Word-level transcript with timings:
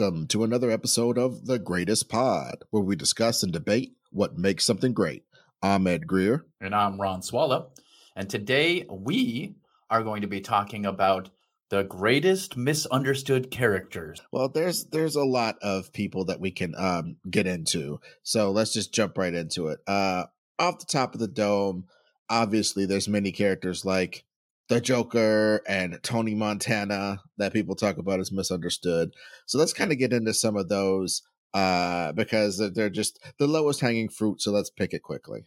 Welcome 0.00 0.28
to 0.28 0.44
another 0.44 0.70
episode 0.70 1.18
of 1.18 1.44
The 1.44 1.58
Greatest 1.58 2.08
Pod, 2.08 2.64
where 2.70 2.82
we 2.82 2.96
discuss 2.96 3.42
and 3.42 3.52
debate 3.52 3.96
what 4.10 4.38
makes 4.38 4.64
something 4.64 4.94
great. 4.94 5.24
I'm 5.62 5.86
Ed 5.86 6.06
Greer. 6.06 6.46
And 6.58 6.74
I'm 6.74 6.98
Ron 6.98 7.20
Swallow. 7.20 7.72
And 8.16 8.30
today 8.30 8.86
we 8.88 9.56
are 9.90 10.02
going 10.02 10.22
to 10.22 10.26
be 10.26 10.40
talking 10.40 10.86
about 10.86 11.28
the 11.68 11.82
greatest 11.82 12.56
misunderstood 12.56 13.50
characters. 13.50 14.22
Well, 14.32 14.48
there's 14.48 14.86
there's 14.86 15.16
a 15.16 15.24
lot 15.24 15.58
of 15.60 15.92
people 15.92 16.24
that 16.24 16.40
we 16.40 16.50
can 16.50 16.74
um 16.78 17.16
get 17.28 17.46
into. 17.46 18.00
So 18.22 18.52
let's 18.52 18.72
just 18.72 18.94
jump 18.94 19.18
right 19.18 19.34
into 19.34 19.68
it. 19.68 19.80
Uh 19.86 20.24
off 20.58 20.78
the 20.78 20.86
top 20.86 21.12
of 21.12 21.20
the 21.20 21.28
dome, 21.28 21.84
obviously 22.30 22.86
there's 22.86 23.06
many 23.06 23.32
characters 23.32 23.84
like 23.84 24.24
the 24.70 24.80
Joker 24.80 25.62
and 25.66 25.98
Tony 26.04 26.32
Montana 26.36 27.20
that 27.38 27.52
people 27.52 27.74
talk 27.74 27.98
about 27.98 28.20
as 28.20 28.30
misunderstood. 28.30 29.12
So 29.46 29.58
let's 29.58 29.72
kind 29.72 29.90
of 29.90 29.98
get 29.98 30.12
into 30.12 30.32
some 30.32 30.56
of 30.56 30.68
those 30.68 31.22
uh, 31.52 32.12
because 32.12 32.62
they're 32.74 32.88
just 32.88 33.18
the 33.38 33.48
lowest 33.48 33.80
hanging 33.80 34.08
fruit. 34.08 34.40
So 34.40 34.52
let's 34.52 34.70
pick 34.70 34.94
it 34.94 35.02
quickly. 35.02 35.40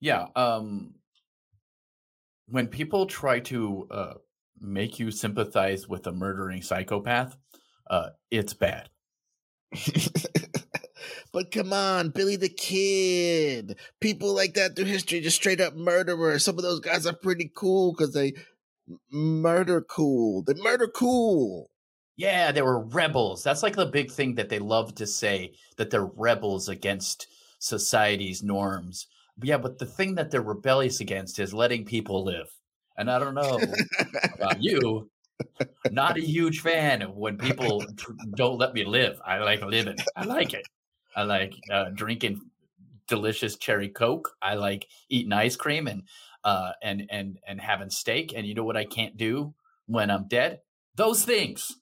Yeah. 0.00 0.28
Um, 0.34 0.94
when 2.46 2.68
people 2.68 3.04
try 3.04 3.40
to 3.40 3.86
uh, 3.90 4.14
make 4.58 4.98
you 4.98 5.10
sympathize 5.10 5.86
with 5.86 6.06
a 6.06 6.12
murdering 6.12 6.62
psychopath, 6.62 7.36
uh, 7.90 8.08
it's 8.30 8.54
bad. 8.54 8.88
But 11.32 11.50
come 11.50 11.72
on, 11.72 12.10
Billy 12.10 12.36
the 12.36 12.50
Kid. 12.50 13.78
People 14.00 14.34
like 14.34 14.54
that 14.54 14.76
through 14.76 14.84
history, 14.84 15.20
just 15.20 15.36
straight 15.36 15.60
up 15.60 15.74
murderers. 15.74 16.44
Some 16.44 16.58
of 16.58 16.62
those 16.62 16.80
guys 16.80 17.06
are 17.06 17.14
pretty 17.14 17.50
cool 17.54 17.92
because 17.92 18.12
they 18.12 18.34
murder 19.10 19.80
cool. 19.80 20.42
They 20.42 20.54
murder 20.54 20.88
cool. 20.88 21.70
Yeah, 22.16 22.52
they 22.52 22.60
were 22.60 22.84
rebels. 22.84 23.42
That's 23.42 23.62
like 23.62 23.76
the 23.76 23.86
big 23.86 24.10
thing 24.10 24.34
that 24.34 24.50
they 24.50 24.58
love 24.58 24.94
to 24.96 25.06
say 25.06 25.54
that 25.78 25.90
they're 25.90 26.04
rebels 26.04 26.68
against 26.68 27.26
society's 27.58 28.42
norms. 28.42 29.06
Yeah, 29.42 29.56
but 29.56 29.78
the 29.78 29.86
thing 29.86 30.16
that 30.16 30.30
they're 30.30 30.42
rebellious 30.42 31.00
against 31.00 31.38
is 31.38 31.54
letting 31.54 31.86
people 31.86 32.22
live. 32.24 32.48
And 32.98 33.10
I 33.10 33.18
don't 33.18 33.34
know 33.34 33.58
about 34.34 34.62
you, 34.62 35.10
not 35.90 36.18
a 36.18 36.20
huge 36.20 36.60
fan 36.60 37.00
when 37.00 37.38
people 37.38 37.82
don't 38.36 38.58
let 38.58 38.74
me 38.74 38.84
live. 38.84 39.18
I 39.26 39.38
like 39.38 39.62
living. 39.62 39.96
I 40.14 40.26
like 40.26 40.52
it. 40.52 40.66
I 41.14 41.24
like 41.24 41.54
uh, 41.70 41.86
drinking 41.94 42.40
delicious 43.08 43.56
cherry 43.56 43.88
coke. 43.88 44.30
I 44.40 44.54
like 44.54 44.88
eating 45.08 45.32
ice 45.32 45.56
cream 45.56 45.86
and 45.86 46.02
uh, 46.44 46.72
and 46.82 47.04
and 47.10 47.38
and 47.46 47.60
having 47.60 47.90
steak. 47.90 48.32
And 48.34 48.46
you 48.46 48.54
know 48.54 48.64
what 48.64 48.76
I 48.76 48.84
can't 48.84 49.16
do 49.16 49.54
when 49.86 50.10
I'm 50.10 50.28
dead? 50.28 50.60
Those 50.96 51.24
things. 51.24 51.76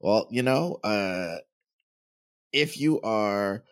Well, 0.00 0.28
you 0.30 0.42
know, 0.42 0.78
uh, 0.84 1.36
if 2.52 2.78
you 2.78 3.00
are 3.00 3.64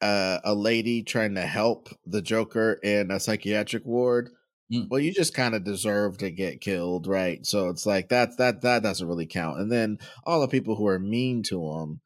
uh, 0.00 0.38
a 0.44 0.54
lady 0.54 1.02
trying 1.02 1.36
to 1.36 1.42
help 1.42 1.88
the 2.04 2.22
Joker 2.22 2.74
in 2.82 3.10
a 3.10 3.20
psychiatric 3.20 3.86
ward, 3.86 4.30
mm. 4.72 4.88
well, 4.90 5.00
you 5.00 5.12
just 5.12 5.34
kind 5.34 5.54
of 5.54 5.64
deserve 5.64 6.18
to 6.18 6.30
get 6.30 6.60
killed, 6.60 7.06
right? 7.06 7.44
So 7.46 7.68
it's 7.68 7.86
like 7.86 8.08
that 8.08 8.36
that 8.38 8.62
that 8.62 8.82
doesn't 8.82 9.06
really 9.06 9.26
count. 9.26 9.60
And 9.60 9.70
then 9.70 9.98
all 10.24 10.40
the 10.40 10.48
people 10.48 10.74
who 10.74 10.86
are 10.88 10.98
mean 10.98 11.42
to 11.44 11.62
him 11.62 12.00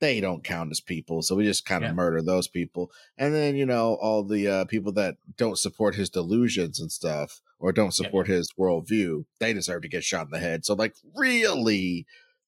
they 0.00 0.20
don't 0.20 0.44
count 0.44 0.70
as 0.70 0.80
people. 0.80 1.22
So 1.22 1.36
we 1.36 1.44
just 1.44 1.64
kind 1.64 1.84
of 1.84 1.90
yeah. 1.90 1.94
murder 1.94 2.22
those 2.22 2.48
people. 2.48 2.90
And 3.16 3.34
then, 3.34 3.56
you 3.56 3.66
know, 3.66 3.94
all 3.94 4.22
the 4.22 4.48
uh, 4.48 4.64
people 4.66 4.92
that 4.92 5.16
don't 5.36 5.58
support 5.58 5.94
his 5.94 6.10
delusions 6.10 6.80
and 6.80 6.92
stuff 6.92 7.40
or 7.58 7.72
don't 7.72 7.94
support 7.94 8.28
yeah. 8.28 8.36
his 8.36 8.52
worldview, 8.58 9.24
they 9.38 9.52
deserve 9.52 9.82
to 9.82 9.88
get 9.88 10.04
shot 10.04 10.26
in 10.26 10.30
the 10.30 10.38
head. 10.38 10.64
So, 10.64 10.74
like, 10.74 10.94
really, 11.16 12.06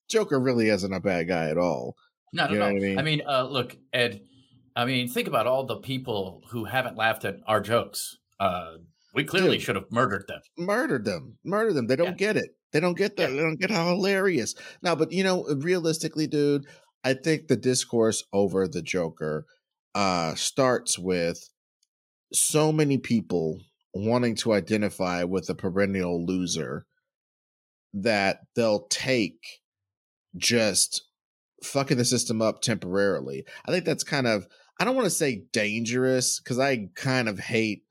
Joker 0.09 0.39
really 0.39 0.69
isn't 0.69 0.93
a 0.93 1.01
bad 1.01 1.29
guy 1.29 1.49
at 1.49 1.59
all. 1.59 1.97
No, 2.33 2.47
no, 2.47 2.59
no. 2.59 2.67
I 2.67 2.73
mean, 2.75 2.99
I 2.99 3.03
mean 3.03 3.23
uh, 3.27 3.45
look, 3.45 3.77
Ed, 3.93 4.21
I 4.77 4.85
mean, 4.85 5.09
think 5.09 5.29
about 5.29 5.47
all 5.47 5.65
the 5.65 5.77
people 5.77 6.43
who 6.51 6.67
haven't 6.67 6.97
laughed 6.97 7.25
at 7.25 7.37
our 7.47 7.61
jokes. 7.61 8.19
Uh, 8.39 8.75
we 9.15 9.25
clearly 9.25 9.57
dude, 9.57 9.63
should 9.63 9.77
have 9.77 9.91
murdered 9.91 10.27
them. 10.29 10.41
Murdered 10.59 11.05
them. 11.05 11.39
Murdered 11.43 11.75
them. 11.75 11.87
They 11.87 11.97
don't 11.97 12.09
yeah. 12.09 12.33
get 12.33 12.37
it. 12.37 12.51
They 12.73 12.81
don't 12.81 12.97
get 12.97 13.17
that. 13.17 13.31
They 13.31 13.39
don't 13.39 13.59
get 13.59 13.71
how 13.71 13.89
hilarious. 13.89 14.55
Now, 14.83 14.95
but 14.95 15.11
you 15.11 15.25
know, 15.25 15.45
realistically, 15.57 16.27
dude, 16.27 16.67
I 17.05 17.15
think 17.15 17.49
the 17.49 17.57
discourse 17.57 18.25
over 18.33 18.67
the 18.67 18.83
Joker 18.83 19.47
uh, 19.95 20.35
starts 20.35 20.99
with 20.99 21.51
so 22.33 22.73
many 22.73 22.99
people 22.99 23.61
wanting 23.95 24.35
to 24.37 24.53
identify 24.53 25.25
with 25.25 25.49
a 25.49 25.55
perennial 25.55 26.25
loser 26.25 26.87
that 27.95 28.41
they'll 28.55 28.87
take 28.89 29.61
just 30.37 31.03
fucking 31.65 31.97
the 31.97 32.05
system 32.05 32.43
up 32.43 32.61
temporarily. 32.61 33.45
I 33.67 33.73
think 33.73 33.85
that's 33.85 34.05
kind 34.05 34.27
of 34.27 34.47
I 34.81 34.85
don't 34.85 34.95
want 34.95 35.07
to 35.07 35.11
say 35.11 35.45
dangerous 35.53 36.39
because 36.39 36.59
I 36.59 36.89
kind 36.95 37.29
of 37.29 37.39
hate 37.39 37.83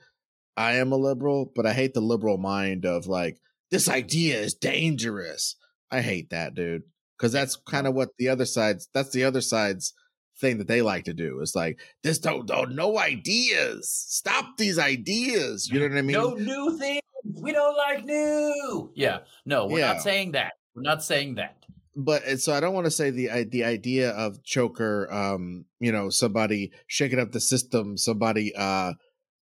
I 0.56 0.74
am 0.74 0.92
a 0.92 0.98
liberal, 0.98 1.52
but 1.54 1.66
I 1.66 1.74
hate 1.74 1.94
the 1.94 2.02
liberal 2.02 2.38
mind 2.38 2.86
of 2.86 3.08
like 3.08 3.40
this 3.72 3.90
idea 3.90 4.40
is 4.40 4.54
dangerous. 4.54 5.56
I 5.92 6.02
hate 6.02 6.30
that, 6.30 6.54
dude 6.54 6.84
because 7.18 7.32
that's 7.32 7.56
kind 7.56 7.88
of 7.88 7.94
what 7.94 8.10
the 8.18 8.30
other 8.30 8.46
side's 8.46 8.90
that's 8.94 9.12
the 9.12 9.24
other 9.24 9.42
side's 9.42 9.94
thing 10.40 10.58
that 10.60 10.68
they 10.68 10.82
like 10.82 11.06
to 11.06 11.14
do 11.14 11.40
is 11.42 11.56
like 11.56 11.80
this 12.04 12.20
don't, 12.20 12.46
don't 12.46 12.76
no 12.76 12.98
ideas. 12.98 13.90
Stop 13.90 14.58
these 14.58 14.78
ideas. 14.80 15.70
You 15.70 15.80
know 15.80 15.88
what 15.88 15.98
i 15.98 16.02
mean? 16.02 16.14
No 16.14 16.34
new 16.34 16.78
things. 16.78 17.02
We 17.42 17.52
don't 17.52 17.76
like 17.76 18.06
new. 18.06 18.92
Yeah. 18.96 19.20
No 19.46 19.68
we're 19.68 19.80
yeah. 19.80 19.94
not 19.94 20.02
saying 20.02 20.34
that. 20.34 20.54
We're 20.76 20.84
not 20.84 21.04
saying 21.04 21.36
that. 21.36 21.56
But 21.96 22.40
so 22.40 22.54
I 22.54 22.60
don't 22.60 22.76
want 22.76 22.86
to 22.86 22.92
say 22.92 23.10
the 23.10 23.46
the 23.50 23.64
idea 23.64 24.12
of 24.12 24.44
Joker, 24.44 25.12
um, 25.12 25.66
you 25.80 25.92
know, 25.92 26.10
somebody 26.10 26.72
shaking 26.86 27.20
up 27.20 27.32
the 27.32 27.40
system, 27.40 27.98
somebody 27.98 28.54
uh 28.56 28.94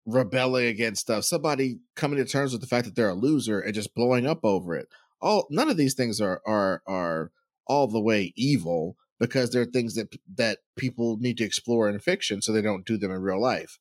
rebelling 0.08 0.66
against 0.66 1.02
stuff, 1.02 1.24
somebody 1.24 1.80
coming 1.96 2.18
to 2.18 2.26
terms 2.26 2.52
with 2.52 2.62
the 2.62 2.68
fact 2.68 2.86
that 2.86 2.96
they're 2.96 3.10
a 3.10 3.14
loser 3.14 3.60
and 3.60 3.76
just 3.76 3.94
blowing 3.94 4.26
up 4.26 4.40
over 4.44 4.76
it. 4.76 4.88
All 5.22 5.46
none 5.52 5.70
of 5.70 5.78
these 5.78 5.94
things 5.94 6.20
are 6.20 6.42
are 6.46 6.82
are 6.88 7.32
all 7.70 7.88
the 7.88 8.02
way 8.02 8.34
evil 8.36 8.98
because 9.20 9.52
there 9.52 9.62
are 9.62 9.66
things 9.66 9.96
that 9.96 10.14
that 10.36 10.60
people 10.76 11.18
need 11.20 11.38
to 11.38 11.46
explore 11.46 11.88
in 11.88 12.00
fiction 12.00 12.42
so 12.42 12.52
they 12.52 12.62
don't 12.62 12.86
do 12.86 12.98
them 12.98 13.12
in 13.12 13.22
real 13.22 13.42
life. 13.42 13.78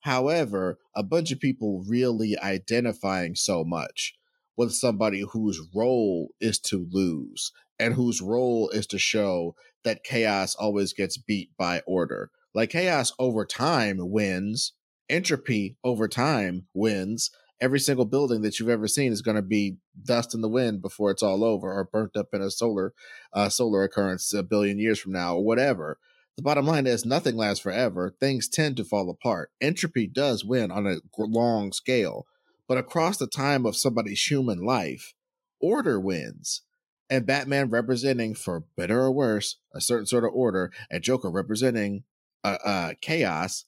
However, 0.00 0.78
a 0.96 1.02
bunch 1.02 1.30
of 1.30 1.40
people 1.40 1.84
really 1.86 2.36
identifying 2.38 3.34
so 3.34 3.64
much 3.64 4.14
with 4.56 4.72
somebody 4.72 5.24
whose 5.32 5.60
role 5.74 6.30
is 6.40 6.58
to 6.60 6.86
lose 6.90 7.52
and 7.78 7.94
whose 7.94 8.20
role 8.20 8.68
is 8.70 8.86
to 8.88 8.98
show 8.98 9.54
that 9.84 10.04
chaos 10.04 10.54
always 10.54 10.92
gets 10.92 11.16
beat 11.16 11.50
by 11.58 11.82
order. 11.86 12.30
Like 12.54 12.70
chaos 12.70 13.12
over 13.18 13.44
time 13.44 13.96
wins, 13.98 14.72
entropy 15.08 15.76
over 15.82 16.06
time 16.06 16.66
wins, 16.74 17.30
every 17.62 17.78
single 17.78 18.04
building 18.04 18.42
that 18.42 18.58
you've 18.58 18.68
ever 18.68 18.88
seen 18.88 19.12
is 19.12 19.22
going 19.22 19.36
to 19.36 19.42
be 19.42 19.76
dust 20.04 20.34
in 20.34 20.40
the 20.40 20.48
wind 20.48 20.82
before 20.82 21.12
it's 21.12 21.22
all 21.22 21.44
over 21.44 21.72
or 21.72 21.84
burnt 21.84 22.16
up 22.16 22.28
in 22.34 22.42
a 22.42 22.50
solar 22.50 22.92
uh, 23.32 23.48
solar 23.48 23.84
occurrence 23.84 24.34
a 24.34 24.42
billion 24.42 24.78
years 24.78 25.00
from 25.00 25.12
now 25.12 25.36
or 25.36 25.44
whatever. 25.44 25.98
The 26.36 26.42
bottom 26.42 26.66
line 26.66 26.86
is 26.86 27.06
nothing 27.06 27.36
lasts 27.36 27.62
forever. 27.62 28.14
Things 28.18 28.48
tend 28.48 28.76
to 28.78 28.84
fall 28.84 29.08
apart. 29.08 29.50
Entropy 29.60 30.06
does 30.08 30.44
win 30.44 30.70
on 30.70 30.86
a 30.86 30.96
long 31.18 31.72
scale 31.72 32.26
but 32.68 32.78
across 32.78 33.18
the 33.18 33.26
time 33.26 33.66
of 33.66 33.76
somebody's 33.76 34.30
human 34.30 34.64
life 34.64 35.14
order 35.60 36.00
wins. 36.00 36.62
And 37.10 37.26
batman 37.26 37.68
representing 37.68 38.34
for 38.34 38.64
better 38.76 39.00
or 39.00 39.12
worse 39.12 39.58
a 39.74 39.80
certain 39.82 40.06
sort 40.06 40.24
of 40.24 40.30
order 40.32 40.72
and 40.90 41.02
joker 41.02 41.30
representing 41.30 42.04
uh, 42.42 42.56
uh 42.64 42.92
chaos 43.02 43.66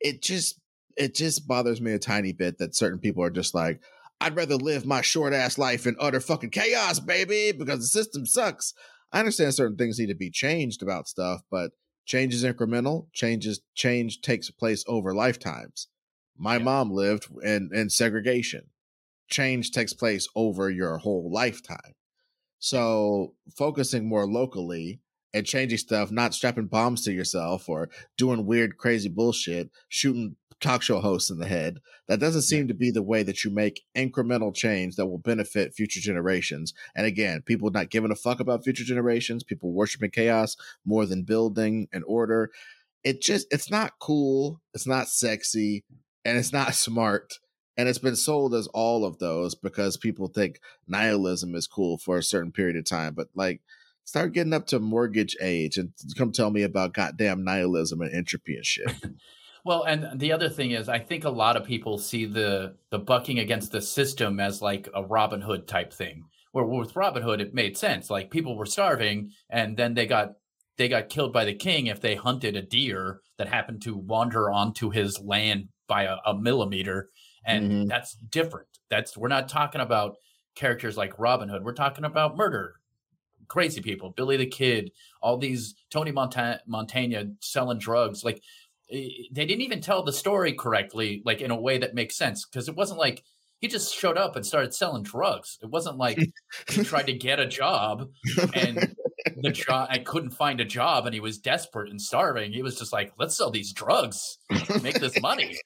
it 0.00 0.22
just 0.22 0.58
it 0.96 1.14
just 1.14 1.46
bothers 1.46 1.80
me 1.80 1.92
a 1.92 1.98
tiny 1.98 2.32
bit 2.32 2.58
that 2.58 2.74
certain 2.74 2.98
people 2.98 3.22
are 3.22 3.30
just 3.30 3.54
like, 3.54 3.80
I'd 4.20 4.36
rather 4.36 4.56
live 4.56 4.86
my 4.86 5.00
short 5.00 5.32
ass 5.32 5.58
life 5.58 5.86
in 5.86 5.96
utter 6.00 6.20
fucking 6.20 6.50
chaos, 6.50 7.00
baby, 7.00 7.52
because 7.52 7.80
the 7.80 7.86
system 7.86 8.26
sucks. 8.26 8.72
I 9.12 9.18
understand 9.18 9.54
certain 9.54 9.76
things 9.76 9.98
need 9.98 10.06
to 10.06 10.14
be 10.14 10.30
changed 10.30 10.82
about 10.82 11.08
stuff, 11.08 11.42
but 11.50 11.72
change 12.06 12.34
is 12.34 12.44
incremental. 12.44 13.06
Changes 13.12 13.60
change 13.74 14.20
takes 14.20 14.50
place 14.50 14.84
over 14.88 15.14
lifetimes. 15.14 15.88
My 16.36 16.56
yeah. 16.56 16.64
mom 16.64 16.90
lived 16.90 17.28
in, 17.42 17.70
in 17.72 17.90
segregation. 17.90 18.70
Change 19.28 19.70
takes 19.70 19.92
place 19.92 20.28
over 20.34 20.70
your 20.70 20.98
whole 20.98 21.30
lifetime. 21.32 21.94
So 22.58 23.34
focusing 23.56 24.08
more 24.08 24.26
locally 24.26 25.00
and 25.34 25.44
changing 25.44 25.78
stuff, 25.78 26.12
not 26.12 26.32
strapping 26.32 26.66
bombs 26.66 27.02
to 27.02 27.12
yourself 27.12 27.68
or 27.68 27.90
doing 28.16 28.46
weird, 28.46 28.78
crazy 28.78 29.08
bullshit, 29.08 29.68
shooting 29.88 30.36
talk 30.60 30.80
show 30.80 31.00
hosts 31.00 31.28
in 31.28 31.38
the 31.38 31.46
head. 31.46 31.80
That 32.06 32.20
doesn't 32.20 32.42
seem 32.42 32.68
to 32.68 32.74
be 32.74 32.90
the 32.90 33.02
way 33.02 33.24
that 33.24 33.44
you 33.44 33.50
make 33.50 33.82
incremental 33.96 34.54
change 34.54 34.94
that 34.96 35.06
will 35.06 35.18
benefit 35.18 35.74
future 35.74 36.00
generations. 36.00 36.72
And 36.94 37.04
again, 37.04 37.42
people 37.42 37.70
not 37.70 37.90
giving 37.90 38.12
a 38.12 38.16
fuck 38.16 38.40
about 38.40 38.64
future 38.64 38.84
generations, 38.84 39.42
people 39.42 39.72
worshiping 39.72 40.10
chaos 40.10 40.56
more 40.86 41.04
than 41.04 41.24
building 41.24 41.88
and 41.92 42.04
order. 42.06 42.50
It 43.02 43.20
just, 43.20 43.46
it's 43.50 43.70
not 43.70 43.94
cool. 44.00 44.62
It's 44.72 44.86
not 44.86 45.08
sexy 45.08 45.84
and 46.24 46.38
it's 46.38 46.52
not 46.52 46.74
smart. 46.74 47.34
And 47.76 47.88
it's 47.88 47.98
been 47.98 48.14
sold 48.14 48.54
as 48.54 48.68
all 48.68 49.04
of 49.04 49.18
those 49.18 49.56
because 49.56 49.96
people 49.96 50.28
think 50.28 50.60
nihilism 50.86 51.56
is 51.56 51.66
cool 51.66 51.98
for 51.98 52.18
a 52.18 52.22
certain 52.22 52.52
period 52.52 52.76
of 52.76 52.84
time. 52.84 53.14
But 53.14 53.26
like, 53.34 53.62
start 54.04 54.32
getting 54.32 54.52
up 54.52 54.66
to 54.68 54.78
mortgage 54.78 55.36
age 55.40 55.76
and 55.76 55.90
come 56.16 56.32
tell 56.32 56.50
me 56.50 56.62
about 56.62 56.94
goddamn 56.94 57.44
nihilism 57.44 58.00
and 58.00 58.14
entropy 58.14 58.56
and 58.56 58.64
shit. 58.64 58.92
well, 59.64 59.82
and 59.84 60.18
the 60.18 60.32
other 60.32 60.48
thing 60.48 60.70
is, 60.72 60.88
I 60.88 60.98
think 60.98 61.24
a 61.24 61.30
lot 61.30 61.56
of 61.56 61.64
people 61.64 61.98
see 61.98 62.24
the 62.26 62.76
the 62.90 62.98
bucking 62.98 63.38
against 63.38 63.72
the 63.72 63.82
system 63.82 64.40
as 64.40 64.62
like 64.62 64.88
a 64.94 65.02
Robin 65.02 65.40
Hood 65.40 65.66
type 65.66 65.92
thing. 65.92 66.24
Where 66.52 66.64
with 66.64 66.94
Robin 66.94 67.22
Hood, 67.22 67.40
it 67.40 67.52
made 67.52 67.76
sense. 67.76 68.10
Like 68.10 68.30
people 68.30 68.56
were 68.56 68.66
starving, 68.66 69.30
and 69.50 69.76
then 69.76 69.94
they 69.94 70.06
got 70.06 70.34
they 70.76 70.88
got 70.88 71.08
killed 71.08 71.32
by 71.32 71.44
the 71.44 71.54
king 71.54 71.86
if 71.86 72.00
they 72.00 72.14
hunted 72.14 72.56
a 72.56 72.62
deer 72.62 73.20
that 73.38 73.48
happened 73.48 73.82
to 73.82 73.96
wander 73.96 74.50
onto 74.50 74.90
his 74.90 75.20
land 75.20 75.68
by 75.88 76.04
a, 76.04 76.16
a 76.26 76.34
millimeter, 76.34 77.10
and 77.44 77.70
mm-hmm. 77.70 77.88
that's 77.88 78.14
different. 78.14 78.68
That's 78.90 79.16
we're 79.16 79.28
not 79.28 79.48
talking 79.48 79.80
about 79.80 80.14
characters 80.54 80.96
like 80.96 81.18
Robin 81.18 81.48
Hood. 81.48 81.64
We're 81.64 81.72
talking 81.72 82.04
about 82.04 82.36
murder, 82.36 82.74
crazy 83.48 83.80
people, 83.80 84.10
Billy 84.10 84.36
the 84.36 84.46
Kid, 84.46 84.92
all 85.22 85.38
these 85.38 85.74
Tony 85.90 86.12
Montana, 86.12 86.60
Montana 86.66 87.26
selling 87.40 87.78
drugs. 87.78 88.24
Like 88.24 88.42
eh, 88.90 89.08
they 89.32 89.46
didn't 89.46 89.62
even 89.62 89.80
tell 89.80 90.02
the 90.02 90.12
story 90.12 90.52
correctly, 90.52 91.22
like 91.24 91.40
in 91.40 91.50
a 91.50 91.60
way 91.60 91.78
that 91.78 91.94
makes 91.94 92.16
sense 92.16 92.44
because 92.44 92.68
it 92.68 92.76
wasn't 92.76 92.98
like 92.98 93.22
he 93.60 93.68
just 93.68 93.94
showed 93.94 94.18
up 94.18 94.36
and 94.36 94.44
started 94.44 94.74
selling 94.74 95.02
drugs. 95.02 95.58
It 95.62 95.70
wasn't 95.70 95.96
like 95.96 96.18
he 96.68 96.84
tried 96.84 97.06
to 97.06 97.14
get 97.14 97.40
a 97.40 97.46
job 97.46 98.10
and 98.54 98.94
the 99.36 99.50
job 99.50 99.88
I 99.90 99.98
couldn't 99.98 100.30
find 100.30 100.60
a 100.60 100.64
job 100.64 101.06
and 101.06 101.14
he 101.14 101.20
was 101.20 101.38
desperate 101.38 101.90
and 101.90 102.00
starving. 102.00 102.52
He 102.52 102.62
was 102.62 102.78
just 102.78 102.92
like, 102.92 103.12
let's 103.18 103.36
sell 103.36 103.50
these 103.50 103.72
drugs, 103.72 104.38
make 104.82 105.00
this 105.00 105.20
money. 105.20 105.58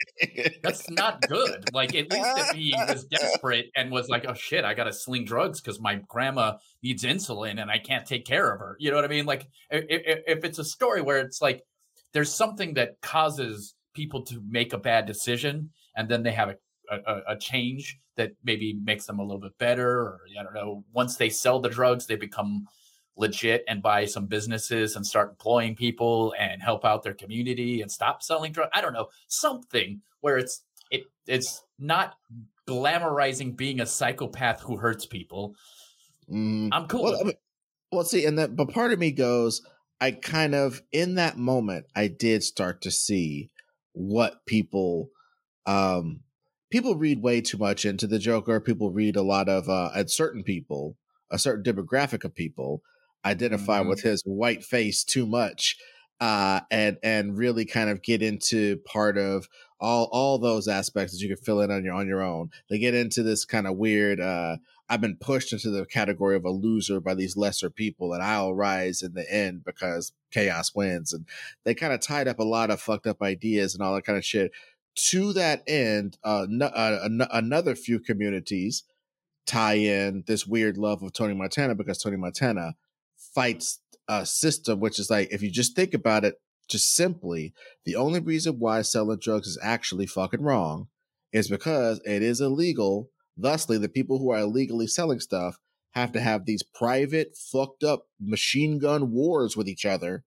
That's 0.63 0.89
not 0.91 1.21
good. 1.23 1.73
Like 1.73 1.95
at 1.95 2.11
least 2.11 2.31
if 2.39 2.51
he 2.51 2.75
was 2.89 3.05
desperate 3.05 3.71
and 3.77 3.91
was 3.91 4.09
like, 4.09 4.25
oh 4.29 4.35
shit, 4.35 4.65
I 4.65 4.75
gotta 4.75 4.93
sling 4.93 5.25
drugs 5.25 5.61
because 5.61 5.81
my 5.81 5.97
grandma 6.09 6.57
needs 6.83 7.05
insulin 7.05 7.61
and 7.61 7.71
I 7.71 7.79
can't 7.79 8.07
take 8.07 8.25
care 8.25 8.53
of 8.53 8.61
her. 8.61 8.77
You 8.79 8.91
know 8.91 8.97
what 8.97 9.05
I 9.05 9.09
mean? 9.09 9.27
Like 9.27 9.49
if, 9.71 9.85
if 10.27 10.45
it's 10.45 10.59
a 10.59 10.65
story 10.65 11.03
where 11.03 11.19
it's 11.19 11.43
like 11.43 11.63
there's 12.13 12.33
something 12.33 12.75
that 12.75 13.01
causes 13.03 13.75
people 13.95 14.23
to 14.23 14.43
make 14.49 14.73
a 14.73 14.79
bad 14.79 15.07
decision 15.07 15.71
and 15.97 16.09
then 16.09 16.23
they 16.23 16.33
have 16.33 16.51
a 16.51 16.57
a, 16.91 17.21
a, 17.29 17.37
change 17.37 17.99
that 18.17 18.33
maybe 18.45 18.73
makes 18.83 19.05
them 19.05 19.19
a 19.19 19.23
little 19.23 19.41
bit 19.41 19.57
better 19.59 19.91
or 19.91 20.21
i 20.39 20.43
don't 20.43 20.55
know 20.55 20.83
once 20.93 21.17
they 21.17 21.29
sell 21.29 21.61
the 21.61 21.69
drugs 21.69 22.07
they 22.07 22.17
become 22.17 22.67
legit 23.19 23.65
and 23.69 23.83
buy 23.83 24.07
some 24.07 24.27
businesses 24.27 24.97
and 24.97 25.07
start 25.07 25.31
employing 25.31 25.75
people 25.75 26.35
and 26.39 26.63
help 26.63 26.85
out 26.85 27.03
their 27.03 27.15
community 27.15 27.83
and 27.83 27.91
stop 27.91 28.23
selling 28.23 28.53
drugs. 28.53 28.71
I 28.73 28.81
don't 28.81 28.93
know, 28.93 29.09
something 29.27 30.01
where 30.21 30.39
it's 30.39 30.63
it 30.91 31.03
it's 31.27 31.63
not 31.79 32.17
glamorizing 32.67 33.57
being 33.57 33.81
a 33.81 33.87
psychopath 33.87 34.61
who 34.63 34.77
hurts 34.77 35.05
people. 35.05 35.55
Mm. 36.31 36.71
I'm 36.73 36.87
cool. 36.87 37.05
Well, 37.05 37.21
I 37.21 37.25
mean, 37.25 37.37
well, 37.91 38.05
see, 38.05 38.25
and 38.25 38.39
that 38.39 38.55
but 38.55 38.71
part 38.71 38.93
of 38.93 38.99
me 38.99 39.11
goes, 39.11 39.63
I 40.01 40.13
kind 40.13 40.55
of 40.55 40.81
in 40.93 41.17
that 41.17 41.37
moment 41.37 41.87
I 41.97 42.07
did 42.07 42.43
start 42.43 42.83
to 42.83 42.91
see 42.91 43.51
what 43.93 44.47
people 44.47 45.11
um 45.67 46.21
people 46.71 46.95
read 46.95 47.21
way 47.21 47.41
too 47.41 47.59
much 47.59 47.85
into 47.85 48.07
the 48.07 48.21
Joker. 48.21 48.61
People 48.61 48.93
read 48.93 49.17
a 49.17 49.23
lot 49.23 49.49
of 49.49 49.69
uh 49.69 49.91
at 49.95 50.09
certain 50.09 50.45
people, 50.45 50.97
a 51.33 51.39
certain 51.39 51.65
demographic 51.65 52.23
of 52.23 52.35
people 52.35 52.83
identify 53.25 53.81
mm-hmm. 53.81 53.89
with 53.89 54.03
his 54.03 54.23
white 54.25 54.65
face 54.65 55.05
too 55.05 55.27
much 55.27 55.77
uh, 56.21 56.61
and 56.71 56.99
and 57.03 57.37
really 57.39 57.65
kind 57.65 57.91
of 57.91 58.03
get 58.03 58.23
into 58.23 58.79
part 58.79 59.17
of 59.17 59.49
all 59.81 60.09
all 60.13 60.39
those 60.39 60.67
aspects 60.67 61.13
that 61.13 61.21
you 61.21 61.29
can 61.29 61.45
fill 61.45 61.61
in 61.61 61.71
on 61.71 61.85
your 61.85 61.95
on 61.95 62.09
your 62.09 62.23
own. 62.23 62.51
They 62.69 62.79
get 62.79 62.95
into 62.95 63.23
this 63.23 63.45
kind 63.45 63.67
of 63.67 63.77
weird. 63.77 64.21
Uh, 64.21 64.57
I've 64.89 65.01
been 65.01 65.17
pushed 65.17 65.53
into 65.53 65.71
the 65.71 65.85
category 65.85 66.35
of 66.35 66.45
a 66.45 66.51
loser 66.51 66.99
by 67.01 67.15
these 67.15 67.37
lesser 67.37 67.71
people, 67.71 68.13
and 68.13 68.23
I'll 68.23 68.55
rise 68.55 69.03
in 69.03 69.15
the 69.15 69.31
end 69.33 69.65
because 69.65 70.13
chaos 70.31 70.75
wins. 70.75 71.13
And 71.13 71.27
they 71.65 71.75
kind 71.75 71.93
of 71.93 72.01
tied 72.01 72.27
up 72.27 72.39
a 72.39 72.45
lot 72.45 72.71
of 72.71 72.81
fucked 72.81 73.07
up 73.07 73.23
ideas 73.23 73.75
and 73.75 73.83
all 73.83 73.95
that 73.95 74.07
kind 74.07 74.19
of 74.19 74.25
shit. 74.25 74.51
To 75.11 75.33
that 75.35 75.63
end, 75.69 76.19
uh, 76.25 76.47
uh, 76.61 76.99
an- 77.03 77.29
another 77.31 77.77
few 77.77 78.01
communities 78.01 78.83
tie 79.47 79.75
in 79.75 80.25
this 80.27 80.47
weird 80.47 80.77
love 80.77 81.03
of 81.03 81.13
Tony 81.13 81.35
Montana 81.35 81.75
because 81.75 81.99
Tony 81.99 82.17
Montana 82.17 82.75
fights 83.35 83.81
a 84.09 84.25
system, 84.25 84.81
which 84.81 84.99
is 84.99 85.11
like, 85.11 85.29
if 85.31 85.43
you 85.43 85.51
just 85.51 85.77
think 85.77 85.95
about 85.95 86.25
it, 86.25 86.37
just 86.69 86.95
simply, 86.95 87.55
the 87.85 87.97
only 87.97 88.21
reason 88.21 88.59
why 88.59 88.83
selling 88.83 89.19
drugs 89.19 89.47
is 89.49 89.59
actually 89.63 90.07
fucking 90.07 90.43
wrong 90.43 90.89
is 91.33 91.49
because 91.49 92.01
it 92.05 92.23
is 92.23 92.41
illegal. 92.41 93.11
Thusly, 93.37 93.79
the 93.79 93.89
people 93.89 94.19
who 94.19 94.31
are 94.31 94.41
illegally 94.41 94.87
selling 94.87 95.21
stuff 95.21 95.59
have 95.93 96.13
to 96.13 96.21
have 96.21 96.45
these 96.45 96.63
private, 96.63 97.37
fucked 97.37 97.83
up 97.83 98.07
machine 98.21 98.79
gun 98.79 99.11
wars 99.11 99.57
with 99.57 99.69
each 99.69 99.87
other 99.87 100.25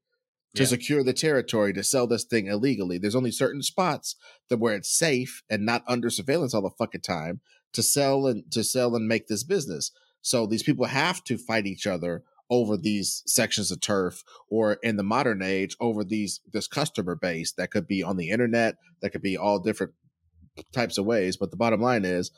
to 0.55 0.63
yeah. 0.63 0.69
secure 0.69 1.03
the 1.03 1.13
territory 1.13 1.73
to 1.73 1.83
sell 1.83 2.07
this 2.07 2.23
thing 2.23 2.47
illegally. 2.47 2.97
There's 2.97 3.15
only 3.15 3.31
certain 3.31 3.61
spots 3.61 4.15
that 4.49 4.57
where 4.57 4.75
it's 4.75 4.97
safe 4.97 5.43
and 5.49 5.65
not 5.65 5.83
under 5.87 6.09
surveillance 6.09 6.53
all 6.53 6.61
the 6.61 6.71
fucking 6.71 7.01
time 7.01 7.41
to 7.73 7.83
sell 7.83 8.27
and 8.27 8.51
to 8.51 8.63
sell 8.63 8.95
and 8.95 9.07
make 9.07 9.27
this 9.27 9.43
business. 9.43 9.91
So 10.21 10.45
these 10.45 10.63
people 10.63 10.85
have 10.85 11.23
to 11.25 11.37
fight 11.37 11.65
each 11.65 11.87
other 11.87 12.23
over 12.51 12.75
these 12.75 13.23
sections 13.25 13.71
of 13.71 13.79
turf 13.79 14.23
or 14.49 14.73
in 14.83 14.97
the 14.97 15.03
modern 15.03 15.41
age 15.41 15.75
over 15.79 16.03
these 16.03 16.41
this 16.51 16.67
customer 16.67 17.15
base 17.15 17.53
that 17.53 17.71
could 17.71 17.87
be 17.87 18.03
on 18.03 18.17
the 18.17 18.29
internet 18.29 18.75
that 19.01 19.09
could 19.09 19.21
be 19.21 19.37
all 19.37 19.57
different 19.57 19.93
types 20.73 20.97
of 20.97 21.05
ways 21.05 21.37
but 21.37 21.49
the 21.49 21.57
bottom 21.57 21.81
line 21.81 22.03
is 22.03 22.29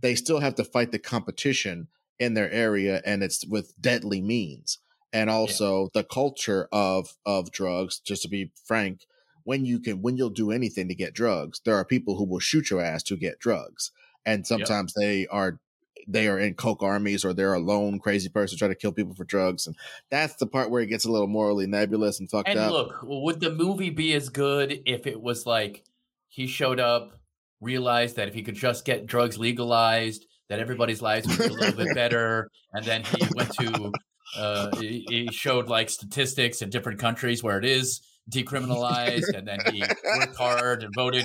they 0.00 0.14
still 0.14 0.40
have 0.40 0.54
to 0.54 0.62
fight 0.62 0.92
the 0.92 0.98
competition 0.98 1.88
in 2.18 2.34
their 2.34 2.50
area 2.52 3.00
and 3.06 3.22
it's 3.22 3.44
with 3.46 3.74
deadly 3.80 4.20
means 4.20 4.78
and 5.14 5.30
also 5.30 5.84
yeah. 5.84 5.88
the 5.94 6.04
culture 6.04 6.68
of 6.70 7.16
of 7.24 7.50
drugs 7.50 7.98
just 7.98 8.20
to 8.20 8.28
be 8.28 8.52
frank 8.66 9.06
when 9.44 9.64
you 9.64 9.80
can 9.80 10.02
when 10.02 10.18
you'll 10.18 10.28
do 10.28 10.50
anything 10.50 10.88
to 10.88 10.94
get 10.94 11.14
drugs 11.14 11.62
there 11.64 11.74
are 11.74 11.86
people 11.86 12.16
who 12.16 12.24
will 12.24 12.38
shoot 12.38 12.68
your 12.68 12.82
ass 12.82 13.02
to 13.02 13.16
get 13.16 13.38
drugs 13.38 13.90
and 14.26 14.46
sometimes 14.46 14.92
yep. 14.94 15.02
they 15.02 15.26
are 15.28 15.58
they 16.06 16.28
are 16.28 16.38
in 16.38 16.54
coke 16.54 16.82
armies 16.82 17.24
or 17.24 17.32
they're 17.32 17.54
a 17.54 17.58
lone 17.58 17.98
crazy 17.98 18.28
person 18.28 18.58
trying 18.58 18.70
to 18.70 18.76
kill 18.76 18.92
people 18.92 19.14
for 19.14 19.24
drugs 19.24 19.66
and 19.66 19.76
that's 20.10 20.34
the 20.36 20.46
part 20.46 20.70
where 20.70 20.82
it 20.82 20.86
gets 20.86 21.04
a 21.04 21.10
little 21.10 21.26
morally 21.26 21.66
nebulous 21.66 22.20
and 22.20 22.30
fucked 22.30 22.48
and 22.48 22.58
up. 22.58 22.70
look 22.70 22.98
would 23.02 23.40
the 23.40 23.50
movie 23.50 23.90
be 23.90 24.12
as 24.14 24.28
good 24.28 24.80
if 24.86 25.06
it 25.06 25.20
was 25.20 25.46
like 25.46 25.84
he 26.28 26.46
showed 26.46 26.80
up 26.80 27.18
realized 27.60 28.16
that 28.16 28.28
if 28.28 28.34
he 28.34 28.42
could 28.42 28.54
just 28.54 28.84
get 28.84 29.06
drugs 29.06 29.38
legalized 29.38 30.26
that 30.48 30.58
everybody's 30.58 31.00
lives 31.00 31.26
would 31.26 31.38
be 31.38 31.44
a 31.44 31.58
little 31.58 31.84
bit 31.84 31.94
better 31.94 32.50
and 32.72 32.84
then 32.84 33.02
he 33.02 33.26
went 33.34 33.50
to 33.52 33.92
uh, 34.36 34.76
he, 34.78 35.06
he 35.08 35.28
showed 35.30 35.68
like 35.68 35.88
statistics 35.88 36.60
in 36.60 36.70
different 36.70 36.98
countries 36.98 37.42
where 37.42 37.58
it 37.58 37.64
is 37.64 38.00
decriminalized 38.30 39.34
and 39.34 39.46
then 39.46 39.58
he 39.72 39.82
worked 40.18 40.36
hard 40.36 40.82
and 40.82 40.92
voted 40.94 41.24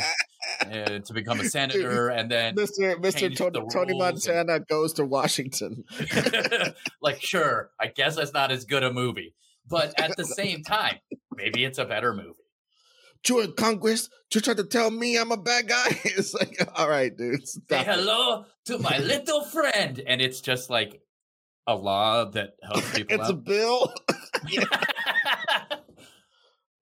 uh, 0.61 0.99
to 0.99 1.13
become 1.13 1.39
a 1.39 1.45
senator 1.49 2.09
and 2.09 2.29
then 2.31 2.55
Mr. 2.55 2.95
Mr. 2.95 3.35
Tony, 3.35 3.67
Tony 3.71 3.97
Montana 3.97 4.55
and... 4.55 4.67
goes 4.67 4.93
to 4.93 5.05
Washington. 5.05 5.83
like 7.01 7.21
sure, 7.21 7.71
I 7.79 7.87
guess 7.87 8.15
that's 8.15 8.33
not 8.33 8.51
as 8.51 8.65
good 8.65 8.83
a 8.83 8.91
movie, 8.91 9.35
but 9.67 9.99
at 9.99 10.15
the 10.17 10.25
same 10.25 10.63
time, 10.63 10.97
maybe 11.35 11.63
it's 11.63 11.77
a 11.77 11.85
better 11.85 12.13
movie. 12.13 12.33
Join 13.21 13.51
Congress 13.53 14.09
to 14.29 14.39
try 14.39 14.53
to 14.53 14.63
tell 14.63 14.89
me 14.89 15.17
I'm 15.17 15.31
a 15.31 15.37
bad 15.37 15.67
guy. 15.67 15.99
It's 16.05 16.33
like, 16.33 16.57
all 16.75 16.89
right, 16.89 17.15
dude. 17.15 17.45
Stop. 17.47 17.85
Say 17.85 17.91
hello 17.91 18.45
to 18.65 18.77
my 18.77 18.97
little 18.99 19.43
friend, 19.43 20.01
and 20.05 20.21
it's 20.21 20.39
just 20.39 20.69
like 20.69 21.01
a 21.67 21.75
law 21.75 22.25
that 22.25 22.51
helps 22.63 22.93
people. 22.95 23.15
it's 23.15 23.25
out. 23.25 23.31
a 23.31 23.33
bill. 23.33 23.93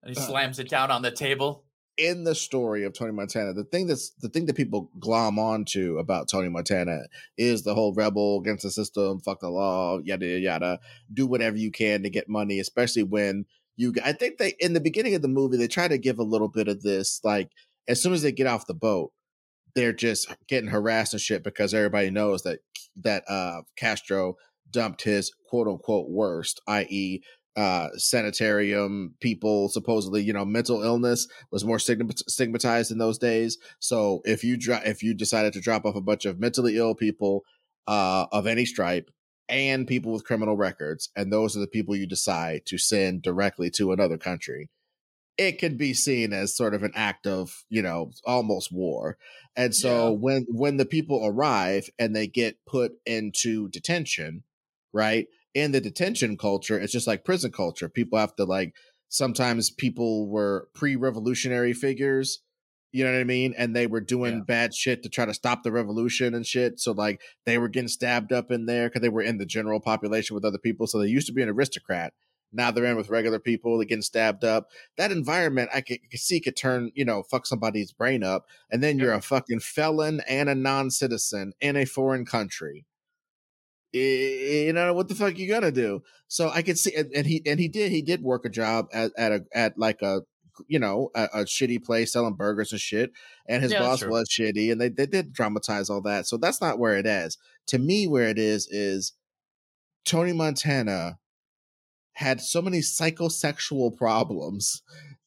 And 0.08 0.16
he 0.16 0.22
uh, 0.22 0.26
slams 0.26 0.58
it 0.58 0.70
down 0.70 0.90
on 0.90 1.02
the 1.02 1.12
table. 1.12 1.66
In 1.98 2.24
the 2.24 2.36
story 2.36 2.84
of 2.84 2.94
Tony 2.94 3.12
Montana, 3.12 3.54
the 3.54 3.64
thing 3.64 3.88
that's 3.88 4.12
the 4.22 4.30
thing 4.30 4.46
that 4.46 4.56
people 4.56 4.92
glom 5.00 5.40
onto 5.40 5.98
about 5.98 6.30
Tony 6.30 6.48
Montana 6.48 7.04
is 7.38 7.64
the 7.64 7.74
whole 7.74 7.94
rebel 7.94 8.40
against 8.40 8.64
the 8.64 8.70
system, 8.70 9.20
fuck 9.20 9.40
the 9.40 9.50
law, 9.50 10.00
yada 10.04 10.26
yada 10.26 10.40
yada. 10.40 10.80
Do 11.12 11.26
whatever 11.26 11.58
you 11.58 11.72
can 11.72 12.04
to 12.04 12.10
get 12.10 12.30
money, 12.30 12.60
especially 12.60 13.04
when 13.04 13.46
you. 13.78 13.94
I 14.04 14.14
think 14.14 14.38
they 14.38 14.54
in 14.60 14.74
the 14.74 14.80
beginning 14.80 15.16
of 15.16 15.24
the 15.24 15.28
movie 15.28 15.58
they 15.58 15.68
try 15.68 15.88
to 15.88 15.98
give 15.98 16.20
a 16.20 16.24
little 16.24 16.50
bit 16.50 16.68
of 16.68 16.84
this, 16.84 17.20
like 17.24 17.50
as 17.88 18.02
soon 18.02 18.14
as 18.14 18.22
they 18.22 18.32
get 18.32 18.48
off 18.48 18.68
the 18.68 18.76
boat, 18.76 19.12
they're 19.74 19.94
just 19.94 20.32
getting 20.48 20.70
harassed 20.70 21.14
and 21.14 21.22
shit 21.22 21.44
because 21.44 21.74
everybody 21.74 22.12
knows 22.12 22.44
that 22.44 22.60
that 22.98 23.24
uh 23.28 23.62
Castro 23.76 24.36
dumped 24.70 25.02
his 25.04 25.32
quote 25.50 25.68
unquote 25.68 26.10
worst, 26.10 26.62
i.e., 26.68 27.22
uh, 27.58 27.90
sanitarium 27.96 29.16
people 29.20 29.68
supposedly 29.68 30.22
you 30.22 30.32
know 30.32 30.46
mental 30.46 30.84
illness 30.84 31.28
was 31.52 31.66
more 31.66 31.80
stigmatized 31.80 32.92
in 32.92 33.00
those 33.00 33.18
days 33.18 33.58
so 33.80 34.22
if 34.26 34.44
you 34.44 34.56
dro- 34.56 34.80
if 34.86 35.02
you 35.02 35.16
decided 35.16 35.52
to 35.52 35.60
drop 35.60 35.84
off 35.84 35.96
a 35.96 36.02
bunch 36.02 36.26
of 36.26 36.40
mentally 36.40 36.78
ill 36.78 36.94
people 36.94 37.44
uh, 37.88 38.28
of 38.32 38.46
any 38.46 38.64
stripe 38.64 39.10
and 39.50 39.88
people 39.88 40.12
with 40.12 40.24
criminal 40.24 40.56
records 40.56 41.10
and 41.16 41.34
those 41.34 41.58
are 41.58 41.60
the 41.60 41.68
people 41.68 41.96
you 41.96 42.06
decide 42.06 42.62
to 42.64 42.78
send 42.78 43.24
directly 43.24 43.72
to 43.72 43.92
another 43.92 44.20
country 44.20 44.70
it 45.36 45.58
can 45.58 45.78
be 45.78 45.96
seen 45.96 46.34
as 46.34 46.56
sort 46.56 46.76
of 46.76 46.84
an 46.84 46.92
act 46.94 47.26
of 47.26 47.64
you 47.70 47.82
know 47.82 48.12
almost 48.24 48.72
war 48.72 49.18
and 49.56 49.74
so 49.74 50.12
yeah. 50.12 50.18
when 50.20 50.46
when 50.50 50.78
the 50.78 50.86
people 50.86 51.26
arrive 51.26 51.90
and 51.98 52.16
they 52.16 52.28
get 52.28 52.64
put 52.68 52.92
into 53.08 53.68
detention 53.70 54.44
right 54.94 55.26
in 55.58 55.72
the 55.72 55.82
detention 55.82 56.38
culture, 56.38 56.80
it's 56.80 56.94
just 56.94 57.08
like 57.08 57.26
prison 57.26 57.52
culture. 57.52 57.90
People 57.90 58.20
have 58.20 58.36
to 58.36 58.46
like 58.46 58.74
sometimes 59.10 59.70
people 59.70 60.28
were 60.28 60.68
pre-revolutionary 60.74 61.74
figures 61.74 62.42
you 62.92 63.04
know 63.04 63.12
what 63.12 63.20
I 63.20 63.26
mean? 63.26 63.54
And 63.58 63.76
they 63.76 63.86
were 63.86 64.00
doing 64.00 64.38
yeah. 64.38 64.44
bad 64.48 64.74
shit 64.74 65.04
to 65.04 65.10
try 65.10 65.26
to 65.26 65.34
stop 65.34 65.64
the 65.64 65.72
revolution 65.72 66.34
and 66.34 66.46
shit. 66.46 66.80
So 66.80 66.94
like 66.94 67.22
they 67.46 67.58
were 67.58 67.68
getting 67.68 67.90
stabbed 67.90 68.32
up 68.32 68.50
in 68.50 68.66
there 68.66 68.88
because 68.88 69.02
they 69.02 69.10
were 69.10 69.22
in 69.22 69.38
the 69.38 69.46
general 69.46 69.80
population 69.80 70.36
with 70.36 70.46
other 70.46 70.58
people. 70.58 70.88
So 70.88 71.00
they 71.00 71.08
used 71.08 71.28
to 71.28 71.34
be 71.34 71.42
an 71.42 71.50
aristocrat. 71.50 72.14
Now 72.54 72.72
they're 72.72 72.86
in 72.86 72.96
with 72.96 73.10
regular 73.10 73.40
people. 73.40 73.78
They're 73.78 73.86
getting 73.86 74.02
stabbed 74.02 74.46
up. 74.46 74.70
That 74.98 75.12
environment, 75.12 75.70
I 75.74 75.82
could, 75.82 76.00
could 76.10 76.20
see 76.20 76.40
could 76.40 76.56
turn, 76.56 76.92
you 76.96 77.04
know, 77.04 77.24
fuck 77.24 77.46
somebody's 77.46 77.92
brain 77.92 78.24
up. 78.24 78.46
And 78.72 78.82
then 78.82 78.98
you're 78.98 79.14
a 79.14 79.22
fucking 79.22 79.60
felon 79.60 80.22
and 80.28 80.48
a 80.48 80.56
non-citizen 80.56 81.54
in 81.60 81.76
a 81.76 81.86
foreign 81.86 82.26
country. 82.26 82.86
Eh, 83.98 84.66
you 84.68 84.74
know 84.74 84.94
what 84.94 85.08
the 85.08 85.16
fuck 85.16 85.38
you 85.38 85.48
gonna 85.48 85.72
do? 85.72 86.04
So 86.28 86.50
I 86.50 86.62
could 86.62 86.78
see, 86.78 86.94
and 86.96 87.26
he 87.26 87.42
and 87.46 87.60
he 87.60 87.68
did 87.68 87.92
he 87.92 88.02
did 88.02 88.22
work 88.22 88.46
a 88.46 88.50
job 88.50 88.88
at 88.94 89.12
at 89.18 89.32
a 89.32 89.46
at 89.54 89.78
like 89.78 90.02
a 90.02 90.22
you 90.68 90.80
know, 90.80 91.12
a, 91.14 91.30
a, 91.34 91.46
shitty 91.46 91.84
place 91.84 92.14
selling 92.14 92.34
burgers 92.34 92.72
and 92.72 92.82
shit. 92.82 93.12
And 93.48 93.62
his 93.62 93.72
yeah, 93.72 93.80
boss 93.80 94.04
was 94.04 94.28
shitty 94.28 94.72
and 94.72 94.82
they, 94.82 94.90
they 94.90 95.06
did 95.06 95.32
dramatize 95.32 95.88
all 95.88 96.02
that. 96.02 96.26
So 96.26 96.38
that's 96.38 96.62
not 96.62 96.80
where 96.80 96.98
it 96.98 97.06
is. 97.06 97.38
To 97.68 97.78
me, 97.78 98.08
where 98.08 98.28
it 98.28 98.40
is, 98.40 98.68
is 98.72 99.14
Tony 100.04 100.34
Montana 100.34 101.20
had 102.14 102.42
so 102.42 102.62
many 102.62 102.80
psychosexual 102.80 103.96
problems 103.96 104.82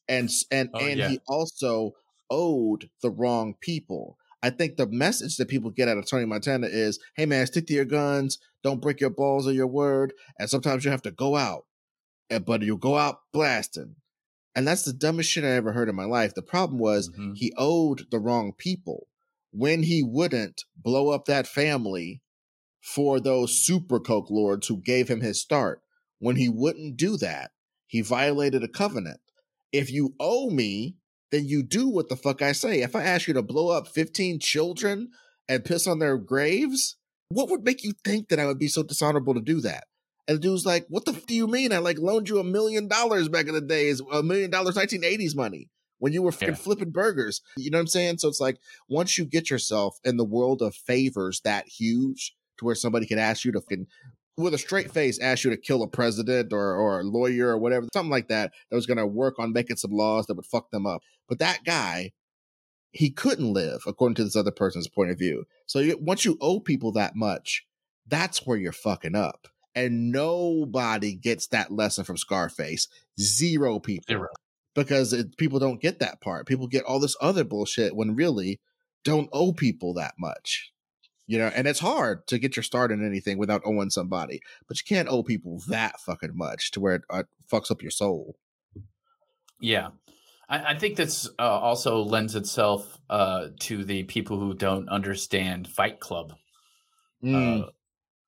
and 0.09 0.29
and 0.51 0.69
oh, 0.73 0.79
and 0.79 0.99
yeah. 0.99 1.07
he 1.07 1.19
also 1.27 1.93
owed 2.29 2.89
the 3.01 3.09
wrong 3.09 3.55
people. 3.61 4.17
I 4.43 4.49
think 4.49 4.77
the 4.77 4.87
message 4.87 5.37
that 5.37 5.47
people 5.47 5.69
get 5.69 5.87
out 5.87 5.97
of 5.97 6.07
Tony 6.07 6.25
Montana 6.25 6.67
is, 6.67 6.99
"Hey 7.15 7.25
man, 7.25 7.45
stick 7.47 7.67
to 7.67 7.73
your 7.73 7.85
guns. 7.85 8.39
Don't 8.63 8.81
break 8.81 8.99
your 8.99 9.09
balls 9.09 9.47
or 9.47 9.53
your 9.53 9.67
word. 9.67 10.13
And 10.39 10.49
sometimes 10.49 10.85
you 10.85 10.91
have 10.91 11.01
to 11.03 11.11
go 11.11 11.35
out, 11.35 11.65
but 12.45 12.61
you'll 12.61 12.77
go 12.77 12.97
out 12.97 13.19
blasting. 13.31 13.95
And 14.55 14.67
that's 14.67 14.83
the 14.83 14.93
dumbest 14.93 15.29
shit 15.29 15.43
I 15.43 15.49
ever 15.49 15.71
heard 15.71 15.89
in 15.89 15.95
my 15.95 16.05
life. 16.05 16.33
The 16.33 16.41
problem 16.41 16.79
was 16.79 17.09
mm-hmm. 17.09 17.33
he 17.33 17.53
owed 17.57 18.07
the 18.11 18.19
wrong 18.19 18.53
people 18.57 19.07
when 19.51 19.83
he 19.83 20.03
wouldn't 20.03 20.63
blow 20.75 21.09
up 21.09 21.25
that 21.25 21.47
family 21.47 22.21
for 22.81 23.19
those 23.19 23.57
super 23.57 23.99
coke 23.99 24.29
lords 24.29 24.67
who 24.67 24.77
gave 24.77 25.07
him 25.07 25.21
his 25.21 25.39
start. 25.39 25.81
When 26.19 26.35
he 26.35 26.49
wouldn't 26.49 26.97
do 26.97 27.17
that, 27.17 27.51
he 27.87 28.01
violated 28.01 28.63
a 28.63 28.67
covenant. 28.67 29.19
If 29.71 29.91
you 29.91 30.15
owe 30.19 30.49
me, 30.49 30.97
then 31.31 31.47
you 31.47 31.63
do 31.63 31.87
what 31.87 32.09
the 32.09 32.15
fuck 32.15 32.41
I 32.41 32.51
say. 32.51 32.81
If 32.81 32.95
I 32.95 33.03
ask 33.03 33.27
you 33.27 33.33
to 33.33 33.41
blow 33.41 33.69
up 33.69 33.87
15 33.87 34.39
children 34.39 35.09
and 35.47 35.65
piss 35.65 35.87
on 35.87 35.99
their 35.99 36.17
graves, 36.17 36.97
what 37.29 37.49
would 37.49 37.63
make 37.63 37.83
you 37.83 37.93
think 38.03 38.29
that 38.29 38.39
I 38.39 38.45
would 38.45 38.59
be 38.59 38.67
so 38.67 38.83
dishonorable 38.83 39.33
to 39.33 39.41
do 39.41 39.61
that? 39.61 39.85
And 40.27 40.37
the 40.37 40.41
dude's 40.41 40.65
like, 40.65 40.85
"What 40.89 41.05
the 41.05 41.13
f- 41.13 41.25
do 41.25 41.33
you 41.33 41.47
mean? 41.47 41.73
I 41.73 41.79
like 41.79 41.97
loaned 41.97 42.29
you 42.29 42.39
a 42.39 42.43
million 42.43 42.87
dollars 42.87 43.27
back 43.27 43.47
in 43.47 43.53
the 43.53 43.61
days, 43.61 44.01
a 44.11 44.21
million 44.21 44.51
dollars, 44.51 44.75
1980s 44.75 45.35
money 45.35 45.69
when 45.97 46.13
you 46.13 46.21
were 46.21 46.31
fucking 46.31 46.49
yeah. 46.49 46.55
flipping 46.55 46.91
burgers." 46.91 47.41
You 47.57 47.71
know 47.71 47.77
what 47.77 47.81
I'm 47.81 47.87
saying? 47.87 48.19
So 48.19 48.27
it's 48.27 48.39
like 48.39 48.57
once 48.87 49.17
you 49.17 49.25
get 49.25 49.49
yourself 49.49 49.97
in 50.03 50.17
the 50.17 50.25
world 50.25 50.61
of 50.61 50.75
favors 50.75 51.41
that 51.43 51.67
huge, 51.67 52.35
to 52.59 52.65
where 52.65 52.75
somebody 52.75 53.05
can 53.05 53.19
ask 53.19 53.43
you 53.43 53.51
to 53.51 53.61
fucking 53.61 53.87
with 54.37 54.53
a 54.53 54.57
straight 54.57 54.91
face 54.91 55.19
ask 55.19 55.43
you 55.43 55.49
to 55.49 55.57
kill 55.57 55.83
a 55.83 55.87
president 55.87 56.53
or 56.53 56.75
or 56.75 57.01
a 57.01 57.03
lawyer 57.03 57.49
or 57.49 57.57
whatever, 57.57 57.87
something 57.93 58.11
like 58.11 58.27
that, 58.29 58.51
that 58.69 58.75
was 58.75 58.85
going 58.85 58.97
to 58.97 59.07
work 59.07 59.39
on 59.39 59.53
making 59.53 59.77
some 59.77 59.91
laws 59.91 60.25
that 60.27 60.35
would 60.35 60.45
fuck 60.45 60.71
them 60.71 60.85
up. 60.85 61.01
But 61.27 61.39
that 61.39 61.63
guy, 61.63 62.11
he 62.91 63.09
couldn't 63.09 63.53
live 63.53 63.81
according 63.87 64.15
to 64.15 64.23
this 64.23 64.35
other 64.35 64.51
person's 64.51 64.87
point 64.87 65.11
of 65.11 65.17
view. 65.17 65.45
So 65.65 65.79
you, 65.79 65.97
once 66.01 66.25
you 66.25 66.37
owe 66.41 66.59
people 66.59 66.91
that 66.93 67.15
much, 67.15 67.65
that's 68.07 68.45
where 68.45 68.57
you're 68.57 68.71
fucking 68.71 69.15
up 69.15 69.47
and 69.75 70.11
nobody 70.11 71.15
gets 71.15 71.47
that 71.47 71.71
lesson 71.71 72.03
from 72.03 72.17
Scarface. 72.17 72.87
Zero 73.19 73.79
people. 73.79 74.05
Zero. 74.07 74.27
Because 74.73 75.13
it, 75.13 75.37
people 75.37 75.59
don't 75.59 75.81
get 75.81 75.99
that 75.99 76.21
part. 76.21 76.47
People 76.47 76.67
get 76.67 76.83
all 76.83 76.99
this 76.99 77.15
other 77.21 77.43
bullshit 77.43 77.95
when 77.95 78.15
really 78.15 78.59
don't 79.03 79.29
owe 79.33 79.51
people 79.53 79.93
that 79.95 80.13
much. 80.17 80.71
You 81.27 81.37
know, 81.37 81.51
and 81.55 81.67
it's 81.67 81.79
hard 81.79 82.27
to 82.27 82.39
get 82.39 82.55
your 82.55 82.63
start 82.63 82.91
in 82.91 83.05
anything 83.05 83.37
without 83.37 83.61
owing 83.63 83.89
somebody, 83.89 84.41
but 84.67 84.77
you 84.77 84.83
can't 84.85 85.07
owe 85.07 85.23
people 85.23 85.61
that 85.67 85.99
fucking 86.01 86.35
much 86.35 86.71
to 86.71 86.79
where 86.79 86.95
it 86.95 87.03
uh, 87.09 87.23
fucks 87.49 87.71
up 87.71 87.81
your 87.81 87.91
soul. 87.91 88.35
Yeah. 89.59 89.89
I, 90.49 90.73
I 90.73 90.77
think 90.77 90.97
this 90.97 91.29
uh, 91.39 91.43
also 91.43 92.01
lends 92.01 92.35
itself 92.35 92.97
uh, 93.09 93.47
to 93.61 93.85
the 93.85 94.03
people 94.03 94.39
who 94.39 94.53
don't 94.53 94.89
understand 94.89 95.67
Fight 95.67 95.99
Club. 95.99 96.33
Mm. 97.23 97.63
Uh, 97.63 97.69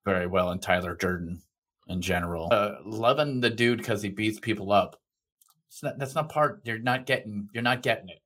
very 0.05 0.27
well 0.27 0.49
and 0.49 0.61
Tyler 0.61 0.95
Durden 0.95 1.41
in 1.87 2.01
general. 2.01 2.49
Uh, 2.51 2.75
loving 2.85 3.41
the 3.41 3.49
dude 3.49 3.79
because 3.79 4.01
he 4.01 4.09
beats 4.09 4.39
people 4.39 4.71
up. 4.71 4.99
Not, 5.81 5.97
that's 5.97 6.15
not 6.15 6.29
part. 6.29 6.61
You're 6.65 6.79
not 6.79 7.05
getting. 7.05 7.49
You're 7.51 7.63
not 7.63 7.81
getting 7.81 8.09
it. 8.09 8.21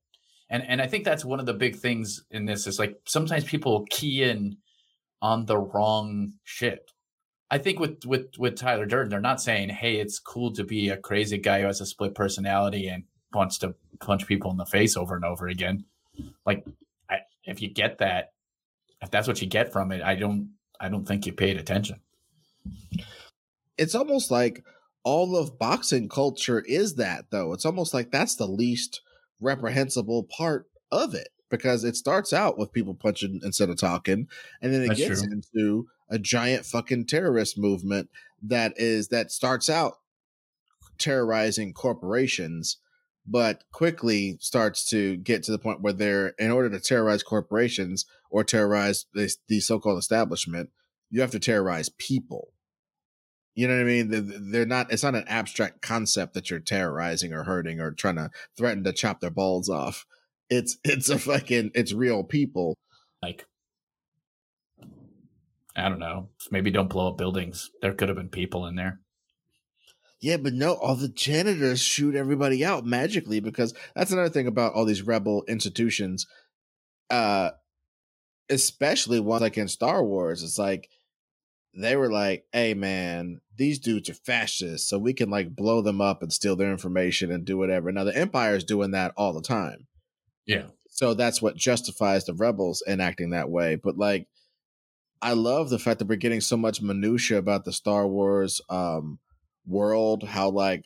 And 0.50 0.64
and 0.66 0.80
I 0.80 0.86
think 0.86 1.04
that's 1.04 1.24
one 1.24 1.40
of 1.40 1.46
the 1.46 1.54
big 1.54 1.76
things 1.76 2.24
in 2.30 2.46
this 2.46 2.66
is 2.66 2.78
like 2.78 2.98
sometimes 3.04 3.44
people 3.44 3.86
key 3.90 4.22
in 4.22 4.56
on 5.20 5.46
the 5.46 5.58
wrong 5.58 6.34
shit. 6.44 6.90
I 7.50 7.58
think 7.58 7.78
with 7.78 8.04
with 8.04 8.38
with 8.38 8.56
Tyler 8.56 8.86
Durden, 8.86 9.10
they're 9.10 9.20
not 9.20 9.40
saying, 9.40 9.70
"Hey, 9.70 9.96
it's 9.96 10.18
cool 10.18 10.52
to 10.52 10.64
be 10.64 10.88
a 10.88 10.96
crazy 10.96 11.38
guy 11.38 11.60
who 11.60 11.66
has 11.66 11.80
a 11.80 11.86
split 11.86 12.14
personality 12.14 12.88
and 12.88 13.04
wants 13.32 13.58
to 13.58 13.74
punch 14.00 14.26
people 14.26 14.50
in 14.50 14.56
the 14.56 14.66
face 14.66 14.96
over 14.96 15.16
and 15.16 15.24
over 15.24 15.48
again." 15.48 15.84
Like, 16.46 16.64
I, 17.10 17.18
if 17.44 17.62
you 17.62 17.68
get 17.68 17.98
that, 17.98 18.32
if 19.02 19.10
that's 19.10 19.28
what 19.28 19.40
you 19.40 19.48
get 19.48 19.72
from 19.72 19.92
it, 19.92 20.02
I 20.02 20.14
don't 20.14 20.50
I 20.80 20.88
don't 20.88 21.06
think 21.06 21.26
you 21.26 21.32
paid 21.32 21.56
attention. 21.56 22.00
It's 23.76 23.94
almost 23.94 24.30
like 24.30 24.64
all 25.04 25.36
of 25.36 25.58
boxing 25.58 26.08
culture 26.08 26.60
is 26.60 26.96
that 26.96 27.26
though. 27.30 27.52
It's 27.52 27.64
almost 27.64 27.94
like 27.94 28.10
that's 28.10 28.36
the 28.36 28.46
least 28.46 29.00
reprehensible 29.40 30.24
part 30.24 30.66
of 30.90 31.14
it 31.14 31.28
because 31.50 31.84
it 31.84 31.96
starts 31.96 32.32
out 32.32 32.58
with 32.58 32.72
people 32.72 32.94
punching 32.94 33.40
instead 33.42 33.70
of 33.70 33.76
talking 33.76 34.28
and 34.60 34.72
then 34.72 34.82
it 34.82 34.88
that's 34.88 35.00
gets 35.00 35.22
true. 35.22 35.32
into 35.32 35.86
a 36.10 36.18
giant 36.18 36.64
fucking 36.64 37.06
terrorist 37.06 37.58
movement 37.58 38.08
that 38.42 38.72
is 38.76 39.08
that 39.08 39.30
starts 39.30 39.68
out 39.68 39.94
terrorizing 40.98 41.72
corporations 41.72 42.78
but 43.26 43.62
quickly 43.72 44.38
starts 44.40 44.88
to 44.88 45.16
get 45.18 45.42
to 45.42 45.52
the 45.52 45.58
point 45.58 45.82
where 45.82 45.92
they're 45.92 46.28
in 46.38 46.50
order 46.50 46.70
to 46.70 46.80
terrorize 46.80 47.22
corporations 47.22 48.06
or 48.30 48.42
terrorize 48.42 49.06
the, 49.12 49.32
the 49.48 49.60
so-called 49.60 49.98
establishment 49.98 50.70
you 51.10 51.20
have 51.20 51.30
to 51.30 51.38
terrorize 51.38 51.88
people 51.88 52.52
you 53.58 53.66
know 53.66 53.74
what 53.74 53.80
i 53.80 53.84
mean? 53.84 54.52
They're 54.52 54.64
not 54.64 54.92
it's 54.92 55.02
not 55.02 55.16
an 55.16 55.24
abstract 55.26 55.82
concept 55.82 56.34
that 56.34 56.48
you're 56.48 56.60
terrorizing 56.60 57.32
or 57.32 57.42
hurting 57.42 57.80
or 57.80 57.90
trying 57.90 58.14
to 58.14 58.30
threaten 58.56 58.84
to 58.84 58.92
chop 58.92 59.18
their 59.18 59.32
balls 59.32 59.68
off. 59.68 60.06
It's 60.48 60.78
it's 60.84 61.08
a 61.08 61.18
fucking 61.18 61.72
it's 61.74 61.92
real 61.92 62.22
people. 62.22 62.76
Like 63.20 63.46
i 65.74 65.88
don't 65.88 65.98
know. 65.98 66.28
Maybe 66.52 66.70
don't 66.70 66.88
blow 66.88 67.08
up 67.08 67.18
buildings. 67.18 67.68
There 67.82 67.92
could 67.94 68.08
have 68.08 68.16
been 68.16 68.28
people 68.28 68.64
in 68.64 68.76
there. 68.76 69.00
Yeah, 70.20 70.36
but 70.36 70.52
no, 70.52 70.74
all 70.74 70.94
the 70.94 71.08
janitors 71.08 71.80
shoot 71.80 72.14
everybody 72.14 72.64
out 72.64 72.86
magically 72.86 73.40
because 73.40 73.74
that's 73.96 74.12
another 74.12 74.28
thing 74.28 74.46
about 74.46 74.74
all 74.74 74.84
these 74.84 75.02
rebel 75.02 75.42
institutions. 75.48 76.28
Uh 77.10 77.50
especially 78.48 79.18
ones 79.18 79.42
like 79.42 79.58
in 79.58 79.66
Star 79.66 80.04
Wars. 80.04 80.44
It's 80.44 80.60
like 80.60 80.88
they 81.82 81.96
were 81.96 82.10
like, 82.10 82.44
hey 82.52 82.74
man, 82.74 83.40
these 83.56 83.78
dudes 83.78 84.08
are 84.08 84.14
fascists, 84.14 84.88
so 84.88 84.98
we 84.98 85.12
can 85.12 85.30
like 85.30 85.54
blow 85.54 85.82
them 85.82 86.00
up 86.00 86.22
and 86.22 86.32
steal 86.32 86.56
their 86.56 86.70
information 86.70 87.30
and 87.30 87.44
do 87.44 87.56
whatever. 87.56 87.92
Now 87.92 88.04
the 88.04 88.16
Empire 88.16 88.54
is 88.54 88.64
doing 88.64 88.92
that 88.92 89.12
all 89.16 89.32
the 89.32 89.42
time. 89.42 89.86
Yeah. 90.46 90.68
So 90.90 91.14
that's 91.14 91.40
what 91.40 91.56
justifies 91.56 92.24
the 92.24 92.34
rebels 92.34 92.82
enacting 92.88 93.30
that 93.30 93.50
way. 93.50 93.76
But 93.76 93.96
like 93.96 94.26
I 95.20 95.32
love 95.32 95.70
the 95.70 95.78
fact 95.78 95.98
that 95.98 96.08
we're 96.08 96.16
getting 96.16 96.40
so 96.40 96.56
much 96.56 96.82
minutia 96.82 97.38
about 97.38 97.64
the 97.64 97.72
Star 97.72 98.06
Wars 98.06 98.60
um 98.68 99.18
world, 99.66 100.24
how 100.24 100.50
like 100.50 100.84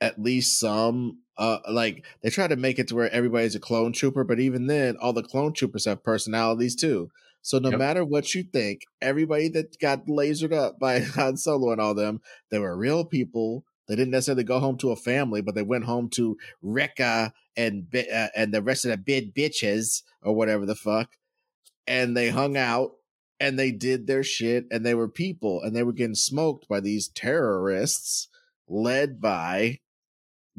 at 0.00 0.20
least 0.20 0.58
some 0.58 1.18
uh 1.36 1.58
like 1.70 2.04
they 2.22 2.30
try 2.30 2.46
to 2.46 2.56
make 2.56 2.78
it 2.78 2.88
to 2.88 2.94
where 2.94 3.12
everybody's 3.12 3.54
a 3.54 3.60
clone 3.60 3.92
trooper, 3.92 4.24
but 4.24 4.40
even 4.40 4.66
then 4.66 4.96
all 4.96 5.12
the 5.12 5.22
clone 5.22 5.52
troopers 5.52 5.84
have 5.84 6.04
personalities 6.04 6.76
too. 6.76 7.10
So 7.44 7.58
no 7.58 7.68
yep. 7.68 7.78
matter 7.78 8.04
what 8.06 8.34
you 8.34 8.42
think, 8.42 8.86
everybody 9.02 9.50
that 9.50 9.78
got 9.78 10.06
lasered 10.06 10.54
up 10.54 10.78
by 10.80 11.00
Han 11.00 11.36
Solo 11.36 11.72
and 11.72 11.80
all 11.80 11.94
them, 11.94 12.22
they 12.50 12.58
were 12.58 12.74
real 12.74 13.04
people. 13.04 13.66
They 13.86 13.96
didn't 13.96 14.12
necessarily 14.12 14.44
go 14.44 14.60
home 14.60 14.78
to 14.78 14.92
a 14.92 14.96
family, 14.96 15.42
but 15.42 15.54
they 15.54 15.62
went 15.62 15.84
home 15.84 16.08
to 16.14 16.38
Wrecker 16.62 17.32
and 17.54 17.86
uh, 17.94 18.28
and 18.34 18.54
the 18.54 18.62
rest 18.62 18.86
of 18.86 18.92
the 18.92 18.96
bid 18.96 19.34
bitches 19.34 20.02
or 20.22 20.34
whatever 20.34 20.64
the 20.64 20.74
fuck, 20.74 21.10
and 21.86 22.16
they 22.16 22.30
hung 22.30 22.56
out 22.56 22.92
and 23.38 23.58
they 23.58 23.72
did 23.72 24.06
their 24.06 24.22
shit 24.22 24.64
and 24.70 24.86
they 24.86 24.94
were 24.94 25.08
people 25.08 25.60
and 25.62 25.76
they 25.76 25.82
were 25.82 25.92
getting 25.92 26.14
smoked 26.14 26.66
by 26.66 26.80
these 26.80 27.08
terrorists 27.08 28.28
led 28.66 29.20
by 29.20 29.80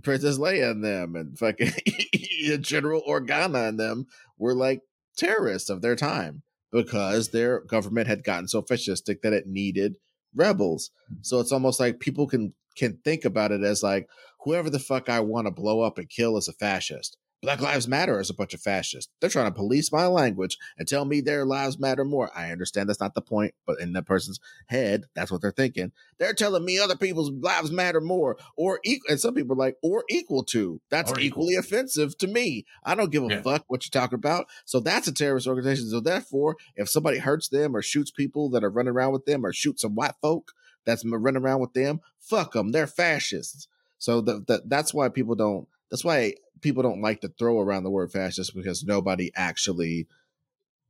Princess 0.03 0.37
Leia 0.37 0.69
and 0.69 0.83
them 0.83 1.15
and 1.15 1.39
fucking 1.39 1.71
General 2.61 3.01
Organa 3.07 3.69
and 3.69 3.79
them 3.79 4.05
were 4.37 4.53
like 4.53 4.81
terrorists 5.17 5.71
of 5.71 5.81
their 5.81 5.95
time 5.95 6.43
because 6.71 7.29
their 7.29 7.61
government 7.61 8.07
had 8.07 8.23
gotten 8.23 8.47
so 8.47 8.61
fascistic 8.61 9.21
that 9.21 9.33
it 9.33 9.47
needed 9.47 9.95
rebels. 10.35 10.91
Mm-hmm. 11.05 11.19
So 11.21 11.39
it's 11.39 11.51
almost 11.51 11.79
like 11.79 11.99
people 11.99 12.27
can 12.27 12.53
can 12.75 12.99
think 13.05 13.23
about 13.23 13.51
it 13.51 13.63
as 13.63 13.81
like 13.81 14.09
whoever 14.41 14.69
the 14.69 14.79
fuck 14.79 15.07
I 15.09 15.21
want 15.21 15.47
to 15.47 15.51
blow 15.51 15.81
up 15.81 15.97
and 15.97 16.09
kill 16.09 16.37
is 16.37 16.47
a 16.47 16.53
fascist. 16.53 17.17
Black 17.45 17.61
Lives 17.61 17.87
Matter 17.87 18.19
is 18.19 18.31
a 18.31 18.33
bunch 18.33 18.55
of 18.55 18.59
fascists. 18.59 19.13
They're 19.19 19.29
trying 19.29 19.45
to 19.45 19.51
police 19.51 19.91
my 19.91 20.07
language 20.07 20.57
and 20.79 20.87
tell 20.87 21.05
me 21.05 21.21
their 21.21 21.45
lives 21.45 21.77
matter 21.77 22.03
more. 22.03 22.31
I 22.35 22.51
understand 22.51 22.89
that's 22.89 22.99
not 22.99 23.13
the 23.13 23.21
point, 23.21 23.53
but 23.67 23.79
in 23.79 23.93
that 23.93 24.07
person's 24.07 24.39
head, 24.65 25.03
that's 25.13 25.31
what 25.31 25.43
they're 25.43 25.51
thinking. 25.51 25.91
They're 26.17 26.33
telling 26.33 26.65
me 26.65 26.79
other 26.79 26.95
people's 26.95 27.29
lives 27.29 27.69
matter 27.69 28.01
more, 28.01 28.35
or 28.57 28.79
equal. 28.83 29.11
And 29.11 29.19
some 29.19 29.35
people 29.35 29.53
are 29.53 29.59
like, 29.59 29.77
or 29.83 30.05
equal 30.09 30.43
to. 30.45 30.81
That's 30.89 31.11
or 31.11 31.19
equally 31.19 31.53
equal. 31.53 31.59
offensive 31.59 32.17
to 32.17 32.25
me. 32.25 32.65
I 32.83 32.95
don't 32.95 33.11
give 33.11 33.23
a 33.23 33.27
yeah. 33.27 33.41
fuck 33.43 33.65
what 33.67 33.85
you're 33.85 34.01
talking 34.01 34.17
about. 34.17 34.47
So 34.65 34.79
that's 34.79 35.07
a 35.07 35.13
terrorist 35.13 35.45
organization. 35.45 35.91
So 35.91 35.99
therefore, 35.99 36.55
if 36.75 36.89
somebody 36.89 37.19
hurts 37.19 37.49
them 37.49 37.75
or 37.75 37.83
shoots 37.83 38.09
people 38.09 38.49
that 38.49 38.63
are 38.63 38.71
running 38.71 38.93
around 38.93 39.11
with 39.11 39.25
them 39.25 39.45
or 39.45 39.53
shoots 39.53 39.83
some 39.83 39.93
white 39.93 40.15
folk 40.19 40.51
that's 40.83 41.05
running 41.05 41.43
around 41.43 41.59
with 41.59 41.73
them, 41.73 42.01
fuck 42.19 42.53
them. 42.53 42.71
They're 42.71 42.87
fascists. 42.87 43.67
So 43.99 44.21
the, 44.21 44.43
the, 44.47 44.63
that's 44.65 44.95
why 44.95 45.09
people 45.09 45.35
don't. 45.35 45.67
That's 45.91 46.03
why 46.03 46.33
people 46.61 46.83
don't 46.83 47.01
like 47.01 47.21
to 47.21 47.29
throw 47.29 47.59
around 47.59 47.83
the 47.83 47.89
word 47.89 48.11
fascist 48.11 48.55
because 48.55 48.83
nobody 48.83 49.31
actually 49.35 50.07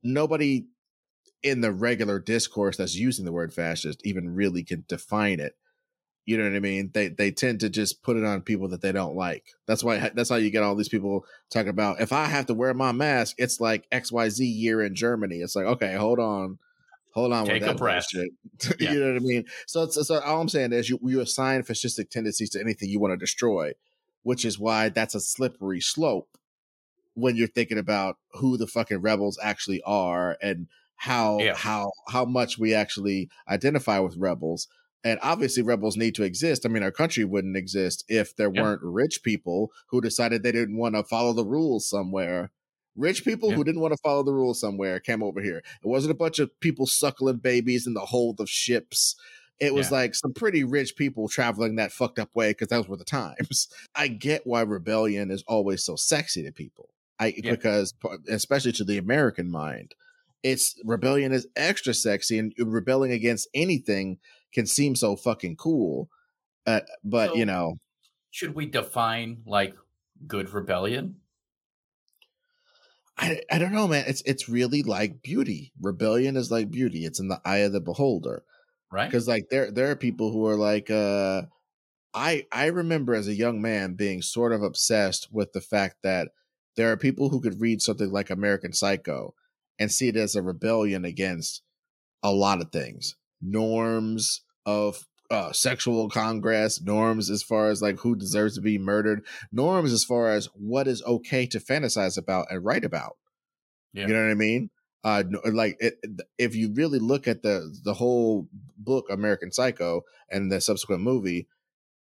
nobody 0.04 0.66
in 1.44 1.62
the 1.62 1.72
regular 1.72 2.20
discourse 2.20 2.78
that's 2.78 2.96
using 2.96 3.26
the 3.26 3.32
word 3.32 3.54
fascist 3.54 4.02
even 4.06 4.34
really 4.34 4.64
can 4.64 4.84
define 4.88 5.40
it. 5.40 5.56
You 6.26 6.38
know 6.38 6.44
what 6.46 6.56
I 6.56 6.60
mean? 6.60 6.90
They 6.92 7.10
they 7.10 7.30
tend 7.30 7.60
to 7.60 7.70
just 7.70 8.02
put 8.02 8.18
it 8.18 8.26
on 8.26 8.42
people 8.42 8.68
that 8.70 8.82
they 8.82 8.92
don't 8.92 9.16
like. 9.16 9.46
That's 9.68 9.84
why 9.84 10.10
that's 10.16 10.30
how 10.30 10.38
you 10.38 10.50
get 10.50 10.64
all 10.64 10.76
these 10.76 10.90
people 10.90 11.24
talking 11.52 11.70
about 11.70 12.02
if 12.02 12.12
I 12.12 12.26
have 12.26 12.48
to 12.48 12.56
wear 12.56 12.74
my 12.74 12.92
mask, 12.92 13.36
it's 13.38 13.60
like 13.60 13.88
XYZ 13.92 14.40
year 14.40 14.82
in 14.82 14.96
Germany. 14.96 15.38
It's 15.38 15.56
like, 15.56 15.66
okay, 15.66 15.94
hold 15.94 16.20
on. 16.20 16.58
Hold 17.14 17.32
on 17.32 17.46
Take 17.46 17.62
with 17.62 17.78
that. 17.78 18.76
Yeah. 18.80 18.92
you 18.92 19.00
know 19.00 19.14
what 19.14 19.22
I 19.22 19.24
mean? 19.24 19.46
So 19.68 19.84
it's, 19.84 20.08
so 20.08 20.20
all 20.20 20.42
I'm 20.42 20.50
saying 20.50 20.74
is 20.74 20.90
you 20.90 21.00
you 21.04 21.22
assign 21.22 21.62
fascistic 21.62 22.10
tendencies 22.10 22.50
to 22.52 22.60
anything 22.60 22.90
you 22.90 23.00
want 23.00 23.14
to 23.14 23.18
destroy 23.18 23.72
which 24.26 24.44
is 24.44 24.58
why 24.58 24.90
that's 24.90 25.14
a 25.14 25.20
slippery 25.20 25.80
slope 25.80 26.36
when 27.14 27.36
you're 27.36 27.48
thinking 27.48 27.78
about 27.78 28.18
who 28.34 28.58
the 28.58 28.66
fucking 28.66 28.98
rebels 28.98 29.38
actually 29.42 29.84
are 29.86 30.36
and 30.42 30.68
how 30.96 31.38
yeah. 31.38 31.54
how 31.54 31.92
how 32.08 32.26
much 32.26 32.58
we 32.58 32.74
actually 32.74 33.30
identify 33.48 34.00
with 34.00 34.18
rebels 34.18 34.68
and 35.04 35.20
obviously 35.22 35.62
rebels 35.62 35.96
need 35.96 36.16
to 36.16 36.24
exist 36.24 36.66
i 36.66 36.70
mean 36.70 36.82
our 36.82 36.92
country 36.92 37.24
wouldn't 37.24 37.56
exist 37.56 38.04
if 38.08 38.36
there 38.36 38.52
yeah. 38.52 38.64
weren't 38.64 38.82
rich 38.82 39.22
people 39.24 39.72
who 39.90 40.02
decided 40.02 40.42
they 40.42 40.52
didn't 40.52 40.78
want 40.78 40.96
to 40.96 41.04
follow 41.04 41.32
the 41.32 41.46
rules 41.46 41.88
somewhere 41.88 42.52
rich 42.96 43.24
people 43.24 43.50
yeah. 43.50 43.56
who 43.56 43.64
didn't 43.64 43.82
want 43.82 43.94
to 43.94 44.02
follow 44.04 44.24
the 44.24 44.34
rules 44.34 44.60
somewhere 44.60 45.00
came 45.00 45.22
over 45.22 45.42
here 45.42 45.58
it 45.58 45.88
wasn't 45.88 46.12
a 46.12 46.18
bunch 46.18 46.40
of 46.40 46.60
people 46.62 46.88
suckling 46.88 47.38
babies 47.38 47.86
in 47.86 47.94
the 47.94 48.00
hold 48.02 48.40
of 48.40 48.50
ships 48.50 49.16
it 49.60 49.74
was 49.74 49.90
yeah. 49.90 49.98
like 49.98 50.16
some 50.16 50.34
pretty 50.34 50.64
rich 50.64 50.96
people 50.96 51.28
traveling 51.28 51.76
that 51.76 51.92
fucked 51.92 52.20
up 52.20 52.30
way 52.36 52.52
because 52.52 52.68
those 52.68 52.88
were 52.88 52.98
the 52.98 53.06
times. 53.06 53.68
I 53.96 54.08
get 54.08 54.46
why 54.46 54.62
rebellion 54.62 55.32
is 55.32 55.44
always 55.48 55.84
so 55.84 55.96
sexy 55.96 56.44
to 56.44 56.52
people. 56.52 56.90
I 57.20 57.34
yeah. 57.38 57.52
because 57.52 57.94
especially 58.28 58.74
to 58.74 58.84
the 58.84 58.98
American 58.98 59.50
mind, 59.50 59.96
it's 60.44 60.76
rebellion 60.84 61.32
is 61.32 61.48
extra 61.56 61.94
sexy 61.94 62.38
and 62.38 62.54
rebelling 62.58 63.12
against 63.12 63.48
anything 63.54 64.20
can 64.54 64.66
seem 64.66 64.96
so 64.96 65.16
fucking 65.16 65.56
cool. 65.56 66.10
Uh, 66.68 66.82
but 67.04 67.30
so, 67.30 67.36
you 67.36 67.46
know, 67.46 67.80
should 68.32 68.54
we 68.54 68.66
define 68.66 69.44
like 69.46 69.76
good 70.28 70.54
rebellion? 70.54 71.18
I, 73.18 73.42
I 73.50 73.60
don't 73.60 73.72
know, 73.72 73.88
man. 73.88 74.04
It's 74.08 74.22
it's 74.26 74.50
really 74.50 74.84
like 74.84 75.22
beauty. 75.22 75.72
Rebellion 75.82 76.36
is 76.36 76.52
like 76.52 76.70
beauty. 76.70 77.06
It's 77.06 77.20
in 77.22 77.30
the 77.30 77.40
eye 77.46 77.60
of 77.60 77.72
the 77.72 77.80
beholder 77.80 78.44
right? 78.92 79.06
Because 79.10 79.28
like 79.28 79.50
there 79.50 79.72
there 79.72 79.92
are 79.92 79.96
people 79.96 80.32
who 80.32 80.46
are 80.48 80.56
like 80.56 80.90
uh 80.90 81.44
i 82.14 82.46
i 82.52 82.68
remember 82.68 83.14
as 83.14 83.28
a 83.28 83.36
young 83.36 83.62
man 83.62 83.94
being 83.94 84.22
sort 84.22 84.54
of 84.54 84.64
obsessed 84.64 85.28
with 85.32 85.52
the 85.54 85.62
fact 85.62 85.98
that 86.04 86.30
there 86.78 86.92
are 86.92 86.98
people 86.98 87.30
who 87.30 87.42
could 87.42 87.60
read 87.60 87.82
something 87.82 88.12
like 88.12 88.30
american 88.30 88.72
psycho 88.72 89.34
and 89.80 89.92
see 89.92 90.08
it 90.08 90.16
as 90.16 90.36
a 90.36 90.42
rebellion 90.42 91.06
against 91.06 91.62
a 92.24 92.32
lot 92.32 92.62
of 92.62 92.72
things. 92.72 93.16
Norms 93.42 94.42
of 94.66 95.08
uh, 95.32 95.52
sexual 95.52 96.08
congress 96.08 96.80
norms 96.82 97.32
as 97.32 97.42
far 97.42 97.70
as 97.70 97.82
like 97.82 97.98
who 98.00 98.16
deserves 98.16 98.54
to 98.54 98.62
be 98.62 98.78
murdered 98.78 99.26
norms 99.52 99.92
as 99.92 100.04
far 100.04 100.30
as 100.30 100.46
what 100.54 100.88
is 100.88 101.02
okay 101.04 101.48
to 101.48 101.60
fantasize 101.60 102.16
about 102.16 102.46
and 102.52 102.64
write 102.64 102.86
about. 102.86 103.18
Yeah. 103.92 104.08
you 104.08 104.14
know 104.14 104.24
what 104.24 104.32
i 104.32 104.36
mean 104.36 104.70
uh 105.06 105.24
like 105.54 105.78
it, 105.80 105.96
if 106.38 106.54
you 106.56 106.74
really 106.74 107.00
look 107.00 107.30
at 107.30 107.44
the 107.44 107.74
the 107.86 107.94
whole 107.94 108.50
book 108.78 109.06
american 109.10 109.52
psycho 109.52 110.02
and 110.30 110.52
the 110.52 110.60
subsequent 110.60 111.02
movie 111.02 111.48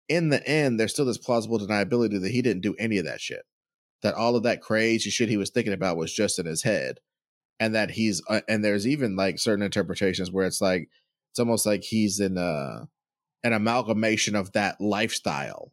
in 0.09 0.29
the 0.29 0.45
end 0.47 0.79
there's 0.79 0.91
still 0.91 1.05
this 1.05 1.17
plausible 1.17 1.59
deniability 1.59 2.19
that 2.21 2.31
he 2.31 2.41
didn't 2.41 2.61
do 2.61 2.75
any 2.79 2.97
of 2.97 3.05
that 3.05 3.21
shit. 3.21 3.43
That 4.03 4.13
all 4.13 4.35
of 4.35 4.43
that 4.43 4.61
crazy 4.61 5.09
shit 5.09 5.29
he 5.29 5.37
was 5.37 5.49
thinking 5.49 5.73
about 5.73 5.97
was 5.97 6.13
just 6.13 6.39
in 6.39 6.45
his 6.45 6.63
head. 6.63 6.99
And 7.59 7.73
that 7.73 7.91
he's 7.91 8.21
uh, 8.29 8.41
and 8.47 8.63
there's 8.63 8.87
even 8.87 9.15
like 9.15 9.39
certain 9.39 9.65
interpretations 9.65 10.31
where 10.31 10.45
it's 10.45 10.61
like 10.61 10.89
it's 11.31 11.39
almost 11.39 11.65
like 11.65 11.83
he's 11.83 12.19
in 12.19 12.37
a 12.37 12.87
an 13.43 13.53
amalgamation 13.53 14.35
of 14.35 14.51
that 14.51 14.79
lifestyle. 14.79 15.71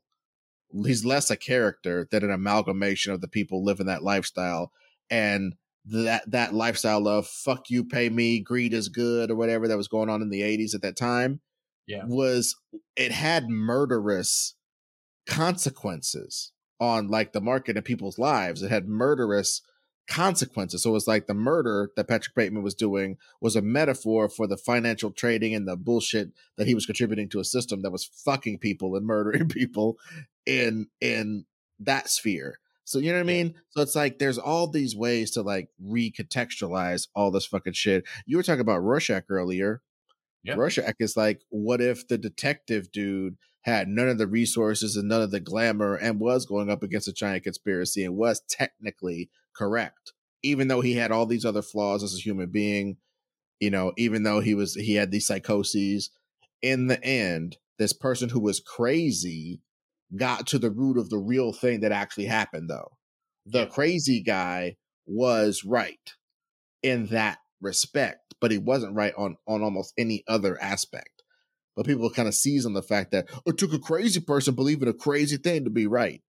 He's 0.73 1.05
less 1.05 1.31
a 1.31 1.37
character 1.37 2.09
than 2.11 2.25
an 2.25 2.31
amalgamation 2.31 3.13
of 3.13 3.21
the 3.21 3.29
people 3.29 3.63
living 3.63 3.87
that 3.87 4.03
lifestyle. 4.03 4.73
And 5.11 5.55
that 5.87 6.31
that 6.31 6.55
lifestyle 6.55 7.07
of 7.07 7.27
fuck 7.27 7.68
you 7.68 7.85
pay 7.85 8.09
me 8.09 8.40
greed 8.40 8.73
is 8.73 8.88
good 8.88 9.31
or 9.31 9.37
whatever 9.37 9.68
that 9.68 9.77
was 9.77 9.88
going 9.88 10.09
on 10.09 10.23
in 10.23 10.31
the 10.31 10.40
80s 10.40 10.75
at 10.75 10.83
that 10.83 10.97
time 10.97 11.40
yeah. 11.87 12.05
was 12.07 12.57
it 12.97 13.12
had 13.12 13.49
murderous 13.49 14.55
consequences 15.27 16.53
on 16.81 17.09
like 17.09 17.33
the 17.33 17.40
market 17.40 17.77
and 17.77 17.85
people's 17.85 18.18
lives. 18.18 18.62
It 18.62 18.70
had 18.70 18.88
murderous 18.88 19.62
consequences. 20.07 20.83
So 20.83 20.90
it 20.90 20.94
was 20.94 21.09
like 21.09 21.27
the 21.27 21.35
murder 21.35 21.90
that 21.97 22.09
patrick 22.09 22.35
bateman 22.35 22.62
was 22.62 22.75
doing 22.75 23.16
was 23.40 23.57
a 23.57 23.62
metaphor 23.62 24.29
for 24.29 24.47
the 24.47 24.57
financial 24.57 25.11
trading 25.11 25.55
and 25.55 25.66
the 25.66 25.77
bullshit 25.77 26.33
that 26.57 26.66
he 26.66 26.75
was 26.75 26.85
contributing 26.85 27.29
to 27.31 27.40
a 27.40 27.44
system 27.44 27.81
that 27.83 27.92
was 27.92 28.05
fucking 28.05 28.59
people 28.59 28.97
and 28.97 29.07
murdering 29.07 29.49
people 29.49 29.97
in 30.44 30.88
in 31.01 31.47
that 31.81 32.11
sphere 32.11 32.59
so 32.85 32.99
you 32.99 33.11
know 33.11 33.18
what 33.18 33.25
I 33.25 33.27
mean? 33.27 33.55
So 33.70 33.81
it's 33.81 33.97
like 33.97 34.18
there's 34.18 34.38
all 34.38 34.68
these 34.68 34.94
ways 34.94 35.31
to 35.33 35.42
like 35.42 35.70
recontextualize 35.83 37.09
all 37.14 37.31
this 37.31 37.47
fucking 37.47 37.73
shit. 37.73 38.05
You 38.27 38.37
were 38.37 38.42
talking 38.42 38.61
about 38.61 38.83
Rorschach 38.83 39.25
earlier. 39.31 39.83
Yeah. 40.42 40.55
Rorschach 40.55 40.97
is 40.99 41.16
like, 41.16 41.40
what 41.49 41.81
if 41.81 42.07
the 42.07 42.18
detective 42.18 42.92
dude 42.92 43.37
had 43.62 43.88
none 43.88 44.09
of 44.09 44.18
the 44.18 44.27
resources 44.27 44.94
and 44.97 45.09
none 45.09 45.23
of 45.23 45.31
the 45.31 45.40
glamour 45.40 45.94
and 45.94 46.20
was 46.20 46.44
going 46.44 46.70
up 46.70 46.83
against 46.83 47.09
a 47.09 47.12
giant 47.14 47.44
conspiracy 47.44 48.05
and 48.05 48.14
was 48.14 48.42
technically 48.51 49.31
correct, 49.57 50.12
even 50.42 50.68
though 50.68 50.83
he 50.83 50.92
had 50.94 51.11
all 51.11 51.25
these 51.25 51.47
other 51.47 51.62
flaws 51.62 52.03
as 52.03 52.14
a 52.14 52.20
human 52.20 52.51
being, 52.51 52.99
you 53.61 53.70
know, 53.70 53.92
even 53.97 54.23
though 54.23 54.40
he 54.40 54.55
was 54.55 54.75
he 54.75 54.94
had 54.94 55.11
these 55.11 55.27
psychoses. 55.27 56.11
In 56.61 56.87
the 56.88 57.03
end, 57.03 57.57
this 57.79 57.94
person 57.94 58.29
who 58.29 58.40
was 58.40 58.61
crazy 58.61 59.61
got 60.17 60.47
to 60.49 60.59
the 60.59 60.71
root 60.71 60.99
of 60.99 61.11
the 61.11 61.19
real 61.19 61.53
thing 61.53 61.81
that 61.81 61.93
actually 61.93 62.27
happened 62.27 62.69
though. 62.71 62.93
The 63.47 63.67
crazy 63.67 64.23
guy 64.23 64.77
was 65.07 65.64
right 65.64 66.12
in 66.83 67.07
that 67.07 67.38
respect, 67.61 68.35
but 68.40 68.51
he 68.51 68.59
wasn't 68.59 68.95
right 68.95 69.14
on 69.17 69.37
on 69.47 69.62
almost 69.62 69.93
any 69.99 70.25
other 70.29 70.61
aspect. 70.61 71.23
But 71.77 71.87
people 71.87 72.09
kind 72.11 72.29
of 72.29 72.35
seize 72.35 72.64
on 72.64 72.75
the 72.75 72.83
fact 72.83 73.11
that 73.11 73.29
it 73.47 73.59
took 73.59 73.73
a 73.73 73.79
crazy 73.79 74.21
person 74.21 74.55
believing 74.55 74.88
a 74.88 74.93
crazy 74.93 75.37
thing 75.37 75.64
to 75.64 75.71
be 75.71 75.87
right. 75.87 76.23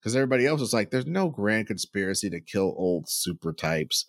Because 0.00 0.14
everybody 0.14 0.46
else 0.46 0.60
was 0.60 0.72
like, 0.72 0.90
there's 0.90 1.06
no 1.06 1.28
grand 1.28 1.66
conspiracy 1.66 2.30
to 2.30 2.40
kill 2.40 2.74
old 2.76 3.08
super 3.08 3.52
types 3.52 4.06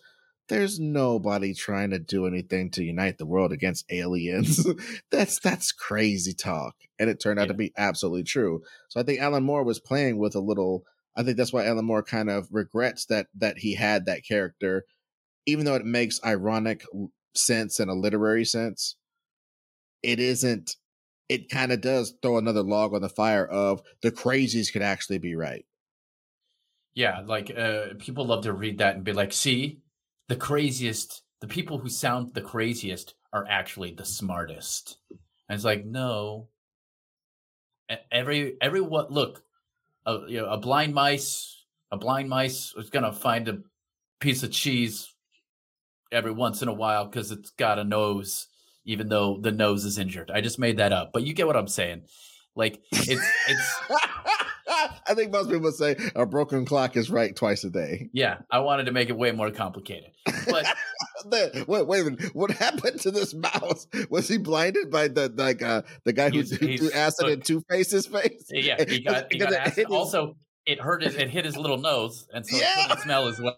there's 0.50 0.80
nobody 0.80 1.54
trying 1.54 1.92
to 1.92 2.00
do 2.00 2.26
anything 2.26 2.72
to 2.72 2.84
unite 2.84 3.18
the 3.18 3.26
world 3.26 3.54
against 3.54 3.86
aliens. 3.92 4.68
that's 5.12 5.40
that's 5.40 5.72
crazy 5.72 6.34
talk. 6.34 6.76
And 6.98 7.10
it 7.10 7.20
turned 7.20 7.40
out 7.40 7.44
yeah. 7.44 7.54
to 7.54 7.58
be 7.58 7.74
absolutely 7.78 8.24
true. 8.24 8.64
So 8.90 9.00
I 9.00 9.04
think 9.04 9.22
Alan 9.22 9.44
Moore 9.44 9.64
was 9.64 9.80
playing 9.80 10.18
with 10.18 10.36
a 10.36 10.42
little 10.42 10.84
I 11.16 11.24
think 11.24 11.38
that's 11.38 11.54
why 11.54 11.66
Alan 11.66 11.86
Moore 11.86 12.04
kind 12.04 12.30
of 12.30 12.48
regrets 12.52 13.06
that 13.06 13.28
that 13.36 13.60
he 13.60 13.76
had 13.76 14.06
that 14.06 14.26
character 14.26 14.86
even 15.46 15.66
though 15.66 15.76
it 15.76 15.86
makes 15.86 16.20
ironic 16.24 16.84
sense 17.36 17.80
in 17.80 17.90
a 17.90 17.94
literary 17.94 18.46
sense. 18.46 18.96
It 20.04 20.20
isn't 20.20 20.76
it 21.30 21.50
kind 21.50 21.72
of 21.72 21.80
does 21.80 22.16
throw 22.22 22.38
another 22.38 22.64
log 22.64 22.94
on 22.94 23.02
the 23.02 23.10
fire 23.10 23.46
of 23.46 23.82
the 24.02 24.12
crazies 24.12 24.74
could 24.74 24.82
actually 24.82 25.20
be 25.20 25.36
right. 25.36 25.66
Yeah, 26.96 27.22
like 27.24 27.56
uh, 27.56 27.90
people 28.00 28.26
love 28.26 28.44
to 28.44 28.52
read 28.54 28.80
that 28.80 28.96
and 28.96 29.04
be 29.04 29.14
like, 29.14 29.32
"See, 29.32 29.80
the 30.30 30.36
craziest, 30.36 31.24
the 31.42 31.48
people 31.48 31.80
who 31.80 31.90
sound 31.90 32.34
the 32.34 32.42
craziest 32.42 33.16
are 33.34 33.46
actually 33.50 33.92
the 33.92 34.06
smartest. 34.06 34.98
And 35.10 35.56
it's 35.56 35.66
like, 35.66 35.86
no. 35.86 36.48
Every 38.12 38.56
every 38.62 38.82
what 38.82 39.12
look, 39.12 39.44
a, 40.06 40.20
you 40.28 40.40
know, 40.40 40.46
a 40.46 40.58
blind 40.58 40.94
mice, 40.94 41.66
a 41.92 41.98
blind 41.98 42.30
mice 42.30 42.74
is 42.78 42.92
gonna 42.92 43.12
find 43.12 43.48
a 43.48 43.58
piece 44.20 44.44
of 44.44 44.52
cheese 44.52 45.12
every 46.12 46.32
once 46.32 46.62
in 46.62 46.68
a 46.68 46.74
while 46.74 47.06
because 47.06 47.32
it's 47.32 47.50
got 47.52 47.80
a 47.80 47.84
nose. 47.84 48.48
even 48.86 49.10
though 49.10 49.40
the 49.42 49.52
nose 49.52 49.86
is 49.86 49.98
injured. 49.98 50.32
I 50.32 50.42
just 50.42 50.60
made 50.60 50.78
that 50.78 50.94
up, 50.94 51.12
but 51.14 51.24
you 51.24 51.34
get 51.34 51.48
what 51.48 51.58
I'm 51.58 51.68
saying. 51.68 52.04
Like 52.56 52.80
it's 52.92 53.26
it's. 53.48 53.82
I 55.10 55.16
think 55.16 55.32
most 55.32 55.50
people 55.50 55.72
say 55.72 55.96
a 56.16 56.26
broken 56.26 56.66
clock 56.66 56.96
is 56.96 57.10
right 57.10 57.36
twice 57.36 57.64
a 57.64 57.70
day. 57.70 58.10
Yeah, 58.14 58.38
I 58.52 58.60
wanted 58.60 58.86
to 58.86 58.92
make 58.92 59.10
it 59.10 59.18
way 59.18 59.32
more 59.32 59.50
complicated, 59.50 60.12
but 60.48 60.66
the, 61.26 61.66
wait, 61.68 61.88
wait 61.88 62.02
a 62.02 62.04
minute. 62.12 62.36
What 62.36 62.52
happened 62.52 63.00
to 63.02 63.12
this 63.12 63.34
mouse? 63.34 63.88
Was 64.10 64.28
he 64.28 64.38
blinded 64.38 64.92
by 64.92 65.08
the 65.08 65.34
like 65.36 65.62
uh 65.62 65.82
the 66.06 66.14
guy 66.14 66.30
who, 66.30 66.42
who 66.42 66.78
threw 66.78 66.92
acid 66.92 67.26
look, 67.26 67.34
in 67.34 67.42
Two 67.42 67.64
Face's 67.70 68.06
face? 68.06 68.46
Yeah, 68.50 68.84
he 68.88 69.00
got, 69.00 69.32
he 69.32 69.40
got 69.40 69.54
acid. 69.54 69.88
Also, 69.88 70.36
it 70.66 70.80
hurt 70.80 71.04
his 71.04 71.16
it 71.16 71.30
hit 71.30 71.46
his 71.46 71.58
little 71.58 71.78
nose, 71.78 72.28
and 72.32 72.46
so 72.46 72.58
yeah. 72.58 72.80
it 72.80 72.82
couldn't 72.84 73.04
smell 73.04 73.28
as 73.28 73.40
well. 73.40 73.58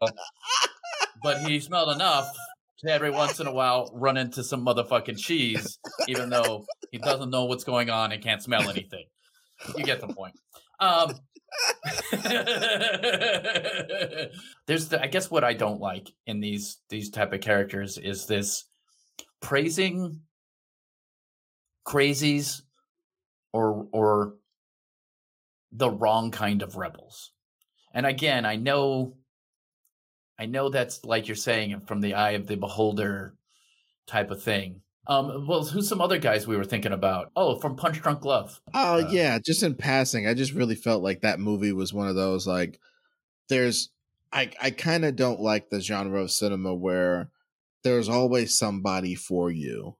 but 1.22 1.42
he 1.42 1.60
smelled 1.60 1.94
enough 1.94 2.34
to 2.80 2.92
every 2.92 3.12
once 3.12 3.40
in 3.40 3.48
a 3.48 3.52
while 3.52 3.92
run 3.94 4.18
into 4.18 4.44
some 4.44 4.66
motherfucking 4.66 5.18
cheese, 5.18 5.80
even 6.08 6.30
though 6.30 6.66
he 6.92 6.98
doesn't 6.98 7.30
know 7.30 7.46
what's 7.46 7.64
going 7.64 7.90
on 7.90 8.12
and 8.12 8.24
can't 8.24 8.42
smell 8.42 8.70
anything. 8.70 9.06
You 9.78 9.84
get 9.84 10.02
the 10.02 10.08
point. 10.08 10.34
Um, 10.80 11.14
there's 14.68 14.88
the, 14.90 15.00
I 15.02 15.08
guess 15.08 15.30
what 15.30 15.44
I 15.44 15.54
don't 15.54 15.82
like 15.82 16.12
in 16.26 16.40
these 16.40 16.78
these 16.90 17.10
type 17.10 17.34
of 17.34 17.42
characters 17.42 17.98
is 17.98 18.26
this 18.26 18.66
praising 19.42 20.22
crazies 21.86 22.62
or 23.54 23.88
or 23.92 24.36
the 25.72 25.90
wrong 25.90 26.32
kind 26.32 26.62
of 26.62 26.76
rebels. 26.76 27.32
And 27.94 28.06
again, 28.06 28.46
I 28.46 28.56
know 28.56 29.18
I 30.40 30.46
know 30.46 30.70
that's 30.70 31.06
like 31.06 31.28
you're 31.28 31.36
saying 31.36 31.82
from 31.82 32.02
the 32.02 32.16
eye 32.16 32.32
of 32.32 32.48
the 32.48 32.56
beholder 32.56 33.36
type 34.08 34.32
of 34.32 34.42
thing. 34.42 34.82
Um, 35.12 35.46
well, 35.46 35.66
who's 35.66 35.90
some 35.90 36.00
other 36.00 36.20
guys 36.20 36.48
we 36.48 36.56
were 36.56 36.64
thinking 36.64 36.94
about? 36.94 37.34
Oh, 37.36 37.60
from 37.60 37.76
Punch 37.76 38.02
Drunk 38.02 38.24
Love. 38.24 38.62
Oh 38.74 39.06
uh, 39.06 39.10
yeah, 39.12 39.40
just 39.40 39.62
in 39.62 39.76
passing, 39.76 40.26
I 40.26 40.34
just 40.34 40.54
really 40.54 40.76
felt 40.76 41.04
like 41.04 41.20
that 41.20 41.38
movie 41.38 41.74
was 41.74 41.94
one 41.94 42.08
of 42.08 42.16
those 42.16 42.48
like 42.48 42.80
there's 43.50 43.90
I 44.32 44.52
I 44.62 44.72
kind 44.72 45.04
of 45.04 45.18
don't 45.18 45.42
like 45.42 45.70
the 45.70 45.82
genre 45.82 46.22
of 46.22 46.32
cinema 46.32 46.74
where 46.74 47.30
there's 47.84 48.08
always 48.08 48.58
somebody 48.58 49.16
for 49.16 49.52
you. 49.52 49.98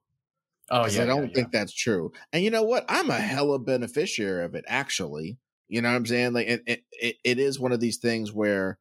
Oh 0.70 0.86
yeah, 0.86 1.02
I 1.02 1.04
don't 1.04 1.28
yeah, 1.28 1.34
think 1.34 1.48
yeah. 1.52 1.60
that's 1.60 1.74
true. 1.74 2.12
And 2.32 2.42
you 2.42 2.50
know 2.50 2.62
what? 2.62 2.86
I'm 2.88 3.10
a 3.10 3.20
hella 3.20 3.58
beneficiary 3.58 4.46
of 4.46 4.54
it 4.54 4.64
actually. 4.66 5.36
You 5.68 5.82
know 5.82 5.90
what 5.90 5.96
I'm 5.96 6.06
saying? 6.06 6.32
Like 6.32 6.46
it, 6.46 6.62
it, 6.66 6.84
it, 6.90 7.16
it 7.22 7.38
is 7.38 7.60
one 7.60 7.72
of 7.72 7.80
these 7.80 7.98
things 7.98 8.32
where 8.32 8.78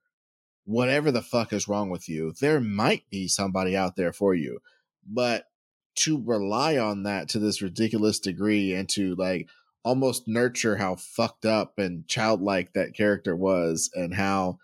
whatever 0.63 1.11
the 1.11 1.21
fuck 1.21 1.51
is 1.51 1.67
wrong 1.67 1.89
with 1.89 2.07
you, 2.07 2.33
there 2.39 2.61
might 2.61 3.09
be 3.09 3.27
somebody 3.27 3.75
out 3.75 3.97
there 3.97 4.13
for 4.13 4.33
you. 4.33 4.59
But 5.05 5.50
to 5.95 6.21
rely 6.25 6.77
on 6.77 7.03
that 7.03 7.29
to 7.29 7.39
this 7.39 7.61
ridiculous 7.61 8.19
degree 8.19 8.73
and 8.73 8.87
to 8.89 9.15
like 9.15 9.47
almost 9.83 10.27
nurture 10.27 10.77
how 10.77 10.95
fucked 10.95 11.45
up 11.45 11.77
and 11.77 12.07
childlike 12.07 12.73
that 12.73 12.93
character 12.95 13.35
was 13.35 13.89
and 13.93 14.13
how 14.13 14.57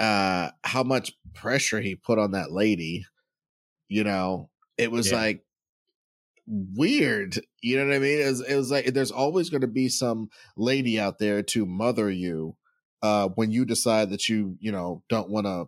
uh 0.00 0.50
how 0.64 0.82
much 0.82 1.12
pressure 1.34 1.80
he 1.80 1.94
put 1.94 2.18
on 2.18 2.32
that 2.32 2.52
lady 2.52 3.06
you 3.88 4.02
know 4.02 4.48
it 4.76 4.90
was 4.90 5.10
yeah. 5.10 5.16
like 5.16 5.44
weird 6.46 7.38
you 7.60 7.76
know 7.76 7.86
what 7.86 7.94
i 7.94 7.98
mean 7.98 8.20
it 8.20 8.26
was, 8.26 8.40
it 8.40 8.54
was 8.54 8.70
like 8.70 8.86
there's 8.86 9.10
always 9.10 9.50
going 9.50 9.60
to 9.60 9.66
be 9.66 9.88
some 9.88 10.28
lady 10.56 10.98
out 10.98 11.18
there 11.18 11.42
to 11.42 11.66
mother 11.66 12.10
you 12.10 12.56
uh 13.02 13.28
when 13.34 13.50
you 13.50 13.64
decide 13.64 14.10
that 14.10 14.28
you 14.28 14.56
you 14.60 14.70
know 14.70 15.02
don't 15.08 15.28
want 15.28 15.46
to 15.46 15.66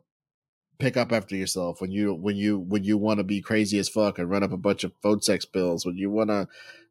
pick 0.79 0.97
up 0.97 1.13
after 1.13 1.35
yourself 1.35 1.81
when 1.81 1.91
you 1.91 2.15
when 2.15 2.37
you 2.37 2.59
when 2.59 2.85
you 2.85 2.97
want 2.97 3.19
to 3.19 3.25
be 3.25 3.41
crazy 3.41 3.79
as 3.79 3.89
fuck 3.89 4.19
and 4.19 4.31
run 4.31 4.43
up 4.43 4.53
a 4.53 4.57
bunch 4.57 4.85
of 4.85 4.93
phone 5.03 5.21
sex 5.21 5.45
bills 5.45 5.85
when 5.85 5.97
you 5.97 6.11
want 6.11 6.31
to 6.31 6.47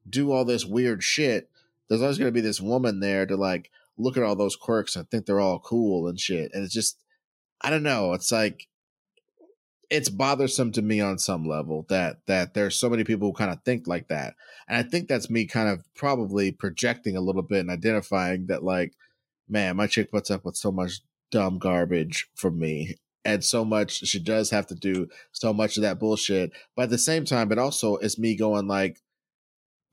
do 0.10 0.32
all 0.32 0.46
this 0.46 0.66
weird 0.66 1.04
shit 1.04 1.50
there's 1.88 2.02
always 2.02 2.18
going 2.18 2.28
to 2.28 2.34
be 2.34 2.42
this 2.42 2.62
woman 2.62 3.00
there 3.00 3.26
to 3.26 3.36
like 3.36 3.72
look 3.98 4.18
at 4.18 4.24
all 4.24 4.36
those 4.36 4.56
quirks 4.56 4.96
and 4.96 5.10
think 5.10 5.26
they're 5.26 5.40
all 5.40 5.60
cool 5.60 6.08
and 6.08 6.20
shit 6.20 6.52
and 6.54 6.64
it's 6.64 6.74
just 6.74 7.02
i 7.62 7.70
don't 7.70 7.84
know 7.84 8.14
it's 8.14 8.32
like 8.32 8.68
it's 9.90 10.10
bothersome 10.10 10.74
to 10.74 10.82
me 10.82 11.00
on 11.00 11.18
some 11.18 11.46
level 11.46 11.86
that 11.88 12.18
that 12.28 12.54
there's 12.54 12.76
so 12.76 12.90
many 12.90 13.06
people 13.06 13.30
who 13.30 13.34
kind 13.34 13.52
of 13.52 13.64
think 13.64 13.88
like 13.88 14.10
that 14.10 14.36
and 14.68 14.78
i 14.78 14.84
think 14.84 15.08
that's 15.08 15.30
me 15.30 15.46
kind 15.46 15.70
of 15.70 15.82
probably 15.96 16.52
projecting 16.52 17.16
a 17.16 17.22
little 17.22 17.42
bit 17.42 17.62
and 17.62 17.70
identifying 17.70 18.48
that 18.48 18.64
like 18.64 18.94
man 19.48 19.78
my 19.78 19.88
chick 19.88 20.12
puts 20.12 20.30
up 20.30 20.44
with 20.44 20.58
so 20.58 20.72
much 20.72 21.00
dumb 21.32 21.58
garbage 21.58 22.30
from 22.36 22.60
me 22.60 22.98
and 23.28 23.44
so 23.44 23.64
much 23.64 24.08
she 24.08 24.18
does 24.18 24.50
have 24.50 24.66
to 24.66 24.74
do 24.74 25.08
so 25.32 25.54
much 25.54 25.78
of 25.78 25.84
that 25.84 26.00
bullshit 26.00 26.52
but 26.76 26.84
at 26.84 26.90
the 26.90 26.98
same 26.98 27.26
time 27.26 27.52
it 27.52 27.60
also 27.60 27.98
is 27.98 28.18
me 28.18 28.36
going 28.36 28.68
like 28.68 29.02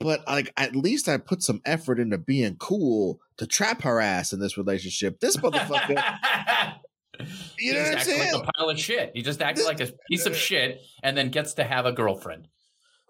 but 0.01 0.27
like 0.27 0.53
at 0.57 0.75
least 0.75 1.09
i 1.09 1.18
put 1.18 1.42
some 1.42 1.61
effort 1.66 1.99
into 1.99 2.16
being 2.16 2.57
cool 2.57 3.20
to 3.37 3.47
trap 3.47 3.83
her 3.83 4.01
ass 4.01 4.33
in 4.33 4.40
this 4.40 4.57
relationship 4.57 5.20
this 5.20 5.37
motherfucker 5.37 6.03
you 7.59 7.73
know 7.73 7.83
what 7.83 7.99
I'm 7.99 8.01
saying? 8.01 8.33
like 8.33 8.42
a 8.42 8.53
pile 8.53 8.70
of 8.70 8.79
shit. 8.79 9.12
He 9.14 9.23
just 9.23 9.40
acts 9.40 9.64
like 9.64 9.81
a 9.81 9.92
piece 10.11 10.27
of 10.27 10.37
shit 10.37 10.81
and 11.03 11.16
then 11.16 11.31
gets 11.31 11.55
to 11.55 11.64
have 11.64 11.87
a 11.87 11.92
girlfriend. 11.92 12.49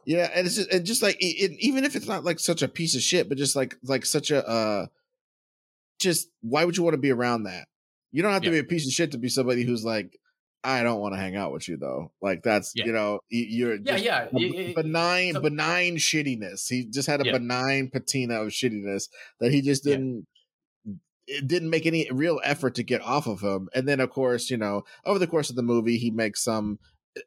Yeah, 0.05 0.31
and 0.35 0.47
it's 0.47 0.57
just, 0.57 0.71
and 0.71 0.85
just 0.85 1.03
like 1.03 1.17
it, 1.21 1.53
even 1.59 1.85
if 1.85 1.97
it's 1.97 2.07
not 2.07 2.25
like 2.25 2.39
such 2.39 2.63
a 2.63 2.69
piece 2.69 2.95
of 2.95 3.01
shit, 3.01 3.29
but 3.29 3.39
just 3.39 3.57
like 3.57 3.77
like 3.83 4.05
such 4.05 4.31
a 4.31 4.47
uh 4.47 4.87
just 5.99 6.29
why 6.43 6.65
would 6.65 6.77
you 6.77 6.83
want 6.83 6.95
to 6.95 6.99
be 7.01 7.13
around 7.13 7.45
that? 7.45 7.67
You 8.15 8.23
don't 8.23 8.33
have 8.33 8.43
to 8.43 8.47
yeah. 8.47 8.53
be 8.53 8.59
a 8.61 8.65
piece 8.65 8.87
of 8.87 8.93
shit 8.93 9.11
to 9.11 9.19
be 9.19 9.29
somebody 9.29 9.65
who's 9.65 9.85
like, 9.85 10.21
I 10.63 10.85
don't 10.85 11.01
want 11.01 11.15
to 11.15 11.21
hang 11.21 11.35
out 11.35 11.51
with 11.51 11.69
you 11.69 11.77
though. 11.77 12.13
Like 12.23 12.45
that's 12.45 12.73
yeah. 12.77 12.85
you 12.87 12.93
know 12.93 13.19
you're 13.29 13.75
yeah 13.75 13.97
yeah 13.97 14.73
benign 14.73 15.33
so, 15.33 15.41
benign 15.41 15.97
shittiness. 15.97 16.69
He 16.69 16.87
just 16.87 17.09
had 17.09 17.21
a 17.21 17.27
yeah. 17.27 17.33
benign 17.33 17.91
patina 17.91 18.41
of 18.41 18.49
shittiness 18.49 19.09
that 19.41 19.51
he 19.51 19.63
just 19.63 19.83
didn't. 19.83 20.29
It 21.27 21.49
didn't 21.49 21.71
make 21.71 21.87
any 21.87 22.09
real 22.13 22.41
effort 22.45 22.77
to 22.77 22.85
get 22.85 23.03
off 23.03 23.27
of 23.27 23.41
him, 23.41 23.69
and 23.75 23.89
then 23.89 23.99
of 23.99 24.11
course 24.11 24.49
you 24.49 24.57
know 24.57 24.85
over 25.05 25.19
the 25.19 25.27
course 25.27 25.51
of 25.51 25.57
the 25.57 25.63
movie 25.63 25.99
he 25.99 26.13
makes 26.13 26.43
some. 26.45 26.79
Eh, 27.17 27.21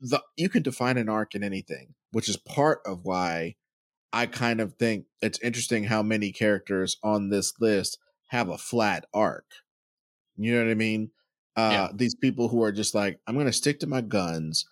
the 0.00 0.20
you 0.36 0.48
can 0.48 0.64
define 0.64 0.98
an 0.98 1.08
arc 1.08 1.36
in 1.36 1.44
anything, 1.44 1.94
which 2.10 2.28
is 2.28 2.36
part 2.36 2.80
of 2.84 3.04
why 3.04 3.54
I 4.12 4.26
kind 4.26 4.60
of 4.60 4.74
think 4.74 5.06
it's 5.22 5.38
interesting 5.40 5.84
how 5.84 6.02
many 6.02 6.32
characters 6.32 6.96
on 7.04 7.30
this 7.30 7.52
list 7.60 7.98
have 8.28 8.48
a 8.48 8.58
flat 8.58 9.06
arc 9.14 9.46
you 10.36 10.54
know 10.54 10.64
what 10.64 10.70
I 10.70 10.74
mean? 10.74 11.10
Uh, 11.56 11.70
yeah. 11.72 11.88
These 11.94 12.14
people 12.16 12.48
who 12.48 12.62
are 12.62 12.72
just 12.72 12.94
like, 12.94 13.20
I'm 13.26 13.34
going 13.34 13.46
to 13.46 13.52
stick 13.52 13.80
to 13.80 13.86
my 13.86 14.00
guns 14.00 14.66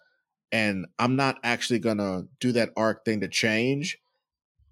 and 0.51 0.87
I'm 0.99 1.17
not 1.17 1.39
actually 1.43 1.79
going 1.79 1.99
to 1.99 2.27
do 2.41 2.53
that 2.53 2.71
arc 2.77 3.05
thing 3.05 3.21
to 3.21 3.29
change. 3.29 3.99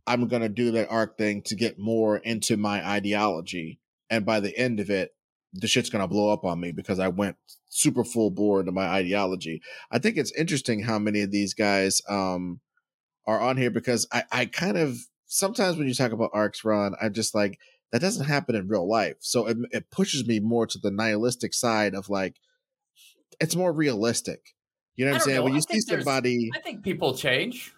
I'm 0.07 0.27
going 0.29 0.43
to 0.43 0.49
do 0.49 0.73
that 0.73 0.91
arc 0.91 1.17
thing 1.17 1.43
to 1.43 1.55
get 1.55 1.79
more 1.79 2.17
into 2.19 2.57
my 2.57 2.87
ideology. 2.87 3.79
And 4.09 4.27
by 4.27 4.41
the 4.41 4.57
end 4.59 4.81
of 4.81 4.91
it, 4.91 5.15
the 5.53 5.69
shit's 5.69 5.91
going 5.91 6.03
to 6.03 6.09
blow 6.09 6.33
up 6.33 6.45
on 6.45 6.61
me 6.61 6.73
because 6.73 6.99
I 6.99 7.09
went 7.09 7.37
super 7.69 8.05
full 8.05 8.31
bore 8.31 8.61
into 8.61 8.73
my 8.73 8.87
ideology. 8.87 9.63
I 9.91 9.99
think 9.99 10.17
it's 10.17 10.33
interesting 10.33 10.83
how 10.83 10.99
many 10.99 11.23
of 11.23 11.31
these 11.31 11.55
guys 11.55 12.03
um, 12.09 12.61
are 13.27 13.41
on 13.41 13.57
here 13.57 13.71
because 13.71 14.07
I, 14.13 14.25
I 14.31 14.47
kind 14.47 14.77
of 14.77 14.99
sometimes 15.27 15.77
when 15.77 15.89
you 15.89 15.95
talk 15.95 16.13
about 16.13 16.31
arcs, 16.33 16.65
Ron, 16.65 16.95
I'm 17.01 17.13
just 17.13 17.35
like, 17.35 17.59
that 17.93 18.01
doesn't 18.01 18.27
happen 18.27 18.55
in 18.55 18.69
real 18.69 18.89
life. 18.89 19.17
So 19.21 19.47
it, 19.47 19.57
it 19.71 19.91
pushes 19.91 20.27
me 20.27 20.41
more 20.41 20.67
to 20.67 20.79
the 20.79 20.91
nihilistic 20.91 21.55
side 21.55 21.95
of 21.95 22.09
like, 22.09 22.37
it's 23.41 23.57
more 23.57 23.73
realistic. 23.73 24.55
You 24.97 25.07
know 25.07 25.13
what 25.13 25.23
I'm 25.23 25.25
saying? 25.25 25.37
Know. 25.39 25.45
When 25.45 25.55
you 25.55 25.63
I 25.71 25.73
see 25.75 25.81
somebody, 25.81 26.51
I 26.55 26.61
think 26.61 26.83
people 26.83 27.15
change. 27.15 27.73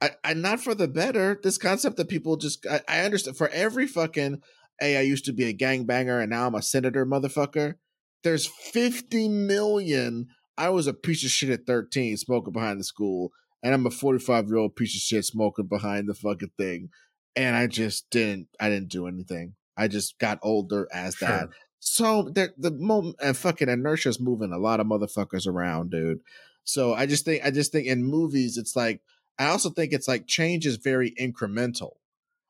I, 0.00 0.10
I 0.22 0.34
not 0.34 0.60
for 0.60 0.74
the 0.74 0.88
better. 0.88 1.40
This 1.42 1.58
concept 1.58 1.96
that 1.96 2.08
people 2.08 2.36
just, 2.36 2.66
I, 2.66 2.82
I 2.88 3.00
understand 3.00 3.36
for 3.36 3.48
every 3.48 3.86
fucking, 3.86 4.42
hey, 4.78 4.98
I 4.98 5.00
used 5.00 5.24
to 5.24 5.32
be 5.32 5.44
a 5.44 5.54
gangbanger 5.54 6.20
and 6.20 6.30
now 6.30 6.46
I'm 6.46 6.54
a 6.54 6.62
senator, 6.62 7.06
motherfucker. 7.06 7.76
There's 8.22 8.46
50 8.46 9.28
million. 9.28 10.28
I 10.58 10.68
was 10.68 10.86
a 10.86 10.94
piece 10.94 11.24
of 11.24 11.30
shit 11.30 11.50
at 11.50 11.66
13 11.66 12.16
smoking 12.16 12.52
behind 12.52 12.80
the 12.80 12.84
school, 12.84 13.30
and 13.62 13.72
I'm 13.72 13.86
a 13.86 13.90
45 13.90 14.48
year 14.48 14.56
old 14.56 14.76
piece 14.76 14.94
of 14.94 15.00
shit 15.00 15.24
smoking 15.24 15.66
behind 15.66 16.08
the 16.08 16.14
fucking 16.14 16.52
thing 16.58 16.90
and 17.36 17.54
I 17.54 17.66
just 17.66 18.08
didn't 18.10 18.48
I 18.58 18.68
didn't 18.68 18.88
do 18.88 19.06
anything. 19.06 19.54
I 19.76 19.88
just 19.88 20.18
got 20.18 20.38
older 20.42 20.88
as 20.92 21.16
sure. 21.16 21.28
that. 21.28 21.48
So 21.78 22.22
the 22.22 22.52
the 22.56 22.70
moment 22.70 23.16
and 23.22 23.36
fucking 23.36 23.68
inertia's 23.68 24.18
moving 24.18 24.52
a 24.52 24.58
lot 24.58 24.80
of 24.80 24.86
motherfuckers 24.86 25.46
around, 25.46 25.90
dude. 25.90 26.20
So 26.64 26.94
I 26.94 27.06
just 27.06 27.24
think 27.24 27.44
I 27.44 27.50
just 27.50 27.70
think 27.70 27.86
in 27.86 28.02
movies 28.02 28.56
it's 28.56 28.74
like 28.74 29.02
I 29.38 29.48
also 29.48 29.70
think 29.70 29.92
it's 29.92 30.08
like 30.08 30.26
change 30.26 30.66
is 30.66 30.76
very 30.76 31.12
incremental. 31.20 31.92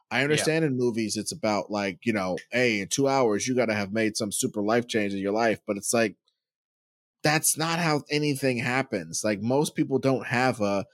I 0.09 0.23
understand 0.23 0.63
yeah. 0.63 0.69
in 0.69 0.79
movies 0.79 1.17
it's 1.17 1.33
about 1.33 1.71
like, 1.71 1.99
you 2.05 2.13
know, 2.13 2.39
hey, 2.53 2.81
in 2.81 2.89
two 2.89 3.09
hours 3.09 3.47
you 3.47 3.57
gotta 3.57 3.75
have 3.75 3.93
made 3.93 4.17
some 4.17 4.31
super 4.31 4.63
life 4.63 4.87
change 4.87 5.13
in 5.13 5.19
your 5.19 5.33
life, 5.33 5.61
but 5.67 5.77
it's 5.77 5.93
like 5.93 6.15
that's 7.23 7.59
not 7.59 7.81
how 7.81 8.05
anything 8.09 8.59
happens. 8.59 9.25
Like 9.25 9.43
most 9.43 9.75
people 9.75 9.99
don't 9.99 10.27
have 10.27 10.61
a 10.61 10.87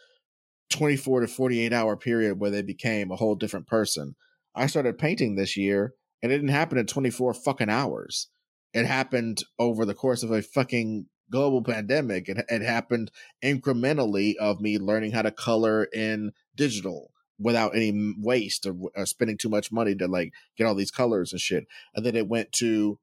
24 0.72 1.20
to 1.20 1.28
48 1.28 1.72
hour 1.72 1.96
period 1.96 2.40
where 2.40 2.50
they 2.50 2.62
became 2.62 3.10
a 3.10 3.16
whole 3.16 3.34
different 3.34 3.66
person. 3.66 4.16
I 4.54 4.66
started 4.66 4.98
painting 4.98 5.34
this 5.34 5.56
year 5.56 5.94
and 6.22 6.32
it 6.32 6.36
didn't 6.36 6.50
happen 6.50 6.78
in 6.78 6.86
24 6.86 7.34
fucking 7.34 7.70
hours. 7.70 8.28
It 8.72 8.86
happened 8.86 9.44
over 9.58 9.84
the 9.84 9.94
course 9.94 10.22
of 10.22 10.30
a 10.30 10.42
fucking 10.42 11.06
global 11.30 11.62
pandemic. 11.62 12.28
It, 12.28 12.44
it 12.48 12.62
happened 12.62 13.10
incrementally 13.42 14.36
of 14.36 14.60
me 14.60 14.78
learning 14.78 15.12
how 15.12 15.22
to 15.22 15.30
color 15.30 15.84
in 15.84 16.32
digital 16.56 17.10
without 17.38 17.74
any 17.74 18.14
waste 18.18 18.66
or, 18.66 18.74
or, 18.94 19.04
spending 19.06 19.36
too 19.36 19.48
much 19.48 19.72
money 19.72 19.94
to 19.96 20.06
like 20.06 20.32
get 20.56 20.66
all 20.66 20.74
these 20.74 20.90
colors 20.90 21.32
and 21.32 21.40
shit. 21.40 21.66
And 21.94 22.06
then 22.06 22.14
it 22.14 22.28
went 22.28 22.52
to 22.52 22.98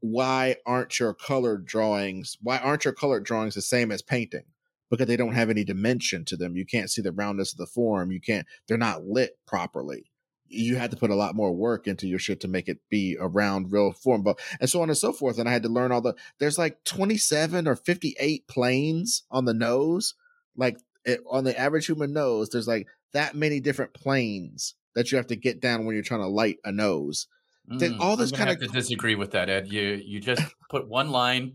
why 0.00 0.56
aren't 0.64 1.00
your 1.00 1.12
colored 1.12 1.66
drawings 1.66 2.36
why 2.40 2.58
aren't 2.58 2.84
your 2.84 2.94
colored 2.94 3.24
drawings 3.24 3.56
the 3.56 3.62
same 3.62 3.90
as 3.90 4.02
painting? 4.02 4.44
Because 4.90 5.06
they 5.06 5.16
don't 5.16 5.34
have 5.34 5.50
any 5.50 5.64
dimension 5.64 6.24
to 6.26 6.36
them. 6.36 6.56
You 6.56 6.64
can't 6.64 6.90
see 6.90 7.02
the 7.02 7.12
roundness 7.12 7.52
of 7.52 7.58
the 7.58 7.66
form. 7.66 8.10
You 8.10 8.20
can't 8.20 8.46
they're 8.66 8.78
not 8.78 9.04
lit 9.04 9.38
properly 9.46 10.10
you 10.48 10.76
had 10.76 10.90
to 10.90 10.96
put 10.96 11.10
a 11.10 11.14
lot 11.14 11.34
more 11.34 11.54
work 11.54 11.86
into 11.86 12.06
your 12.06 12.18
shit 12.18 12.40
to 12.40 12.48
make 12.48 12.68
it 12.68 12.78
be 12.88 13.16
a 13.20 13.26
round 13.26 13.70
real 13.70 13.92
form 13.92 14.22
but 14.22 14.38
and 14.60 14.68
so 14.68 14.82
on 14.82 14.88
and 14.88 14.98
so 14.98 15.12
forth 15.12 15.38
and 15.38 15.48
i 15.48 15.52
had 15.52 15.62
to 15.62 15.68
learn 15.68 15.92
all 15.92 16.00
the 16.00 16.14
there's 16.38 16.58
like 16.58 16.82
27 16.84 17.68
or 17.68 17.76
58 17.76 18.48
planes 18.48 19.22
on 19.30 19.44
the 19.44 19.54
nose 19.54 20.14
like 20.56 20.78
it, 21.04 21.20
on 21.30 21.44
the 21.44 21.58
average 21.58 21.86
human 21.86 22.12
nose 22.12 22.48
there's 22.48 22.68
like 22.68 22.86
that 23.12 23.34
many 23.34 23.60
different 23.60 23.94
planes 23.94 24.74
that 24.94 25.12
you 25.12 25.16
have 25.16 25.26
to 25.26 25.36
get 25.36 25.60
down 25.60 25.84
when 25.84 25.94
you're 25.94 26.02
trying 26.02 26.20
to 26.20 26.26
light 26.26 26.58
a 26.64 26.72
nose 26.72 27.28
mm, 27.70 28.00
all 28.00 28.16
this 28.16 28.32
kind 28.32 28.50
of 28.50 28.58
to 28.58 28.68
disagree 28.68 29.14
with 29.14 29.32
that 29.32 29.48
ed 29.48 29.68
you 29.68 30.00
you 30.04 30.20
just 30.20 30.42
put 30.70 30.88
one 30.88 31.10
line 31.10 31.54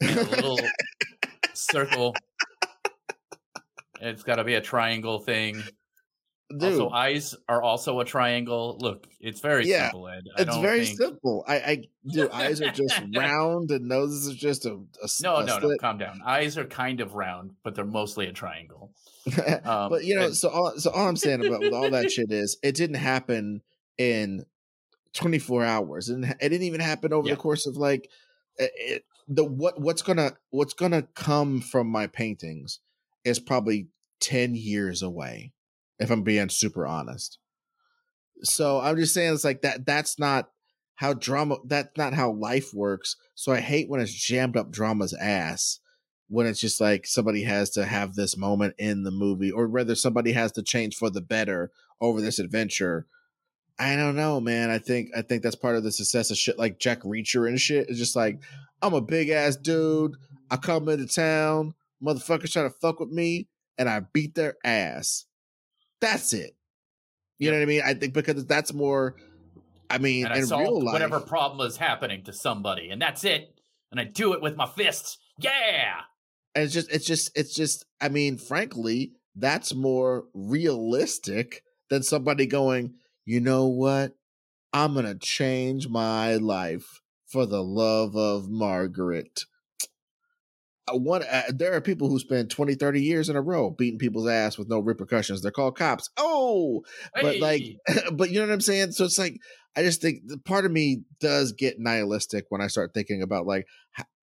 in 0.00 0.18
a 0.18 0.22
little 0.22 0.58
circle 1.54 2.14
it's 4.00 4.22
got 4.22 4.36
to 4.36 4.44
be 4.44 4.54
a 4.54 4.60
triangle 4.60 5.18
thing 5.18 5.62
Dude. 6.50 6.80
Also, 6.80 6.90
eyes 6.90 7.36
are 7.48 7.62
also 7.62 8.00
a 8.00 8.04
triangle. 8.04 8.76
Look, 8.80 9.06
it's 9.20 9.40
very 9.40 9.68
yeah, 9.68 9.84
simple, 9.84 10.08
Ed. 10.08 10.24
I 10.36 10.42
it's 10.42 10.56
very 10.56 10.84
think... 10.84 10.98
simple. 10.98 11.44
I, 11.46 11.54
I 11.54 11.84
do. 12.04 12.28
eyes 12.32 12.60
are 12.60 12.72
just 12.72 13.00
round, 13.16 13.70
and 13.70 13.86
noses 13.86 14.34
are 14.34 14.36
just 14.36 14.66
a, 14.66 14.70
a 14.70 15.08
no, 15.22 15.36
a 15.36 15.44
no, 15.46 15.58
slit. 15.60 15.62
no. 15.62 15.76
Calm 15.78 15.98
down. 15.98 16.20
Eyes 16.26 16.58
are 16.58 16.64
kind 16.64 17.00
of 17.00 17.14
round, 17.14 17.52
but 17.62 17.76
they're 17.76 17.84
mostly 17.84 18.26
a 18.26 18.32
triangle. 18.32 18.92
Um, 19.64 19.90
but 19.90 20.04
you 20.04 20.16
know, 20.16 20.26
and... 20.26 20.36
so 20.36 20.48
all, 20.48 20.72
so 20.78 20.90
all 20.90 21.06
I'm 21.06 21.14
saying 21.14 21.46
about 21.46 21.60
with 21.60 21.74
all 21.74 21.90
that 21.90 22.10
shit 22.10 22.32
is 22.32 22.56
it 22.62 22.74
didn't 22.74 22.96
happen 22.96 23.60
in 23.98 24.44
24 25.12 25.64
hours, 25.64 26.08
and 26.08 26.24
it, 26.24 26.36
it 26.40 26.48
didn't 26.48 26.66
even 26.66 26.80
happen 26.80 27.12
over 27.12 27.28
yeah. 27.28 27.34
the 27.34 27.40
course 27.40 27.66
of 27.66 27.76
like 27.76 28.10
it, 28.56 29.04
the 29.28 29.44
what 29.44 29.80
what's 29.80 30.02
gonna 30.02 30.32
what's 30.48 30.72
gonna 30.72 31.02
come 31.14 31.60
from 31.60 31.86
my 31.86 32.06
paintings 32.08 32.80
is 33.24 33.38
probably 33.38 33.88
10 34.20 34.54
years 34.54 35.02
away 35.02 35.52
if 35.98 36.10
I'm 36.10 36.22
being 36.22 36.48
super 36.48 36.86
honest. 36.86 37.38
So 38.42 38.80
I'm 38.80 38.96
just 38.96 39.14
saying 39.14 39.34
it's 39.34 39.44
like 39.44 39.62
that 39.62 39.84
that's 39.84 40.18
not 40.18 40.50
how 40.94 41.14
drama 41.14 41.56
that's 41.66 41.96
not 41.96 42.14
how 42.14 42.32
life 42.32 42.72
works. 42.72 43.16
So 43.34 43.52
I 43.52 43.60
hate 43.60 43.88
when 43.88 44.00
it's 44.00 44.12
jammed 44.12 44.56
up 44.56 44.70
drama's 44.70 45.14
ass 45.14 45.80
when 46.30 46.46
it's 46.46 46.60
just 46.60 46.80
like 46.80 47.06
somebody 47.06 47.42
has 47.42 47.70
to 47.70 47.84
have 47.84 48.14
this 48.14 48.36
moment 48.36 48.74
in 48.78 49.02
the 49.02 49.10
movie 49.10 49.50
or 49.50 49.66
whether 49.66 49.96
somebody 49.96 50.30
has 50.32 50.52
to 50.52 50.62
change 50.62 50.94
for 50.94 51.10
the 51.10 51.20
better 51.20 51.72
over 52.00 52.20
this 52.20 52.38
adventure. 52.38 53.06
I 53.80 53.96
don't 53.96 54.14
know, 54.14 54.40
man. 54.40 54.70
I 54.70 54.78
think 54.78 55.10
I 55.16 55.22
think 55.22 55.42
that's 55.42 55.56
part 55.56 55.76
of 55.76 55.82
the 55.82 55.90
success 55.90 56.30
of 56.30 56.36
shit 56.36 56.58
like 56.58 56.78
Jack 56.78 57.00
Reacher 57.00 57.48
and 57.48 57.60
shit. 57.60 57.88
It's 57.88 57.98
just 57.98 58.14
like 58.14 58.36
mm-hmm. 58.36 58.86
I'm 58.86 58.94
a 58.94 59.00
big 59.00 59.30
ass 59.30 59.56
dude. 59.56 60.16
I 60.50 60.56
come 60.56 60.88
into 60.88 61.06
town, 61.06 61.74
motherfuckers 62.02 62.52
try 62.52 62.62
to 62.62 62.70
fuck 62.70 63.00
with 63.00 63.10
me, 63.10 63.48
and 63.78 63.88
I 63.88 64.00
beat 64.12 64.34
their 64.34 64.56
ass. 64.64 65.26
That's 66.00 66.32
it. 66.32 66.56
You 67.38 67.46
yep. 67.46 67.52
know 67.52 67.58
what 67.58 67.62
I 67.62 67.66
mean? 67.66 67.82
I 67.84 67.94
think 67.94 68.14
because 68.14 68.44
that's 68.46 68.72
more. 68.72 69.16
I 69.88 69.98
mean, 69.98 70.26
and 70.26 70.34
I 70.34 70.38
in 70.38 70.44
real 70.48 70.82
life, 70.82 70.92
whatever 70.92 71.20
problem 71.20 71.66
is 71.66 71.76
happening 71.76 72.22
to 72.24 72.32
somebody, 72.32 72.90
and 72.90 73.00
that's 73.00 73.24
it. 73.24 73.60
And 73.90 74.00
I 74.00 74.04
do 74.04 74.34
it 74.34 74.42
with 74.42 74.56
my 74.56 74.66
fists. 74.66 75.18
Yeah. 75.38 76.00
And 76.54 76.64
it's 76.64 76.74
just, 76.74 76.92
it's 76.92 77.06
just, 77.06 77.36
it's 77.36 77.54
just. 77.54 77.84
I 78.00 78.08
mean, 78.08 78.38
frankly, 78.38 79.12
that's 79.34 79.74
more 79.74 80.26
realistic 80.34 81.62
than 81.88 82.02
somebody 82.02 82.46
going. 82.46 82.94
You 83.24 83.40
know 83.40 83.66
what? 83.66 84.12
I'm 84.72 84.94
gonna 84.94 85.16
change 85.16 85.88
my 85.88 86.36
life 86.36 87.00
for 87.26 87.46
the 87.46 87.62
love 87.62 88.16
of 88.16 88.48
Margaret 88.48 89.44
one 90.92 91.22
uh, 91.22 91.42
there 91.48 91.74
are 91.74 91.80
people 91.80 92.08
who 92.08 92.18
spend 92.18 92.50
20 92.50 92.74
30 92.74 93.02
years 93.02 93.28
in 93.28 93.36
a 93.36 93.42
row 93.42 93.70
beating 93.70 93.98
people's 93.98 94.28
ass 94.28 94.58
with 94.58 94.68
no 94.68 94.78
repercussions. 94.78 95.42
They're 95.42 95.50
called 95.50 95.76
cops. 95.76 96.10
Oh 96.16 96.82
hey. 97.14 97.22
but 97.22 97.38
like 97.38 97.62
but 98.12 98.30
you 98.30 98.40
know 98.40 98.46
what 98.46 98.52
i'm 98.52 98.60
saying? 98.60 98.92
So 98.92 99.04
it's 99.04 99.18
like 99.18 99.36
i 99.76 99.82
just 99.82 100.02
think 100.02 100.22
the 100.26 100.38
part 100.38 100.64
of 100.64 100.72
me 100.72 101.02
does 101.20 101.52
get 101.52 101.78
nihilistic 101.78 102.44
when 102.48 102.60
i 102.60 102.66
start 102.66 102.92
thinking 102.92 103.22
about 103.22 103.46
like 103.46 103.66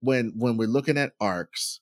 when 0.02 0.34
when 0.36 0.58
we're 0.58 0.68
looking 0.68 0.98
at 0.98 1.14
arcs 1.22 1.80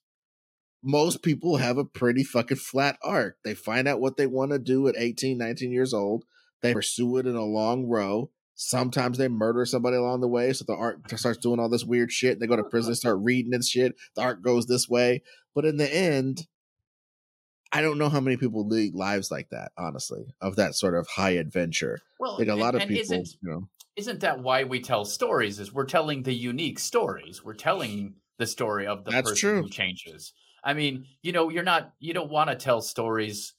most 0.85 1.23
people 1.23 1.57
have 1.57 1.79
a 1.79 1.83
pretty 1.83 2.23
fucking 2.23 2.57
flat 2.57 2.97
arc. 3.03 3.37
They 3.43 3.55
find 3.55 3.87
out 3.87 3.99
what 3.99 4.17
they 4.17 4.27
want 4.27 4.51
to 4.51 4.59
do 4.59 4.87
at 4.87 4.95
18 4.95 5.37
19 5.37 5.71
years 5.71 5.93
old. 5.93 6.25
They 6.61 6.73
pursue 6.73 7.17
it 7.17 7.25
in 7.25 7.35
a 7.35 7.43
long 7.43 7.87
row 7.87 8.29
Sometimes 8.55 9.17
they 9.17 9.27
murder 9.27 9.65
somebody 9.65 9.97
along 9.97 10.21
the 10.21 10.29
way, 10.29 10.53
so 10.53 10.63
the 10.65 10.75
arc 10.75 11.09
starts 11.17 11.39
doing 11.39 11.59
all 11.59 11.69
this 11.69 11.83
weird 11.83 12.11
shit. 12.11 12.39
They 12.39 12.47
go 12.47 12.55
to 12.55 12.63
prison, 12.63 12.95
start 12.95 13.19
reading 13.21 13.53
and 13.53 13.63
shit. 13.63 13.95
The 14.15 14.21
arc 14.21 14.41
goes 14.41 14.65
this 14.65 14.87
way, 14.87 15.23
but 15.53 15.65
in 15.65 15.75
the 15.75 15.93
end, 15.93 16.47
I 17.73 17.81
don't 17.81 17.97
know 17.97 18.07
how 18.07 18.21
many 18.21 18.37
people 18.37 18.65
lead 18.65 18.95
lives 18.95 19.29
like 19.29 19.49
that. 19.49 19.73
Honestly, 19.77 20.33
of 20.39 20.55
that 20.55 20.75
sort 20.75 20.95
of 20.95 21.05
high 21.07 21.31
adventure. 21.31 21.99
Well, 22.17 22.37
like 22.39 22.47
a 22.47 22.55
lot 22.55 22.75
of 22.75 22.87
people, 22.87 23.17
you 23.17 23.25
know. 23.41 23.67
Isn't 23.97 24.21
that 24.21 24.41
why 24.41 24.63
we 24.63 24.79
tell 24.79 25.03
stories? 25.03 25.59
Is 25.59 25.73
we're 25.73 25.85
telling 25.85 26.23
the 26.23 26.33
unique 26.33 26.79
stories. 26.79 27.43
We're 27.43 27.53
telling 27.53 28.15
the 28.37 28.47
story 28.47 28.87
of 28.87 29.03
the 29.03 29.11
That's 29.11 29.31
person 29.31 29.49
true. 29.49 29.61
who 29.63 29.69
changes. 29.69 30.33
I 30.63 30.73
mean, 30.73 31.05
you 31.21 31.33
know, 31.33 31.49
you're 31.49 31.63
not 31.63 31.91
you 31.99 32.13
don't 32.13 32.31
want 32.31 32.49
to 32.49 32.55
tell 32.55 32.81
stories 32.81 33.53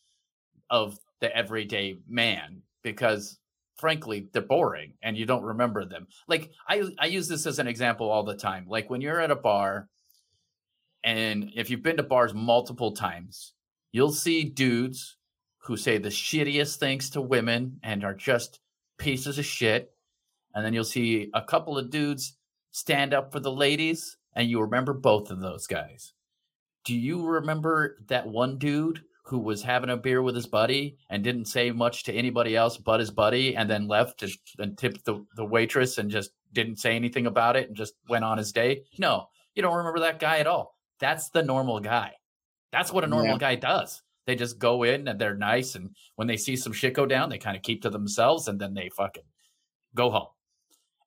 of 0.70 0.98
the 1.20 1.34
everyday 1.34 1.96
man 2.08 2.62
because 2.82 3.38
frankly 3.76 4.28
they're 4.32 4.42
boring 4.42 4.94
and 5.02 5.16
you 5.16 5.26
don't 5.26 5.44
remember 5.44 5.84
them. 5.84 6.06
Like 6.28 6.50
i 6.68 6.82
i 6.98 7.06
use 7.06 7.28
this 7.28 7.46
as 7.46 7.58
an 7.58 7.68
example 7.68 8.10
all 8.10 8.24
the 8.24 8.36
time. 8.36 8.66
Like 8.68 8.90
when 8.90 9.00
you're 9.00 9.20
at 9.20 9.30
a 9.30 9.36
bar 9.36 9.88
and 11.04 11.50
if 11.54 11.70
you've 11.70 11.82
been 11.82 11.98
to 11.98 12.02
bars 12.02 12.34
multiple 12.34 12.92
times 12.92 13.52
you'll 13.92 14.12
see 14.12 14.44
dudes 14.44 15.16
who 15.64 15.76
say 15.76 15.98
the 15.98 16.08
shittiest 16.08 16.76
things 16.76 17.10
to 17.10 17.20
women 17.20 17.78
and 17.82 18.04
are 18.04 18.14
just 18.14 18.60
pieces 18.98 19.38
of 19.38 19.44
shit 19.44 19.92
and 20.54 20.64
then 20.64 20.72
you'll 20.72 20.84
see 20.84 21.30
a 21.34 21.42
couple 21.42 21.76
of 21.76 21.90
dudes 21.90 22.36
stand 22.70 23.12
up 23.12 23.32
for 23.32 23.40
the 23.40 23.52
ladies 23.52 24.16
and 24.34 24.50
you 24.50 24.60
remember 24.60 24.92
both 24.92 25.30
of 25.30 25.40
those 25.40 25.66
guys. 25.66 26.12
Do 26.84 26.94
you 26.94 27.26
remember 27.26 27.96
that 28.06 28.28
one 28.28 28.58
dude 28.58 29.02
who 29.26 29.38
was 29.38 29.62
having 29.62 29.90
a 29.90 29.96
beer 29.96 30.22
with 30.22 30.34
his 30.34 30.46
buddy 30.46 30.96
and 31.10 31.24
didn't 31.24 31.46
say 31.46 31.70
much 31.72 32.04
to 32.04 32.12
anybody 32.12 32.54
else 32.54 32.76
but 32.76 33.00
his 33.00 33.10
buddy 33.10 33.56
and 33.56 33.68
then 33.68 33.88
left 33.88 34.22
and, 34.22 34.32
and 34.58 34.78
tipped 34.78 35.04
the, 35.04 35.24
the 35.34 35.44
waitress 35.44 35.98
and 35.98 36.10
just 36.10 36.30
didn't 36.52 36.78
say 36.78 36.94
anything 36.94 37.26
about 37.26 37.56
it 37.56 37.68
and 37.68 37.76
just 37.76 37.94
went 38.08 38.24
on 38.24 38.38
his 38.38 38.52
day. 38.52 38.82
No, 38.98 39.28
you 39.54 39.62
don't 39.62 39.76
remember 39.76 40.00
that 40.00 40.20
guy 40.20 40.38
at 40.38 40.46
all. 40.46 40.76
That's 41.00 41.30
the 41.30 41.42
normal 41.42 41.80
guy. 41.80 42.12
That's 42.72 42.92
what 42.92 43.04
a 43.04 43.08
normal 43.08 43.32
yeah. 43.32 43.38
guy 43.38 43.54
does. 43.56 44.02
They 44.26 44.34
just 44.34 44.58
go 44.58 44.82
in 44.82 45.08
and 45.08 45.20
they're 45.20 45.36
nice. 45.36 45.74
And 45.74 45.90
when 46.16 46.28
they 46.28 46.36
see 46.36 46.56
some 46.56 46.72
shit 46.72 46.94
go 46.94 47.06
down, 47.06 47.28
they 47.28 47.38
kind 47.38 47.56
of 47.56 47.62
keep 47.62 47.82
to 47.82 47.90
themselves 47.90 48.48
and 48.48 48.60
then 48.60 48.74
they 48.74 48.90
fucking 48.90 49.24
go 49.94 50.10
home. 50.10 50.28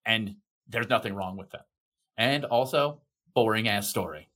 And 0.06 0.36
there's 0.68 0.90
nothing 0.90 1.16
wrong 1.16 1.38
with 1.38 1.52
that. 1.52 1.66
And 2.18 2.46
also, 2.46 3.02
boring 3.34 3.68
ass 3.68 3.90
story. 3.90 4.29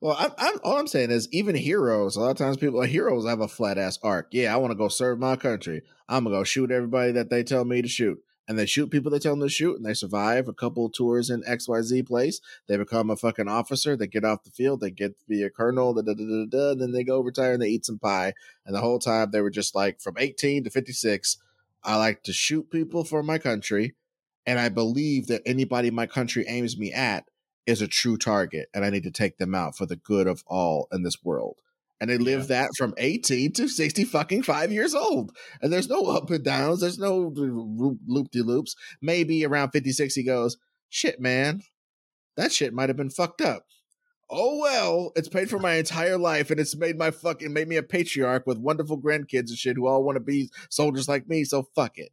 Well, 0.00 0.16
I'm, 0.18 0.32
I'm, 0.38 0.58
all 0.62 0.78
I'm 0.78 0.86
saying 0.86 1.10
is 1.10 1.28
even 1.32 1.54
heroes. 1.54 2.16
A 2.16 2.20
lot 2.20 2.30
of 2.30 2.36
times, 2.36 2.56
people 2.56 2.82
are 2.82 2.86
heroes 2.86 3.26
have 3.26 3.40
a 3.40 3.48
flat 3.48 3.78
ass 3.78 3.98
arc. 4.02 4.28
Yeah, 4.32 4.52
I 4.52 4.58
want 4.58 4.72
to 4.72 4.76
go 4.76 4.88
serve 4.88 5.18
my 5.18 5.36
country. 5.36 5.82
I'm 6.08 6.24
gonna 6.24 6.36
go 6.36 6.44
shoot 6.44 6.70
everybody 6.70 7.12
that 7.12 7.30
they 7.30 7.42
tell 7.42 7.64
me 7.64 7.80
to 7.80 7.88
shoot, 7.88 8.22
and 8.46 8.58
they 8.58 8.66
shoot 8.66 8.90
people 8.90 9.10
they 9.10 9.18
tell 9.18 9.32
them 9.32 9.40
to 9.40 9.48
shoot, 9.48 9.76
and 9.76 9.86
they 9.86 9.94
survive 9.94 10.48
a 10.48 10.52
couple 10.52 10.90
tours 10.90 11.30
in 11.30 11.42
X 11.46 11.68
Y 11.68 11.80
Z 11.82 12.02
place. 12.02 12.40
They 12.66 12.76
become 12.76 13.08
a 13.10 13.16
fucking 13.16 13.48
officer. 13.48 13.96
They 13.96 14.06
get 14.06 14.24
off 14.24 14.44
the 14.44 14.50
field. 14.50 14.80
They 14.80 14.90
get 14.90 15.18
to 15.18 15.24
be 15.26 15.42
a 15.42 15.50
colonel. 15.50 15.94
Da, 15.94 16.02
da, 16.02 16.14
da, 16.14 16.24
da, 16.24 16.46
da, 16.46 16.74
then 16.74 16.92
they 16.92 17.04
go 17.04 17.20
retire 17.20 17.54
and 17.54 17.62
they 17.62 17.68
eat 17.68 17.86
some 17.86 17.98
pie. 17.98 18.34
And 18.66 18.74
the 18.74 18.80
whole 18.80 18.98
time 18.98 19.30
they 19.30 19.40
were 19.40 19.50
just 19.50 19.74
like 19.74 20.00
from 20.00 20.16
18 20.18 20.64
to 20.64 20.70
56. 20.70 21.38
I 21.82 21.96
like 21.96 22.22
to 22.24 22.32
shoot 22.32 22.70
people 22.70 23.04
for 23.04 23.22
my 23.22 23.38
country, 23.38 23.94
and 24.46 24.58
I 24.58 24.68
believe 24.68 25.26
that 25.28 25.42
anybody 25.46 25.90
my 25.90 26.06
country 26.06 26.44
aims 26.48 26.78
me 26.78 26.92
at 26.92 27.24
is 27.66 27.82
a 27.82 27.88
true 27.88 28.16
target 28.16 28.68
and 28.74 28.84
I 28.84 28.90
need 28.90 29.04
to 29.04 29.10
take 29.10 29.38
them 29.38 29.54
out 29.54 29.76
for 29.76 29.86
the 29.86 29.96
good 29.96 30.26
of 30.26 30.42
all 30.46 30.88
in 30.92 31.02
this 31.02 31.22
world. 31.22 31.60
And 32.00 32.10
they 32.10 32.18
live 32.18 32.42
yeah. 32.42 32.46
that 32.62 32.70
from 32.76 32.94
18 32.98 33.52
to 33.52 33.68
60 33.68 34.04
fucking 34.04 34.42
five 34.42 34.72
years 34.72 34.94
old. 34.94 35.34
And 35.62 35.72
there's 35.72 35.88
no 35.88 36.02
up 36.06 36.28
and 36.30 36.44
downs. 36.44 36.80
There's 36.80 36.98
no 36.98 37.32
loop 37.34 38.30
de 38.30 38.42
loops. 38.42 38.74
Maybe 39.00 39.44
around 39.44 39.70
56, 39.70 40.14
he 40.14 40.22
goes, 40.22 40.58
shit, 40.90 41.20
man, 41.20 41.62
that 42.36 42.52
shit 42.52 42.74
might 42.74 42.88
have 42.88 42.96
been 42.96 43.10
fucked 43.10 43.40
up. 43.40 43.66
Oh 44.28 44.58
well, 44.58 45.12
it's 45.16 45.28
paid 45.28 45.50
for 45.50 45.58
my 45.58 45.74
entire 45.74 46.18
life 46.18 46.50
and 46.50 46.58
it's 46.58 46.76
made 46.76 46.96
my 46.98 47.10
fucking 47.10 47.52
made 47.52 47.68
me 47.68 47.76
a 47.76 47.82
patriarch 47.82 48.46
with 48.46 48.58
wonderful 48.58 49.00
grandkids 49.00 49.50
and 49.50 49.58
shit 49.58 49.76
who 49.76 49.86
all 49.86 50.02
want 50.02 50.16
to 50.16 50.20
be 50.20 50.50
soldiers 50.70 51.08
like 51.08 51.28
me. 51.28 51.44
So 51.44 51.68
fuck 51.74 51.98
it. 51.98 52.10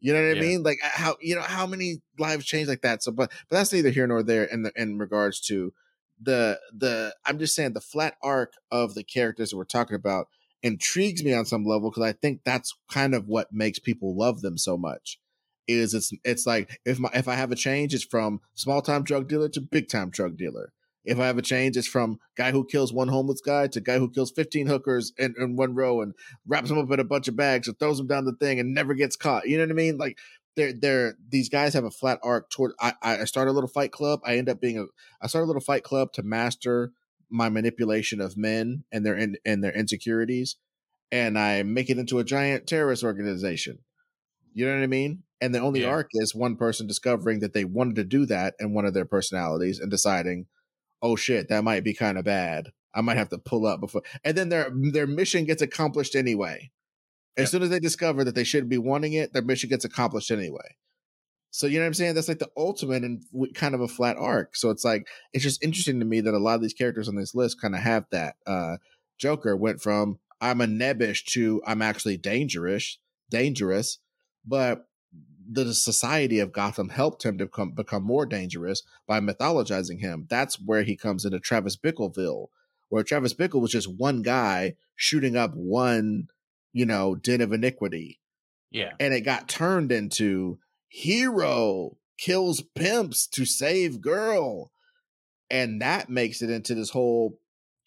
You 0.00 0.14
know 0.14 0.26
what 0.26 0.38
I 0.38 0.40
mean? 0.40 0.62
Like 0.62 0.78
how 0.82 1.16
you 1.20 1.34
know 1.34 1.42
how 1.42 1.66
many 1.66 2.00
lives 2.18 2.46
change 2.46 2.68
like 2.68 2.82
that. 2.82 3.02
So, 3.02 3.12
but 3.12 3.30
but 3.48 3.56
that's 3.56 3.72
neither 3.72 3.90
here 3.90 4.06
nor 4.06 4.22
there 4.22 4.44
in 4.44 4.62
the 4.62 4.72
in 4.74 4.98
regards 4.98 5.40
to 5.42 5.72
the 6.20 6.58
the 6.76 7.14
I'm 7.24 7.38
just 7.38 7.54
saying 7.54 7.74
the 7.74 7.80
flat 7.80 8.16
arc 8.22 8.54
of 8.70 8.94
the 8.94 9.04
characters 9.04 9.50
that 9.50 9.56
we're 9.56 9.64
talking 9.64 9.96
about 9.96 10.28
intrigues 10.62 11.24
me 11.24 11.34
on 11.34 11.44
some 11.44 11.64
level 11.64 11.90
because 11.90 12.02
I 12.02 12.12
think 12.12 12.40
that's 12.44 12.74
kind 12.90 13.14
of 13.14 13.26
what 13.26 13.52
makes 13.52 13.78
people 13.78 14.16
love 14.16 14.40
them 14.40 14.58
so 14.58 14.76
much. 14.76 15.18
Is 15.66 15.94
it's 15.94 16.12
it's 16.24 16.46
like 16.46 16.80
if 16.84 16.98
my 16.98 17.10
if 17.14 17.28
I 17.28 17.34
have 17.34 17.52
a 17.52 17.56
change, 17.56 17.94
it's 17.94 18.04
from 18.04 18.40
small 18.54 18.82
time 18.82 19.04
drug 19.04 19.28
dealer 19.28 19.48
to 19.50 19.60
big 19.60 19.88
time 19.88 20.10
drug 20.10 20.36
dealer. 20.36 20.72
If 21.04 21.18
I 21.18 21.26
have 21.26 21.38
a 21.38 21.42
change, 21.42 21.76
it's 21.76 21.86
from 21.86 22.18
guy 22.36 22.52
who 22.52 22.64
kills 22.64 22.92
one 22.92 23.08
homeless 23.08 23.40
guy 23.40 23.68
to 23.68 23.80
guy 23.80 23.98
who 23.98 24.10
kills 24.10 24.30
15 24.32 24.66
hookers 24.66 25.12
in, 25.18 25.34
in 25.38 25.56
one 25.56 25.74
row 25.74 26.02
and 26.02 26.14
wraps 26.46 26.68
them 26.68 26.78
up 26.78 26.90
in 26.90 27.00
a 27.00 27.04
bunch 27.04 27.28
of 27.28 27.36
bags 27.36 27.68
and 27.68 27.78
throws 27.78 27.98
them 27.98 28.06
down 28.06 28.24
the 28.24 28.34
thing 28.34 28.60
and 28.60 28.74
never 28.74 28.94
gets 28.94 29.16
caught. 29.16 29.48
You 29.48 29.56
know 29.56 29.64
what 29.64 29.70
I 29.70 29.74
mean? 29.74 29.96
Like 29.96 30.18
they're 30.56 30.72
they're 30.72 31.14
these 31.28 31.48
guys 31.48 31.74
have 31.74 31.84
a 31.84 31.90
flat 31.90 32.18
arc 32.22 32.50
toward 32.50 32.72
I 32.80 32.92
I 33.02 33.24
started 33.24 33.52
a 33.52 33.54
little 33.54 33.68
fight 33.68 33.92
club. 33.92 34.20
I 34.24 34.36
end 34.36 34.48
up 34.48 34.60
being 34.60 34.78
a 34.78 34.84
I 35.22 35.26
start 35.26 35.44
a 35.44 35.46
little 35.46 35.62
fight 35.62 35.84
club 35.84 36.12
to 36.14 36.22
master 36.22 36.92
my 37.30 37.48
manipulation 37.48 38.20
of 38.20 38.36
men 38.36 38.84
and 38.92 39.06
their 39.06 39.16
in, 39.16 39.36
and 39.44 39.64
their 39.64 39.72
insecurities 39.72 40.56
and 41.12 41.38
I 41.38 41.62
make 41.62 41.90
it 41.90 41.98
into 41.98 42.18
a 42.18 42.24
giant 42.24 42.66
terrorist 42.66 43.02
organization. 43.02 43.78
You 44.52 44.66
know 44.66 44.74
what 44.74 44.82
I 44.82 44.88
mean? 44.88 45.22
And 45.40 45.54
the 45.54 45.60
only 45.60 45.82
yeah. 45.82 45.88
arc 45.88 46.08
is 46.12 46.34
one 46.34 46.56
person 46.56 46.86
discovering 46.86 47.40
that 47.40 47.52
they 47.52 47.64
wanted 47.64 47.96
to 47.96 48.04
do 48.04 48.26
that 48.26 48.54
in 48.60 48.74
one 48.74 48.84
of 48.84 48.94
their 48.94 49.04
personalities 49.04 49.78
and 49.78 49.90
deciding, 49.90 50.46
oh 51.02 51.16
shit, 51.16 51.48
that 51.48 51.64
might 51.64 51.84
be 51.84 51.94
kind 51.94 52.18
of 52.18 52.24
bad. 52.24 52.72
I 52.94 53.00
might 53.00 53.16
have 53.16 53.28
to 53.30 53.38
pull 53.38 53.66
up 53.66 53.80
before. 53.80 54.02
And 54.24 54.36
then 54.36 54.48
their 54.48 54.70
their 54.92 55.06
mission 55.06 55.44
gets 55.44 55.62
accomplished 55.62 56.14
anyway. 56.14 56.70
As 57.36 57.44
yep. 57.44 57.48
soon 57.48 57.62
as 57.62 57.70
they 57.70 57.80
discover 57.80 58.24
that 58.24 58.34
they 58.34 58.44
shouldn't 58.44 58.70
be 58.70 58.78
wanting 58.78 59.12
it, 59.12 59.32
their 59.32 59.42
mission 59.42 59.70
gets 59.70 59.84
accomplished 59.84 60.30
anyway. 60.30 60.76
So 61.52 61.66
you 61.66 61.78
know 61.78 61.84
what 61.84 61.88
I'm 61.88 61.94
saying? 61.94 62.14
That's 62.14 62.28
like 62.28 62.38
the 62.38 62.50
ultimate 62.56 63.02
and 63.02 63.22
kind 63.54 63.74
of 63.74 63.80
a 63.80 63.88
flat 63.88 64.16
arc. 64.16 64.56
So 64.56 64.70
it's 64.70 64.84
like 64.84 65.06
it's 65.32 65.44
just 65.44 65.62
interesting 65.62 66.00
to 66.00 66.06
me 66.06 66.20
that 66.20 66.34
a 66.34 66.38
lot 66.38 66.54
of 66.54 66.62
these 66.62 66.74
characters 66.74 67.08
on 67.08 67.16
this 67.16 67.34
list 67.34 67.60
kind 67.60 67.74
of 67.74 67.80
have 67.80 68.04
that. 68.10 68.36
Uh, 68.46 68.76
Joker 69.18 69.56
went 69.56 69.80
from 69.80 70.18
I'm 70.40 70.60
a 70.60 70.66
nebbish 70.66 71.24
to 71.32 71.62
I'm 71.66 71.82
actually 71.82 72.16
dangerous, 72.16 72.98
dangerous, 73.30 73.98
but 74.46 74.86
the 75.52 75.74
society 75.74 76.38
of 76.38 76.52
Gotham 76.52 76.90
helped 76.90 77.24
him 77.24 77.36
to 77.38 77.46
become, 77.46 77.72
become 77.72 78.04
more 78.04 78.24
dangerous 78.24 78.82
by 79.06 79.20
mythologizing 79.20 80.00
him. 80.00 80.26
That's 80.30 80.60
where 80.60 80.84
he 80.84 80.96
comes 80.96 81.24
into 81.24 81.40
Travis 81.40 81.76
Bickleville, 81.76 82.48
where 82.88 83.02
Travis 83.02 83.34
Bickle 83.34 83.60
was 83.60 83.72
just 83.72 83.92
one 83.92 84.22
guy 84.22 84.76
shooting 84.94 85.36
up 85.36 85.52
one, 85.54 86.28
you 86.72 86.86
know, 86.86 87.16
den 87.16 87.40
of 87.40 87.52
iniquity. 87.52 88.20
Yeah. 88.70 88.92
And 89.00 89.12
it 89.12 89.22
got 89.22 89.48
turned 89.48 89.90
into 89.90 90.58
hero 90.88 91.96
kills 92.16 92.62
pimps 92.74 93.26
to 93.26 93.44
save 93.44 94.00
girl. 94.00 94.70
And 95.50 95.82
that 95.82 96.08
makes 96.08 96.42
it 96.42 96.50
into 96.50 96.74
this 96.76 96.90
whole 96.90 97.38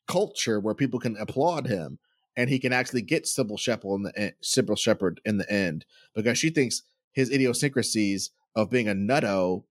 culture 0.07 0.59
where 0.59 0.75
people 0.75 0.99
can 0.99 1.15
applaud 1.17 1.67
him 1.67 1.99
and 2.35 2.49
he 2.49 2.59
can 2.59 2.73
actually 2.73 3.03
get 3.03 3.23
Cybill 3.23 3.59
Shepherd 3.59 3.95
in 3.95 4.03
the 4.03 4.33
Cybill 4.43 4.77
Shepherd 4.77 5.21
in 5.23 5.37
the 5.37 5.49
end 5.49 5.85
because 6.13 6.37
she 6.37 6.49
thinks 6.49 6.81
his 7.13 7.31
idiosyncrasies 7.31 8.31
of 8.55 8.69
being 8.69 8.87
a 8.87 8.93
nutto 8.93 9.63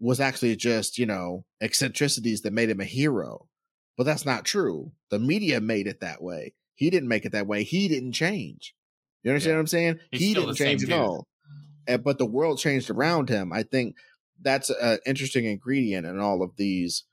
was 0.00 0.20
actually 0.20 0.56
just 0.56 0.98
you 0.98 1.06
know 1.06 1.44
eccentricities 1.60 2.42
that 2.42 2.52
made 2.52 2.70
him 2.70 2.80
a 2.80 2.84
hero, 2.84 3.48
but 3.96 4.04
that's 4.04 4.26
not 4.26 4.44
true. 4.44 4.92
The 5.10 5.18
media 5.18 5.60
made 5.60 5.86
it 5.86 6.00
that 6.00 6.22
way. 6.22 6.54
He 6.74 6.90
didn't 6.90 7.08
make 7.08 7.24
it 7.24 7.32
that 7.32 7.46
way. 7.46 7.64
He 7.64 7.88
didn't 7.88 8.12
change. 8.12 8.74
You 9.22 9.32
understand 9.32 9.52
yeah. 9.52 9.56
what 9.56 9.60
I'm 9.60 9.66
saying? 9.66 9.98
He's 10.12 10.20
he 10.20 10.34
didn't 10.34 10.54
change 10.54 10.84
at 10.84 10.92
all. 10.92 11.26
And, 11.86 12.04
but 12.04 12.18
the 12.18 12.26
world 12.26 12.58
changed 12.58 12.90
around 12.90 13.28
him. 13.28 13.52
I 13.52 13.62
think 13.62 13.96
that's 14.40 14.70
an 14.70 14.98
interesting 15.06 15.44
ingredient 15.44 16.06
in 16.06 16.20
all 16.20 16.42
of 16.42 16.56
these 16.56 17.04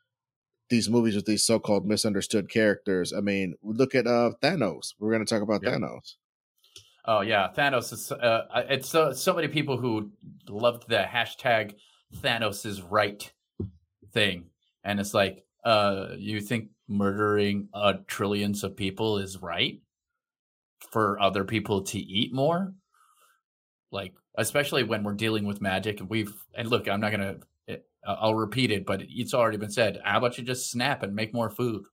these 0.69 0.89
movies 0.89 1.15
with 1.15 1.25
these 1.25 1.45
so-called 1.45 1.85
misunderstood 1.85 2.49
characters. 2.49 3.13
I 3.13 3.21
mean, 3.21 3.55
look 3.63 3.95
at 3.95 4.07
uh 4.07 4.31
Thanos. 4.41 4.93
We're 4.99 5.11
going 5.11 5.25
to 5.25 5.29
talk 5.33 5.41
about 5.41 5.63
yep. 5.63 5.73
Thanos. 5.73 6.15
Oh 7.07 7.21
yeah, 7.21 7.49
Thanos 7.55 7.93
is. 7.93 8.11
Uh, 8.11 8.45
it's 8.69 8.89
so 8.89 9.11
so 9.13 9.33
many 9.33 9.47
people 9.47 9.77
who 9.77 10.11
loved 10.49 10.87
the 10.87 11.05
hashtag 11.07 11.75
Thanos 12.17 12.65
is 12.65 12.81
right 12.81 13.31
thing, 14.11 14.45
and 14.83 14.99
it's 14.99 15.13
like, 15.13 15.45
uh, 15.63 16.09
you 16.17 16.41
think 16.41 16.69
murdering 16.87 17.69
uh, 17.73 17.93
trillions 18.07 18.63
of 18.63 18.75
people 18.75 19.17
is 19.19 19.41
right 19.41 19.81
for 20.91 21.19
other 21.19 21.43
people 21.43 21.83
to 21.83 21.99
eat 21.99 22.33
more? 22.33 22.73
Like, 23.91 24.13
especially 24.35 24.83
when 24.83 25.03
we're 25.03 25.13
dealing 25.13 25.45
with 25.45 25.61
magic, 25.61 25.99
and 25.99 26.09
we've 26.09 26.33
and 26.55 26.67
look, 26.67 26.87
I'm 26.87 27.01
not 27.01 27.11
gonna 27.11 27.37
I'll 28.07 28.35
repeat 28.35 28.71
it, 28.71 28.85
but 28.85 29.01
it's 29.07 29.33
already 29.33 29.57
been 29.57 29.71
said. 29.71 29.99
How 30.03 30.19
about 30.19 30.37
you 30.37 30.43
just 30.43 30.71
snap 30.71 31.03
and 31.03 31.15
make 31.15 31.33
more 31.33 31.49
food? 31.49 31.83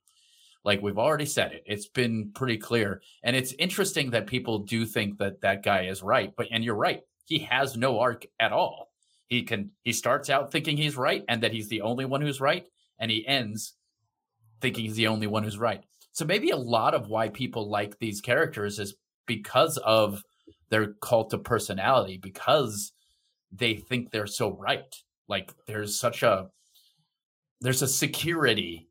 Like 0.65 0.83
we've 0.83 0.99
already 0.99 1.27
said 1.27 1.53
it. 1.53 1.63
It's 1.67 1.89
been 1.89 2.31
pretty 2.35 2.59
clear. 2.59 3.03
And 3.23 3.35
it's 3.35 3.55
interesting 3.59 4.11
that 4.11 4.27
people 4.27 4.61
do 4.61 4.87
think 4.87 5.19
that 5.19 5.41
that 5.41 5.63
guy 5.63 5.87
is 5.87 6.03
right. 6.03 6.33
But, 6.37 6.49
and 6.51 6.65
you're 6.65 6.75
right. 6.75 7.01
He 7.25 7.41
has 7.41 7.77
no 7.77 8.01
arc 8.01 8.27
at 8.39 8.53
all. 8.53 8.89
He 9.27 9.43
can, 9.43 9.71
he 9.83 9.93
starts 9.93 10.31
out 10.31 10.53
thinking 10.53 10.77
he's 10.77 10.97
right 10.97 11.25
and 11.29 11.43
that 11.43 11.53
he's 11.53 11.69
the 11.69 11.81
only 11.81 12.05
one 12.05 12.21
who's 12.21 12.41
right. 12.41 12.65
And 12.99 13.11
he 13.11 13.27
ends 13.27 13.75
thinking 14.61 14.85
he's 14.85 14.97
the 14.97 15.09
only 15.09 15.27
one 15.27 15.43
who's 15.43 15.59
right. 15.59 15.83
So 16.13 16.25
maybe 16.25 16.51
a 16.51 16.57
lot 16.57 16.95
of 16.95 17.09
why 17.09 17.29
people 17.29 17.71
like 17.71 17.99
these 17.99 18.21
characters 18.21 18.79
is 18.79 18.95
because 19.27 19.79
of 19.79 20.23
their 20.71 20.95
cult 21.01 21.33
of 21.33 21.43
personality, 21.43 22.19
because 22.23 22.93
they 23.51 23.75
think 23.75 24.11
they're 24.11 24.27
so 24.27 24.57
right 24.57 24.95
like 25.33 25.53
there's 25.67 25.99
such 25.99 26.23
a 26.23 26.49
there's 27.61 27.83
a 27.83 27.89
security 27.89 28.89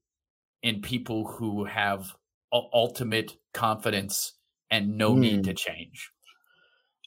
in 0.64 0.82
people 0.82 1.28
who 1.28 1.66
have 1.66 2.16
ultimate 2.52 3.34
confidence 3.54 4.34
and 4.70 4.98
no 4.98 5.14
mm. 5.14 5.20
need 5.20 5.44
to 5.46 5.54
change. 5.54 6.12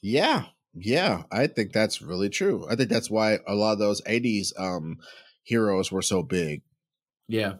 Yeah. 0.01 0.45
Yeah, 0.77 1.23
I 1.31 1.47
think 1.47 1.71
that's 1.71 2.01
really 2.01 2.29
true. 2.29 2.67
I 2.69 2.75
think 2.75 2.89
that's 2.89 3.09
why 3.09 3.39
a 3.47 3.55
lot 3.55 3.73
of 3.73 3.79
those 3.79 4.01
80s 4.01 4.51
um 4.59 4.97
heroes 5.43 5.91
were 5.91 6.01
so 6.01 6.21
big. 6.21 6.63
Yeah. 7.27 7.55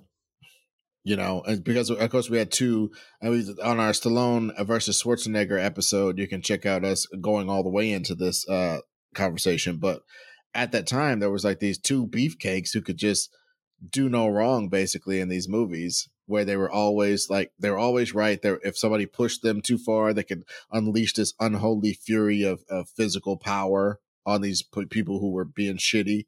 You 1.03 1.15
know, 1.15 1.41
and 1.45 1.63
because 1.63 1.89
of 1.89 2.10
course 2.10 2.29
we 2.29 2.38
had 2.38 2.51
two 2.51 2.91
I 3.21 3.29
mean, 3.29 3.55
on 3.63 3.79
our 3.79 3.91
Stallone 3.91 4.51
versus 4.65 5.01
Schwarzenegger 5.01 5.63
episode, 5.63 6.17
you 6.17 6.27
can 6.27 6.41
check 6.41 6.65
out 6.65 6.84
us 6.84 7.05
going 7.21 7.49
all 7.49 7.63
the 7.63 7.69
way 7.69 7.91
into 7.91 8.15
this 8.15 8.47
uh 8.49 8.79
conversation, 9.13 9.77
but 9.77 10.01
at 10.53 10.73
that 10.73 10.88
time 10.88 11.19
there 11.19 11.31
was 11.31 11.45
like 11.45 11.60
these 11.60 11.77
two 11.77 12.08
beefcakes 12.08 12.73
who 12.73 12.81
could 12.81 12.97
just 12.97 13.29
do 13.88 14.09
no 14.09 14.27
wrong 14.27 14.69
basically 14.69 15.19
in 15.19 15.29
these 15.29 15.47
movies 15.47 16.09
where 16.27 16.45
they 16.45 16.57
were 16.57 16.71
always 16.71 17.29
like 17.29 17.51
they 17.59 17.69
were 17.69 17.77
always 17.77 18.13
right. 18.13 18.41
There 18.41 18.59
if 18.63 18.77
somebody 18.77 19.05
pushed 19.05 19.41
them 19.41 19.61
too 19.61 19.77
far 19.77 20.13
they 20.13 20.23
could 20.23 20.43
unleash 20.71 21.13
this 21.13 21.33
unholy 21.39 21.93
fury 21.93 22.43
of, 22.43 22.63
of 22.69 22.89
physical 22.89 23.38
power 23.38 23.99
on 24.25 24.41
these 24.41 24.63
people 24.89 25.19
who 25.19 25.31
were 25.31 25.45
being 25.45 25.77
shitty. 25.77 26.25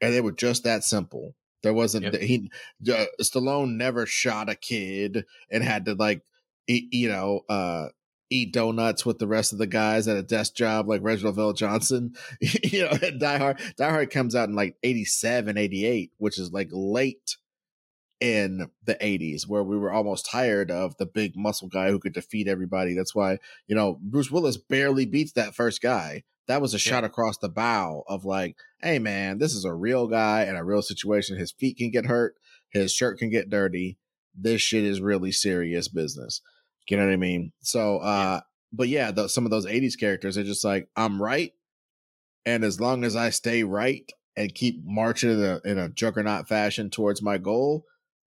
And 0.00 0.12
they 0.12 0.20
were 0.20 0.32
just 0.32 0.64
that 0.64 0.84
simple. 0.84 1.34
There 1.62 1.72
wasn't 1.72 2.04
yep. 2.04 2.14
he 2.16 2.50
uh, 2.92 3.06
stallone 3.22 3.76
never 3.76 4.06
shot 4.06 4.50
a 4.50 4.54
kid 4.54 5.24
and 5.50 5.62
had 5.62 5.84
to 5.86 5.94
like 5.94 6.22
you 6.66 7.08
know 7.08 7.40
uh 7.48 7.88
eat 8.30 8.52
donuts 8.52 9.06
with 9.06 9.18
the 9.18 9.26
rest 9.26 9.52
of 9.52 9.58
the 9.58 9.66
guys 9.66 10.08
at 10.08 10.16
a 10.16 10.22
desk 10.22 10.54
job 10.54 10.88
like 10.88 11.02
Reginald 11.02 11.36
VelJohnson. 11.36 12.16
you 12.40 12.82
know, 12.82 13.10
Die 13.18 13.38
Hard 13.38 13.60
Die 13.76 13.90
Hard 13.90 14.10
comes 14.10 14.34
out 14.34 14.48
in 14.48 14.54
like 14.54 14.76
87, 14.82 15.56
88, 15.56 16.12
which 16.18 16.38
is 16.38 16.52
like 16.52 16.68
late 16.72 17.36
in 18.20 18.70
the 18.84 18.94
80s 18.94 19.46
where 19.46 19.62
we 19.62 19.76
were 19.76 19.92
almost 19.92 20.26
tired 20.30 20.70
of 20.70 20.96
the 20.96 21.06
big 21.06 21.36
muscle 21.36 21.68
guy 21.68 21.90
who 21.90 21.98
could 21.98 22.14
defeat 22.14 22.48
everybody. 22.48 22.94
That's 22.94 23.14
why, 23.14 23.38
you 23.66 23.76
know, 23.76 23.98
Bruce 24.00 24.30
Willis 24.30 24.56
barely 24.56 25.04
beats 25.04 25.32
that 25.32 25.54
first 25.54 25.82
guy. 25.82 26.24
That 26.48 26.62
was 26.62 26.72
a 26.72 26.76
yeah. 26.76 26.90
shot 26.92 27.04
across 27.04 27.38
the 27.38 27.48
bow 27.48 28.04
of 28.08 28.24
like, 28.24 28.56
hey 28.80 28.98
man, 28.98 29.38
this 29.38 29.54
is 29.54 29.64
a 29.64 29.74
real 29.74 30.06
guy 30.06 30.44
in 30.44 30.56
a 30.56 30.64
real 30.64 30.82
situation. 30.82 31.36
His 31.36 31.52
feet 31.52 31.76
can 31.76 31.90
get 31.90 32.06
hurt, 32.06 32.36
his 32.70 32.92
shirt 32.92 33.18
can 33.18 33.30
get 33.30 33.50
dirty. 33.50 33.98
This 34.34 34.60
shit 34.60 34.84
is 34.84 35.00
really 35.00 35.32
serious 35.32 35.88
business. 35.88 36.40
You 36.88 36.96
know 36.96 37.06
what 37.06 37.12
I 37.12 37.16
mean? 37.16 37.52
So, 37.60 37.98
uh, 37.98 38.40
but 38.72 38.88
yeah, 38.88 39.10
the, 39.10 39.28
some 39.28 39.44
of 39.44 39.50
those 39.50 39.66
80s 39.66 39.98
characters 39.98 40.36
are 40.38 40.44
just 40.44 40.64
like, 40.64 40.88
I'm 40.96 41.20
right. 41.20 41.52
And 42.44 42.64
as 42.64 42.80
long 42.80 43.04
as 43.04 43.16
I 43.16 43.30
stay 43.30 43.64
right 43.64 44.10
and 44.36 44.54
keep 44.54 44.84
marching 44.84 45.30
in 45.30 45.42
a, 45.42 45.60
in 45.64 45.78
a 45.78 45.88
juggernaut 45.88 46.48
fashion 46.48 46.90
towards 46.90 47.22
my 47.22 47.38
goal, 47.38 47.84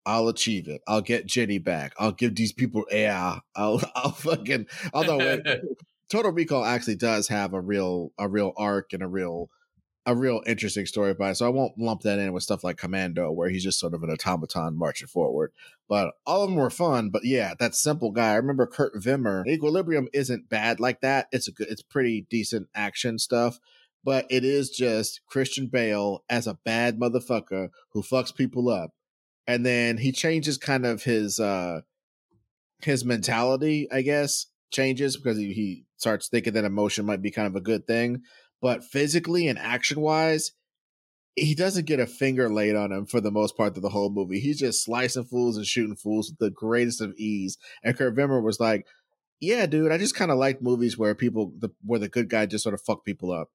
I'll 0.06 0.28
achieve 0.28 0.68
it. 0.68 0.82
I'll 0.86 1.00
get 1.00 1.26
Jenny 1.26 1.58
back. 1.58 1.94
I'll 1.98 2.12
give 2.12 2.34
these 2.34 2.52
people 2.52 2.84
air. 2.90 3.40
I'll, 3.56 3.80
I'll 3.94 4.12
fucking, 4.12 4.66
although 4.92 5.40
Total 6.10 6.30
Recall 6.30 6.64
actually 6.64 6.96
does 6.96 7.28
have 7.28 7.54
a 7.54 7.60
real, 7.60 8.12
a 8.18 8.28
real 8.28 8.52
arc 8.56 8.92
and 8.92 9.02
a 9.02 9.08
real, 9.08 9.48
a 10.06 10.14
real 10.14 10.42
interesting 10.46 10.86
story 10.86 11.14
by 11.14 11.30
it. 11.30 11.36
So 11.36 11.46
I 11.46 11.50
won't 11.50 11.78
lump 11.78 12.02
that 12.02 12.18
in 12.18 12.32
with 12.32 12.42
stuff 12.42 12.62
like 12.64 12.76
Commando, 12.76 13.30
where 13.32 13.48
he's 13.48 13.64
just 13.64 13.78
sort 13.80 13.94
of 13.94 14.02
an 14.02 14.10
automaton 14.10 14.76
marching 14.76 15.08
forward. 15.08 15.52
But 15.88 16.14
all 16.26 16.42
of 16.44 16.50
them 16.50 16.58
were 16.58 16.70
fun. 16.70 17.10
But 17.10 17.24
yeah, 17.24 17.54
that 17.58 17.74
simple 17.74 18.10
guy. 18.10 18.32
I 18.32 18.36
remember 18.36 18.66
Kurt 18.66 18.94
Wimmer. 18.94 19.46
Equilibrium 19.46 20.08
isn't 20.12 20.48
bad 20.50 20.78
like 20.80 21.00
that. 21.00 21.28
It's 21.32 21.48
a 21.48 21.52
good, 21.52 21.68
it's 21.68 21.82
pretty 21.82 22.26
decent 22.28 22.68
action 22.74 23.18
stuff. 23.18 23.58
But 24.04 24.26
it 24.28 24.44
is 24.44 24.68
just 24.68 25.22
Christian 25.26 25.68
Bale 25.68 26.24
as 26.28 26.46
a 26.46 26.58
bad 26.64 26.98
motherfucker 26.98 27.70
who 27.92 28.02
fucks 28.02 28.34
people 28.34 28.68
up. 28.68 28.92
and 29.46 29.64
then 29.64 29.98
he 29.98 30.12
changes 30.12 30.58
kind 30.58 30.86
of 30.86 31.02
his 31.04 31.38
uh 31.40 31.80
his 32.82 33.04
mentality, 33.04 33.88
I 33.90 34.02
guess, 34.02 34.46
changes 34.70 35.16
because 35.16 35.38
he, 35.38 35.52
he 35.52 35.84
starts 35.96 36.28
thinking 36.28 36.52
that 36.54 36.64
emotion 36.64 37.06
might 37.06 37.22
be 37.22 37.30
kind 37.30 37.46
of 37.46 37.56
a 37.56 37.60
good 37.60 37.86
thing. 37.86 38.22
But 38.64 38.82
physically 38.82 39.46
and 39.46 39.58
action 39.58 40.00
wise, 40.00 40.52
he 41.36 41.54
doesn't 41.54 41.84
get 41.84 42.00
a 42.00 42.06
finger 42.06 42.48
laid 42.48 42.74
on 42.74 42.92
him 42.92 43.04
for 43.04 43.20
the 43.20 43.30
most 43.30 43.58
part 43.58 43.76
of 43.76 43.82
the 43.82 43.90
whole 43.90 44.08
movie. 44.08 44.40
He's 44.40 44.58
just 44.58 44.82
slicing 44.82 45.24
fools 45.24 45.58
and 45.58 45.66
shooting 45.66 45.96
fools 45.96 46.30
with 46.30 46.38
the 46.38 46.50
greatest 46.50 47.02
of 47.02 47.12
ease. 47.18 47.58
And 47.82 47.94
Kurt 47.94 48.16
Wimmer 48.16 48.42
was 48.42 48.58
like, 48.58 48.86
"Yeah, 49.38 49.66
dude, 49.66 49.92
I 49.92 49.98
just 49.98 50.14
kind 50.14 50.30
of 50.30 50.38
like 50.38 50.62
movies 50.62 50.96
where 50.96 51.14
people, 51.14 51.52
the, 51.58 51.68
where 51.84 51.98
the 51.98 52.08
good 52.08 52.30
guy 52.30 52.46
just 52.46 52.64
sort 52.64 52.72
of 52.72 52.80
fuck 52.80 53.04
people 53.04 53.32
up." 53.32 53.50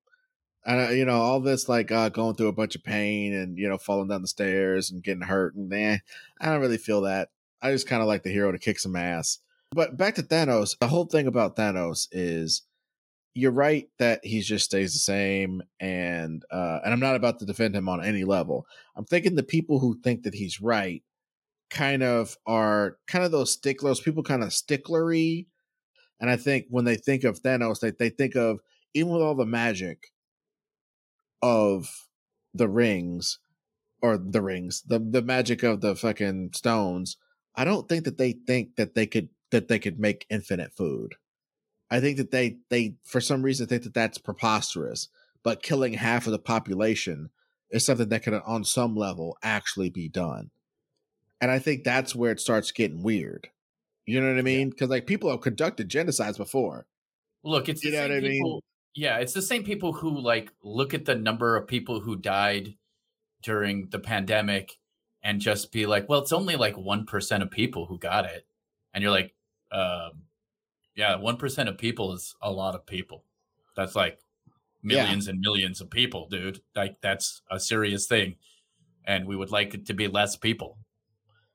And 0.63 0.79
uh, 0.79 0.91
you 0.91 1.05
know, 1.05 1.19
all 1.19 1.39
this 1.39 1.67
like 1.67 1.91
uh, 1.91 2.09
going 2.09 2.35
through 2.35 2.49
a 2.49 2.53
bunch 2.53 2.75
of 2.75 2.83
pain 2.83 3.33
and 3.33 3.57
you 3.57 3.67
know 3.67 3.79
falling 3.79 4.09
down 4.09 4.21
the 4.21 4.27
stairs 4.27 4.91
and 4.91 5.01
getting 5.01 5.23
hurt 5.23 5.55
and 5.55 5.73
eh, 5.73 5.97
I 6.39 6.45
don't 6.45 6.61
really 6.61 6.77
feel 6.77 7.01
that. 7.01 7.29
I 7.63 7.71
just 7.71 7.87
kind 7.87 8.03
of 8.03 8.07
like 8.07 8.21
the 8.21 8.29
hero 8.29 8.51
to 8.51 8.59
kick 8.59 8.77
some 8.77 8.95
ass. 8.95 9.39
But 9.71 9.97
back 9.97 10.13
to 10.15 10.21
Thanos, 10.21 10.77
the 10.77 10.87
whole 10.87 11.05
thing 11.05 11.25
about 11.25 11.55
Thanos 11.55 12.07
is 12.11 12.61
you're 13.33 13.51
right 13.51 13.87
that 13.99 14.19
he 14.23 14.41
just 14.41 14.65
stays 14.65 14.93
the 14.93 14.99
same 14.99 15.61
and 15.79 16.43
uh 16.51 16.79
and 16.83 16.93
I'm 16.93 16.99
not 16.99 17.15
about 17.15 17.39
to 17.39 17.45
defend 17.45 17.75
him 17.75 17.87
on 17.87 18.03
any 18.03 18.23
level. 18.23 18.65
I'm 18.95 19.05
thinking 19.05 19.35
the 19.35 19.43
people 19.43 19.79
who 19.79 19.99
think 20.01 20.23
that 20.23 20.33
he's 20.33 20.61
right 20.61 21.03
kind 21.69 22.03
of 22.03 22.35
are 22.45 22.97
kind 23.07 23.23
of 23.23 23.31
those 23.31 23.53
sticklers, 23.53 23.99
people 23.99 24.23
kind 24.23 24.43
of 24.43 24.49
sticklery. 24.49 25.45
And 26.19 26.29
I 26.29 26.35
think 26.35 26.65
when 26.69 26.85
they 26.85 26.95
think 26.95 27.23
of 27.23 27.41
Thanos, 27.41 27.79
they, 27.79 27.91
they 27.91 28.09
think 28.09 28.35
of 28.35 28.59
even 28.93 29.11
with 29.11 29.21
all 29.21 29.35
the 29.35 29.45
magic 29.45 30.11
of 31.41 32.07
the 32.53 32.67
rings 32.67 33.39
or 34.01 34.17
the 34.17 34.41
rings, 34.41 34.81
the 34.87 34.99
the 34.99 35.21
magic 35.21 35.63
of 35.63 35.81
the 35.81 35.95
fucking 35.95 36.51
stones, 36.53 37.17
I 37.55 37.65
don't 37.65 37.87
think 37.87 38.05
that 38.05 38.17
they 38.17 38.33
think 38.47 38.75
that 38.75 38.95
they 38.95 39.05
could 39.05 39.29
that 39.51 39.67
they 39.67 39.79
could 39.79 39.99
make 39.99 40.25
infinite 40.29 40.73
food. 40.75 41.15
I 41.91 41.99
think 41.99 42.17
that 42.17 42.31
they 42.31 42.57
they 42.69 42.95
for 43.03 43.21
some 43.21 43.43
reason 43.43 43.67
think 43.67 43.83
that 43.83 43.93
that's 43.93 44.17
preposterous. 44.17 45.09
But 45.41 45.63
killing 45.63 45.93
half 45.93 46.25
of 46.25 46.31
the 46.31 46.39
population 46.39 47.29
is 47.71 47.85
something 47.85 48.09
that 48.09 48.23
can, 48.23 48.33
on 48.35 48.65
some 48.65 48.95
level, 48.95 49.37
actually 49.41 49.89
be 49.89 50.09
done. 50.09 50.51
And 51.39 51.49
I 51.49 51.59
think 51.59 51.83
that's 51.83 52.13
where 52.13 52.31
it 52.31 52.41
starts 52.41 52.71
getting 52.71 53.03
weird. 53.03 53.49
You 54.05 54.19
know 54.19 54.29
what 54.29 54.39
I 54.39 54.41
mean? 54.41 54.69
Because 54.69 54.87
yeah. 54.89 54.95
like 54.95 55.07
people 55.07 55.29
have 55.29 55.41
conducted 55.41 55.89
genocides 55.89 56.37
before. 56.37 56.87
Look, 57.43 57.69
it's 57.69 57.83
you 57.83 57.91
know 57.91 58.01
what 58.01 58.11
I 58.11 58.19
people, 58.19 58.51
mean. 58.51 58.61
Yeah, 58.95 59.17
it's 59.19 59.33
the 59.33 59.41
same 59.41 59.63
people 59.63 59.93
who 59.93 60.19
like 60.19 60.51
look 60.63 60.93
at 60.93 61.05
the 61.05 61.15
number 61.15 61.55
of 61.55 61.67
people 61.67 62.01
who 62.01 62.17
died 62.17 62.75
during 63.41 63.87
the 63.91 63.99
pandemic 63.99 64.77
and 65.23 65.39
just 65.39 65.71
be 65.71 65.85
like, 65.85 66.09
well, 66.09 66.21
it's 66.21 66.33
only 66.33 66.55
like 66.55 66.75
1% 66.75 67.41
of 67.41 67.51
people 67.51 67.85
who 67.85 67.97
got 67.97 68.25
it. 68.25 68.45
And 68.93 69.01
you're 69.01 69.11
like, 69.11 69.33
um, 69.71 70.23
yeah, 70.99 71.15
1% 71.15 71.69
of 71.69 71.77
people 71.77 72.13
is 72.13 72.35
a 72.41 72.51
lot 72.51 72.75
of 72.75 72.85
people. 72.85 73.23
That's 73.77 73.95
like 73.95 74.19
millions 74.83 75.27
yeah. 75.27 75.31
and 75.31 75.39
millions 75.39 75.79
of 75.79 75.89
people, 75.89 76.27
dude. 76.29 76.59
Like 76.75 76.97
that's 77.01 77.41
a 77.49 77.57
serious 77.57 78.05
thing. 78.05 78.35
And 79.05 79.25
we 79.25 79.37
would 79.37 79.49
like 79.49 79.73
it 79.73 79.85
to 79.85 79.93
be 79.93 80.09
less 80.09 80.35
people. 80.35 80.77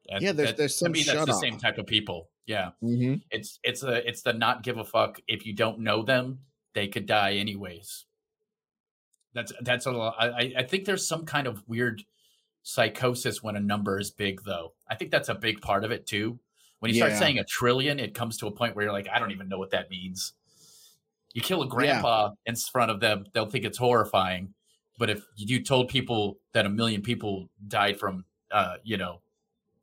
And 0.08 0.22
yeah, 0.22 0.32
there's, 0.32 0.48
that, 0.48 0.56
there's 0.56 0.78
some 0.78 0.94
to 0.94 0.98
me, 0.98 1.04
that's 1.04 1.26
the 1.26 1.34
same 1.34 1.58
type 1.58 1.76
of 1.76 1.86
people. 1.86 2.30
Yeah. 2.46 2.70
Mm-hmm. 2.82 3.16
It's, 3.30 3.58
it's 3.62 3.82
a, 3.82 4.08
it's 4.08 4.22
the 4.22 4.32
not 4.32 4.62
give 4.62 4.78
a 4.78 4.84
fuck. 4.84 5.20
If 5.28 5.44
you 5.44 5.54
don't 5.54 5.80
know 5.80 6.02
them, 6.02 6.38
they 6.72 6.88
could 6.88 7.04
die 7.04 7.34
anyways. 7.34 8.06
That's, 9.34 9.52
that's 9.60 9.84
a 9.84 9.92
lot. 9.92 10.14
I, 10.18 10.54
I 10.56 10.62
think 10.62 10.86
there's 10.86 11.06
some 11.06 11.26
kind 11.26 11.46
of 11.46 11.68
weird 11.68 12.02
psychosis 12.62 13.42
when 13.42 13.56
a 13.56 13.60
number 13.60 13.98
is 13.98 14.10
big 14.10 14.40
though. 14.46 14.72
I 14.88 14.94
think 14.94 15.10
that's 15.10 15.28
a 15.28 15.34
big 15.34 15.60
part 15.60 15.84
of 15.84 15.90
it 15.90 16.06
too 16.06 16.38
when 16.84 16.92
you 16.92 16.98
yeah. 16.98 17.06
start 17.06 17.18
saying 17.18 17.38
a 17.38 17.44
trillion, 17.44 17.98
it 17.98 18.12
comes 18.12 18.36
to 18.36 18.46
a 18.46 18.50
point 18.50 18.76
where 18.76 18.84
you're 18.84 18.92
like, 18.92 19.08
I 19.10 19.18
don't 19.18 19.30
even 19.30 19.48
know 19.48 19.56
what 19.56 19.70
that 19.70 19.88
means. 19.88 20.34
You 21.32 21.40
kill 21.40 21.62
a 21.62 21.66
grandpa 21.66 22.24
yeah. 22.26 22.50
in 22.50 22.56
front 22.56 22.90
of 22.90 23.00
them, 23.00 23.24
they'll 23.32 23.48
think 23.48 23.64
it's 23.64 23.78
horrifying. 23.78 24.52
But 24.98 25.08
if 25.08 25.24
you 25.34 25.64
told 25.64 25.88
people 25.88 26.36
that 26.52 26.66
a 26.66 26.68
million 26.68 27.00
people 27.00 27.48
died 27.66 27.98
from, 27.98 28.26
uh, 28.50 28.76
you 28.82 28.98
know, 28.98 29.22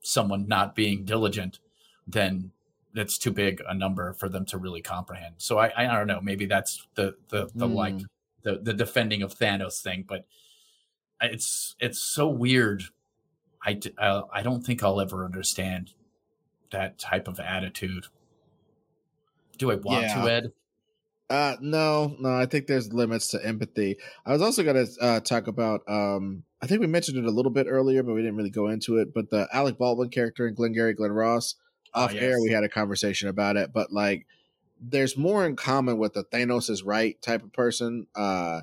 someone 0.02 0.47
not 0.47 0.76
being 0.76 1.04
diligent, 1.04 1.58
then 2.06 2.52
that's 2.93 3.18
too 3.18 3.32
big 3.32 3.64
a 3.68 3.74
number 3.74 4.14
for 4.14 4.30
them 4.30 4.45
to 4.45 4.60
really 4.60 4.84
comprehend. 4.84 5.34
So 5.39 5.58
I, 5.58 5.72
I 5.76 5.97
don't 5.97 6.06
know. 6.06 6.22
Maybe 6.22 6.45
that's 6.45 6.88
the 6.93 7.16
the 7.30 7.49
the 7.56 7.68
mm. 7.68 7.74
like 7.74 7.95
the 8.43 8.60
the 8.62 8.76
defending 8.76 9.24
of 9.24 9.34
Thanos 9.34 9.82
thing, 9.82 10.06
but 10.08 10.28
it's 11.20 11.76
it's 11.80 11.97
so 11.97 12.28
weird. 12.28 12.84
I 13.66 13.80
uh, 13.97 14.22
I 14.32 14.43
don't 14.43 14.64
think 14.64 14.84
I'll 14.84 15.02
ever 15.02 15.26
understand 15.26 15.93
that 16.72 16.99
type 16.99 17.28
of 17.28 17.39
attitude. 17.39 18.05
Do 19.57 19.72
I 19.72 19.76
want 19.76 20.03
yeah. 20.03 20.22
to, 20.22 20.32
Ed? 20.32 20.51
Uh, 21.30 21.55
no, 21.61 22.15
no. 22.19 22.36
I 22.36 22.45
think 22.45 22.67
there's 22.67 22.91
limits 22.91 23.30
to 23.30 23.45
empathy. 23.45 23.97
I 24.26 24.34
was 24.34 24.41
also 24.41 24.63
going 24.63 24.86
to 24.86 25.01
uh, 25.01 25.19
talk 25.22 25.47
about. 25.47 25.82
Um, 25.88 26.43
I 26.61 26.67
think 26.67 26.82
we 26.82 26.88
mentioned 26.88 27.17
it 27.17 27.26
a 27.26 27.32
little 27.32 27.51
bit 27.51 27.67
earlier, 27.69 28.03
but 28.03 28.13
we 28.13 28.22
didn't 28.22 28.36
really 28.36 28.49
go 28.49 28.67
into 28.67 28.97
it. 28.97 29.13
But 29.13 29.30
the 29.30 29.47
Alec 29.53 29.78
Baldwin 29.78 30.09
character 30.09 30.47
in 30.47 30.55
Glengarry 30.55 30.93
Glen 30.93 31.11
Ross, 31.11 31.55
oh, 31.93 32.03
off 32.03 32.13
yes. 32.13 32.24
air, 32.24 32.41
we 32.41 32.51
had 32.51 32.63
a 32.63 32.69
conversation 32.69 33.30
about 33.30 33.55
it. 33.55 33.72
But 33.72 33.93
like, 33.93 34.28
there's 34.82 35.15
more 35.15 35.45
in 35.45 35.55
common 35.55 35.97
with 35.97 36.13
the 36.13 36.26
Thanos 36.26 36.69
is 36.69 36.84
right 36.84 37.22
type 37.22 37.43
of 37.43 37.53
person. 37.53 38.07
Uh, 38.13 38.61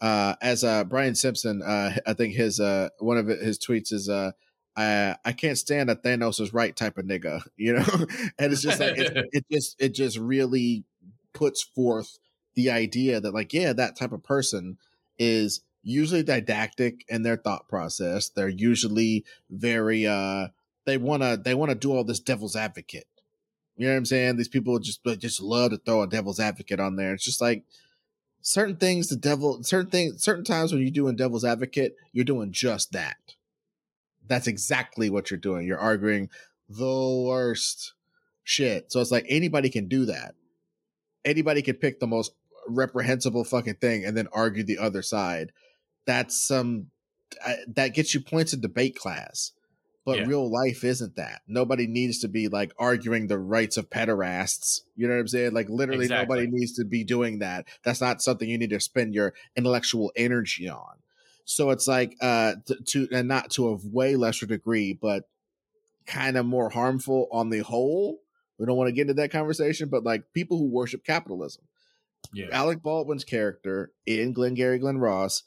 uh, 0.00 0.36
as 0.40 0.64
uh, 0.64 0.84
Brian 0.84 1.14
Simpson, 1.14 1.62
uh, 1.62 1.96
I 2.06 2.12
think 2.14 2.34
his 2.34 2.60
uh, 2.60 2.88
one 3.00 3.18
of 3.18 3.26
his 3.26 3.58
tweets 3.58 3.92
is 3.92 4.08
uh, 4.08 4.32
I 4.76 5.16
I 5.24 5.32
can't 5.32 5.58
stand 5.58 5.90
a 5.90 5.96
Thanos 5.96 6.40
is 6.40 6.54
right 6.54 6.74
type 6.74 6.98
of 6.98 7.04
nigga, 7.04 7.42
you 7.56 7.74
know, 7.74 8.06
and 8.38 8.52
it's 8.52 8.62
just 8.62 8.80
like 8.80 8.98
it, 8.98 9.28
it 9.32 9.44
just 9.50 9.80
it 9.80 9.94
just 9.94 10.18
really 10.18 10.84
puts 11.32 11.62
forth 11.62 12.18
the 12.54 12.70
idea 12.70 13.20
that 13.20 13.34
like 13.34 13.52
yeah 13.52 13.72
that 13.72 13.96
type 13.96 14.12
of 14.12 14.24
person 14.24 14.78
is 15.18 15.60
usually 15.82 16.22
didactic 16.22 17.04
in 17.08 17.22
their 17.22 17.36
thought 17.36 17.68
process. 17.68 18.28
They're 18.28 18.48
usually 18.48 19.24
very 19.50 20.06
uh 20.06 20.48
they 20.86 20.96
wanna 20.96 21.36
they 21.36 21.54
wanna 21.54 21.74
do 21.74 21.92
all 21.92 22.04
this 22.04 22.20
devil's 22.20 22.56
advocate. 22.56 23.06
You 23.76 23.86
know 23.86 23.92
what 23.92 23.98
I'm 23.98 24.04
saying? 24.06 24.36
These 24.36 24.48
people 24.48 24.78
just 24.78 25.04
just 25.18 25.40
love 25.40 25.70
to 25.70 25.78
throw 25.78 26.02
a 26.02 26.08
devil's 26.08 26.40
advocate 26.40 26.80
on 26.80 26.96
there. 26.96 27.14
It's 27.14 27.24
just 27.24 27.40
like 27.40 27.64
certain 28.40 28.76
things 28.76 29.08
the 29.08 29.16
devil 29.16 29.62
certain 29.62 29.90
things 29.90 30.22
certain 30.22 30.44
times 30.44 30.72
when 30.72 30.82
you're 30.82 30.90
doing 30.90 31.16
devil's 31.16 31.44
advocate, 31.44 31.96
you're 32.12 32.24
doing 32.24 32.52
just 32.52 32.92
that 32.92 33.16
that's 34.28 34.46
exactly 34.46 35.10
what 35.10 35.30
you're 35.30 35.38
doing. 35.38 35.66
You're 35.66 35.78
arguing 35.78 36.30
the 36.68 37.24
worst 37.26 37.94
shit. 38.44 38.92
So 38.92 39.00
it's 39.00 39.10
like 39.10 39.26
anybody 39.28 39.70
can 39.70 39.88
do 39.88 40.06
that. 40.06 40.34
Anybody 41.24 41.62
can 41.62 41.76
pick 41.76 42.00
the 42.00 42.06
most 42.06 42.32
reprehensible 42.68 43.44
fucking 43.44 43.76
thing 43.76 44.04
and 44.04 44.16
then 44.16 44.28
argue 44.32 44.62
the 44.62 44.78
other 44.78 45.02
side. 45.02 45.52
That's 46.06 46.40
some 46.40 46.88
um, 47.44 47.56
that 47.74 47.94
gets 47.94 48.14
you 48.14 48.20
points 48.20 48.52
in 48.52 48.60
debate 48.60 48.96
class. 48.96 49.52
But 50.04 50.20
yeah. 50.20 50.24
real 50.24 50.50
life 50.50 50.84
isn't 50.84 51.16
that. 51.16 51.42
Nobody 51.46 51.86
needs 51.86 52.20
to 52.20 52.28
be 52.28 52.48
like 52.48 52.72
arguing 52.78 53.26
the 53.26 53.38
rights 53.38 53.76
of 53.76 53.90
pederasts. 53.90 54.80
You 54.96 55.06
know 55.06 55.12
what 55.12 55.20
I'm 55.20 55.28
saying? 55.28 55.52
Like 55.52 55.68
literally 55.68 56.06
exactly. 56.06 56.24
nobody 56.24 56.50
needs 56.50 56.72
to 56.76 56.86
be 56.86 57.04
doing 57.04 57.40
that. 57.40 57.66
That's 57.84 58.00
not 58.00 58.22
something 58.22 58.48
you 58.48 58.56
need 58.56 58.70
to 58.70 58.80
spend 58.80 59.12
your 59.12 59.34
intellectual 59.54 60.10
energy 60.16 60.66
on. 60.66 60.96
So 61.50 61.70
it's 61.70 61.88
like 61.88 62.14
uh 62.20 62.56
to, 62.66 62.76
to 62.88 63.08
and 63.10 63.26
not 63.26 63.50
to 63.52 63.68
a 63.70 63.78
way 63.82 64.16
lesser 64.16 64.44
degree, 64.44 64.92
but 64.92 65.24
kind 66.06 66.36
of 66.36 66.44
more 66.44 66.68
harmful 66.68 67.26
on 67.32 67.48
the 67.48 67.60
whole. 67.60 68.18
We 68.58 68.66
don't 68.66 68.76
want 68.76 68.88
to 68.88 68.92
get 68.92 69.02
into 69.02 69.14
that 69.14 69.32
conversation, 69.32 69.88
but 69.88 70.04
like 70.04 70.24
people 70.34 70.58
who 70.58 70.66
worship 70.66 71.04
capitalism. 71.04 71.64
Yeah. 72.34 72.48
Alec 72.52 72.82
Baldwin's 72.82 73.24
character 73.24 73.92
in 74.04 74.34
Glengarry 74.34 74.78
Glen 74.78 74.98
Ross, 74.98 75.42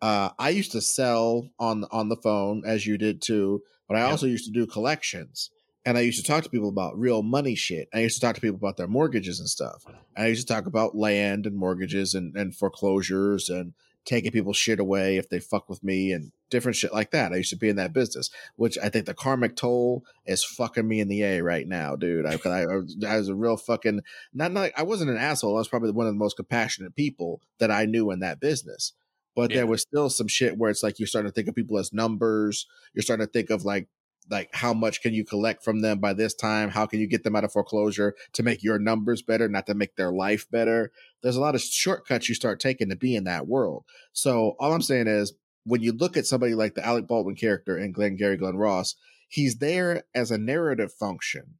uh, 0.00 0.30
I 0.38 0.50
used 0.50 0.72
to 0.72 0.80
sell 0.80 1.50
on 1.58 1.84
on 1.90 2.08
the 2.08 2.16
phone 2.16 2.62
as 2.64 2.86
you 2.86 2.96
did 2.96 3.20
too, 3.20 3.62
but 3.88 3.98
I 3.98 4.02
also 4.02 4.26
used 4.26 4.46
to 4.46 4.52
do 4.52 4.66
collections 4.66 5.50
and 5.84 5.98
I 5.98 6.00
used 6.00 6.24
to 6.24 6.26
talk 6.26 6.44
to 6.44 6.50
people 6.50 6.70
about 6.70 6.98
real 6.98 7.22
money 7.22 7.56
shit. 7.56 7.90
I 7.92 8.00
used 8.00 8.14
to 8.14 8.20
talk 8.22 8.36
to 8.36 8.40
people 8.40 8.56
about 8.56 8.78
their 8.78 8.88
mortgages 8.88 9.38
and 9.38 9.48
stuff. 9.50 9.84
And 10.16 10.24
I 10.24 10.28
used 10.28 10.46
to 10.46 10.54
talk 10.54 10.64
about 10.64 10.96
land 10.96 11.44
and 11.44 11.56
mortgages 11.56 12.14
and, 12.14 12.34
and 12.36 12.56
foreclosures 12.56 13.50
and 13.50 13.74
taking 14.04 14.32
people's 14.32 14.56
shit 14.56 14.80
away 14.80 15.16
if 15.16 15.28
they 15.28 15.38
fuck 15.38 15.68
with 15.68 15.82
me 15.84 16.12
and 16.12 16.32
different 16.50 16.76
shit 16.76 16.92
like 16.92 17.12
that. 17.12 17.32
I 17.32 17.36
used 17.36 17.50
to 17.50 17.56
be 17.56 17.68
in 17.68 17.76
that 17.76 17.92
business, 17.92 18.30
which 18.56 18.76
I 18.82 18.88
think 18.88 19.06
the 19.06 19.14
karmic 19.14 19.56
toll 19.56 20.04
is 20.26 20.44
fucking 20.44 20.86
me 20.86 21.00
in 21.00 21.08
the 21.08 21.22
A 21.22 21.40
right 21.40 21.66
now, 21.66 21.96
dude. 21.96 22.26
I, 22.26 22.38
I, 22.44 22.62
I 22.62 23.16
was 23.16 23.28
a 23.28 23.34
real 23.34 23.56
fucking 23.56 24.00
not 24.34 24.52
not 24.52 24.70
I 24.76 24.82
wasn't 24.82 25.10
an 25.10 25.16
asshole. 25.16 25.56
I 25.56 25.58
was 25.58 25.68
probably 25.68 25.92
one 25.92 26.06
of 26.06 26.12
the 26.12 26.18
most 26.18 26.36
compassionate 26.36 26.96
people 26.96 27.40
that 27.58 27.70
I 27.70 27.86
knew 27.86 28.10
in 28.10 28.20
that 28.20 28.40
business. 28.40 28.92
But 29.34 29.50
yeah. 29.50 29.58
there 29.58 29.66
was 29.66 29.80
still 29.80 30.10
some 30.10 30.28
shit 30.28 30.58
where 30.58 30.70
it's 30.70 30.82
like 30.82 30.98
you're 30.98 31.06
starting 31.06 31.30
to 31.30 31.34
think 31.34 31.48
of 31.48 31.54
people 31.54 31.78
as 31.78 31.92
numbers. 31.92 32.66
You're 32.92 33.02
starting 33.02 33.26
to 33.26 33.32
think 33.32 33.50
of 33.50 33.64
like 33.64 33.88
like 34.32 34.50
how 34.52 34.74
much 34.74 35.02
can 35.02 35.14
you 35.14 35.24
collect 35.24 35.62
from 35.62 35.80
them 35.80 36.00
by 36.00 36.12
this 36.12 36.34
time? 36.34 36.70
How 36.70 36.86
can 36.86 36.98
you 36.98 37.06
get 37.06 37.22
them 37.22 37.36
out 37.36 37.44
of 37.44 37.52
foreclosure 37.52 38.14
to 38.32 38.42
make 38.42 38.64
your 38.64 38.78
numbers 38.80 39.22
better 39.22 39.48
not 39.48 39.66
to 39.66 39.74
make 39.74 39.94
their 39.94 40.10
life 40.10 40.50
better? 40.50 40.90
There's 41.22 41.36
a 41.36 41.40
lot 41.40 41.54
of 41.54 41.60
shortcuts 41.60 42.28
you 42.28 42.34
start 42.34 42.58
taking 42.58 42.88
to 42.88 42.96
be 42.96 43.14
in 43.14 43.24
that 43.24 43.46
world. 43.46 43.84
So 44.12 44.56
all 44.58 44.72
i'm 44.72 44.82
saying 44.82 45.06
is 45.06 45.34
when 45.64 45.82
you 45.82 45.92
look 45.92 46.16
at 46.16 46.26
somebody 46.26 46.54
like 46.54 46.74
the 46.74 46.84
alec 46.84 47.06
baldwin 47.06 47.36
character 47.36 47.78
in 47.78 47.92
Glengarry 47.92 48.36
Glen 48.36 48.56
Ross 48.56 48.96
he's 49.28 49.58
there 49.58 50.02
as 50.14 50.30
a 50.30 50.38
narrative 50.38 50.92
function 50.92 51.54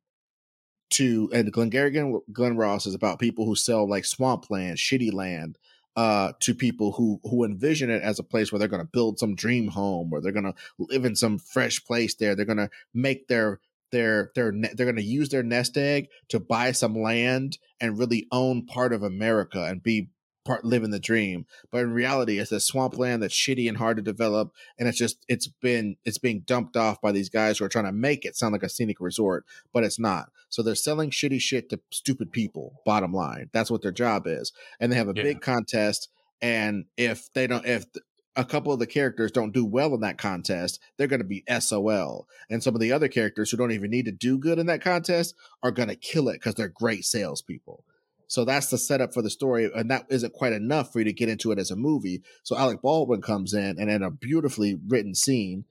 to 0.91 1.31
and 1.33 1.53
Glengarry 1.53 1.91
Glen, 1.91 2.21
Glen 2.33 2.57
Ross 2.57 2.87
is 2.87 2.95
about 2.95 3.19
people 3.19 3.47
who 3.47 3.57
sell 3.57 3.89
like 3.89 4.05
swampland, 4.05 4.77
shitty 4.77 5.13
land, 5.13 5.59
uh, 5.97 6.33
to 6.41 6.55
people 6.55 6.93
who 6.93 7.21
who 7.25 7.45
envision 7.45 7.91
it 7.91 8.03
as 8.03 8.19
a 8.19 8.25
place 8.25 8.51
where 8.51 8.59
they're 8.59 8.69
going 8.69 8.83
to 8.83 8.89
build 8.93 9.19
some 9.19 9.35
dream 9.35 9.69
home 9.69 10.13
or 10.13 10.21
they're 10.21 10.33
going 10.33 10.45
to 10.45 10.55
live 10.79 11.05
in 11.05 11.15
some 11.15 11.39
fresh 11.39 11.85
place 11.85 12.15
there. 12.15 12.35
They're 12.35 12.45
going 12.45 12.59
to 12.59 12.71
make 12.95 13.29
their 13.29 13.61
their 13.91 14.33
their 14.35 14.53
they're 14.53 14.87
going 14.87 14.97
to 14.97 15.03
use 15.03 15.29
their 15.29 15.43
nest 15.43 15.77
egg 15.77 16.09
to 16.29 16.41
buy 16.41 16.73
some 16.73 16.95
land 16.95 17.59
and 17.81 17.99
really 17.99 18.27
own 18.33 18.65
part 18.65 18.93
of 18.93 19.03
America 19.03 19.65
and 19.65 19.83
be 19.83 20.09
part 20.45 20.65
living 20.65 20.91
the 20.91 20.99
dream. 20.99 21.47
But 21.71 21.83
in 21.83 21.93
reality, 21.93 22.39
it's 22.39 22.53
a 22.53 22.61
swampland 22.61 23.23
that's 23.23 23.35
shitty 23.35 23.69
and 23.69 23.79
hard 23.79 23.97
to 23.97 24.03
develop, 24.03 24.53
and 24.79 24.89
it's 24.89 24.99
just 24.99 25.25
it's 25.29 25.47
been 25.47 25.97
it's 26.05 26.19
being 26.19 26.41
dumped 26.41 26.77
off 26.77 27.01
by 27.01 27.13
these 27.13 27.29
guys 27.29 27.59
who 27.59 27.65
are 27.65 27.71
trying 27.71 27.87
to 27.87 27.93
make 27.93 28.25
it 28.25 28.37
sound 28.37 28.53
like 28.53 28.63
a 28.63 28.69
scenic 28.69 29.01
resort, 29.01 29.45
but 29.73 29.85
it's 29.85 29.99
not. 29.99 30.31
So 30.49 30.63
they're 30.63 30.75
selling 30.75 31.11
shitty 31.11 31.41
shit 31.41 31.71
to 31.71 31.81
stupid 31.91 32.33
people. 32.33 32.81
Bottom 32.85 33.13
line, 33.13 33.51
that's 33.53 33.71
what 33.71 33.83
their 33.83 33.93
job 33.93 34.27
is, 34.27 34.53
and 34.81 34.91
they 34.91 34.97
have 34.97 35.09
a 35.09 35.15
yeah. 35.17 35.23
big 35.23 35.41
contest. 35.41 36.09
And 36.41 36.87
if 36.97 37.33
they 37.33 37.47
don't, 37.47 37.65
if 37.65 37.87
a 38.35 38.45
couple 38.45 38.73
of 38.73 38.79
the 38.79 38.87
characters 38.87 39.31
don't 39.31 39.53
do 39.53 39.65
well 39.65 39.95
in 39.95 40.01
that 40.01 40.19
contest, 40.19 40.81
they're 40.97 41.07
going 41.07 41.21
to 41.21 41.27
be 41.27 41.45
SOL. 41.61 42.27
And 42.49 42.63
some 42.63 42.75
of 42.75 42.81
the 42.81 42.93
other 42.93 43.09
characters 43.09 43.51
who 43.51 43.57
don't 43.57 43.73
even 43.73 43.91
need 43.91 44.07
to 44.07 44.13
do 44.13 44.39
good 44.39 44.59
in 44.59 44.67
that 44.67 44.81
contest 44.81 45.35
are 45.63 45.71
going 45.71 45.89
to 45.89 45.97
kill 45.97 46.29
it 46.29 46.35
because 46.35 46.55
they're 46.55 46.69
great 46.69 47.05
salespeople. 47.05 47.85
So 48.33 48.47
that's 48.47 48.69
the 48.69 48.79
setup 48.79 49.13
for 49.13 49.21
the 49.21 49.29
story, 49.29 49.71
and 49.75 49.91
that 49.91 50.07
isn't 50.09 50.33
quite 50.33 50.55
enough 50.55 50.91
for 50.91 51.01
you 51.01 51.05
to 51.05 51.13
get 51.13 51.29
into 51.29 51.53
it 51.53 51.59
as 51.59 51.71
a 51.71 51.77
movie. 51.77 52.23
So 52.43 52.57
Alec 52.57 52.81
Baldwin 52.81 53.21
comes 53.21 53.53
in, 53.53 53.79
and 53.79 53.91
in 53.91 54.03
a 54.03 54.11
beautifully 54.11 54.81
written 54.89 55.15
scene, 55.15 55.67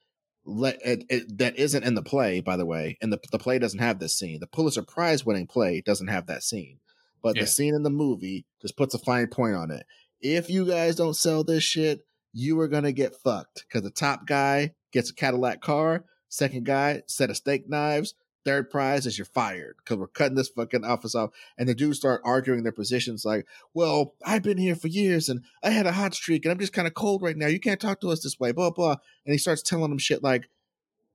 let 0.46 0.78
it, 0.86 1.04
it, 1.10 1.40
that 1.40 1.58
isn't 1.58 1.84
in 1.84 1.96
the 1.96 2.04
play, 2.04 2.40
by 2.40 2.58
the 2.58 2.66
way, 2.68 3.00
and 3.02 3.12
the 3.12 3.20
the 3.32 3.40
play 3.40 3.58
doesn't 3.58 3.80
have 3.80 3.98
this 3.98 4.14
scene. 4.16 4.40
The 4.40 4.46
Pulitzer 4.46 4.84
Prize 4.84 5.26
winning 5.26 5.48
play 5.48 5.82
doesn't 5.82 6.10
have 6.10 6.28
that 6.28 6.44
scene, 6.44 6.78
but 7.24 7.36
yeah. 7.36 7.42
the 7.42 7.48
scene 7.48 7.74
in 7.74 7.82
the 7.82 7.90
movie 7.90 8.46
just 8.62 8.78
puts 8.78 8.94
a 8.94 9.00
fine 9.00 9.30
point 9.30 9.56
on 9.56 9.72
it. 9.72 9.88
If 10.20 10.48
you 10.48 10.68
guys 10.68 10.96
don't 10.96 11.16
sell 11.16 11.44
this 11.44 11.64
shit, 11.64 12.06
you 12.32 12.60
are 12.60 12.68
gonna 12.68 12.92
get 12.92 13.16
fucked 13.16 13.66
because 13.68 13.82
the 13.82 13.90
top 13.90 14.28
guy 14.28 14.76
gets 14.92 15.10
a 15.10 15.16
Cadillac 15.16 15.62
car, 15.62 16.06
second 16.30 16.68
guy 16.68 17.02
set 17.08 17.32
of 17.32 17.38
steak 17.38 17.68
knives, 17.68 18.14
third 18.44 18.70
prize 18.70 19.06
is 19.06 19.18
you're 19.18 19.26
fired 19.26 19.76
because 19.78 19.98
we're 19.98 20.08
cutting 20.08 20.36
this 20.36 20.50
fucking 20.50 20.84
office 20.84 21.16
off. 21.16 21.32
And 21.58 21.68
the 21.68 21.76
dudes 21.76 22.00
start 22.00 22.22
arguing 22.24 22.64
their 22.64 22.72
positions 22.72 23.26
like, 23.26 23.46
well, 23.74 24.16
I've 24.26 24.44
been 24.44 24.58
here 24.58 24.76
for 24.76 24.88
years 24.88 25.30
and 25.30 25.44
I 25.64 25.70
had 25.70 25.86
a 25.86 25.92
hot 25.92 26.14
streak 26.14 26.46
and 26.46 26.52
I'm 26.52 26.60
just 26.60 26.74
kind 26.74 26.88
of 26.88 26.94
cold 26.94 27.22
right 27.22 27.38
now. 27.38 27.48
You 27.48 27.60
can't 27.60 27.80
talk 27.80 28.02
to 28.02 28.10
us 28.10 28.22
this 28.22 28.40
way, 28.40 28.52
blah, 28.52 28.72
blah. 28.72 28.96
And 29.26 29.34
he 29.34 29.38
starts 29.38 29.62
telling 29.62 29.90
them 29.90 30.00
shit 30.00 30.24
like, 30.24 30.50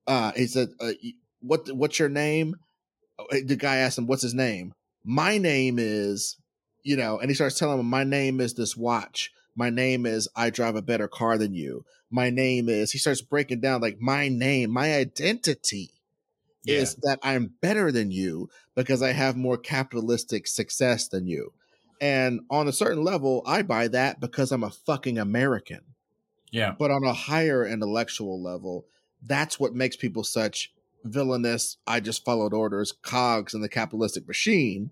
uh, 0.06 0.32
he 0.32 0.46
said, 0.46 0.68
uh, 0.80 0.92
what, 1.40 1.68
what's 1.74 1.98
your 1.98 2.08
name? 2.08 2.56
Oh, 3.18 3.26
the 3.30 3.56
guy 3.56 3.76
asked 3.76 3.98
him, 3.98 4.06
what's 4.06 4.22
his 4.22 4.34
name? 4.34 4.72
My 5.04 5.38
name 5.38 5.78
is, 5.78 6.36
you 6.82 6.96
know, 6.96 7.18
and 7.18 7.30
he 7.30 7.34
starts 7.34 7.58
telling 7.58 7.80
him, 7.80 7.86
my 7.86 8.04
name 8.04 8.40
is 8.40 8.54
this 8.54 8.76
watch. 8.76 9.30
My 9.56 9.70
name 9.70 10.04
is 10.04 10.28
I 10.36 10.50
drive 10.50 10.76
a 10.76 10.82
better 10.82 11.08
car 11.08 11.38
than 11.38 11.54
you. 11.54 11.84
My 12.10 12.30
name 12.30 12.68
is, 12.68 12.92
he 12.92 12.98
starts 12.98 13.22
breaking 13.22 13.60
down 13.60 13.80
like 13.80 13.98
my 14.00 14.28
name, 14.28 14.70
my 14.70 14.94
identity 14.94 15.90
yeah. 16.66 16.78
is 16.78 16.96
that 17.02 17.18
I'm 17.22 17.54
better 17.60 17.92
than 17.92 18.10
you 18.10 18.48
because 18.74 19.02
I 19.02 19.12
have 19.12 19.36
more 19.36 19.56
capitalistic 19.56 20.46
success 20.46 21.08
than 21.08 21.26
you. 21.26 21.52
And 22.00 22.40
on 22.50 22.68
a 22.68 22.72
certain 22.72 23.02
level, 23.02 23.42
I 23.46 23.62
buy 23.62 23.88
that 23.88 24.20
because 24.20 24.52
I'm 24.52 24.64
a 24.64 24.70
fucking 24.70 25.18
American. 25.18 25.80
Yeah. 26.50 26.74
But 26.78 26.90
on 26.90 27.04
a 27.04 27.12
higher 27.12 27.66
intellectual 27.66 28.42
level, 28.42 28.86
that's 29.22 29.58
what 29.58 29.74
makes 29.74 29.96
people 29.96 30.24
such 30.24 30.72
villainous, 31.04 31.78
I 31.86 32.00
just 32.00 32.24
followed 32.24 32.52
orders, 32.52 32.92
cogs 33.02 33.54
in 33.54 33.60
the 33.60 33.68
capitalistic 33.68 34.26
machine. 34.26 34.90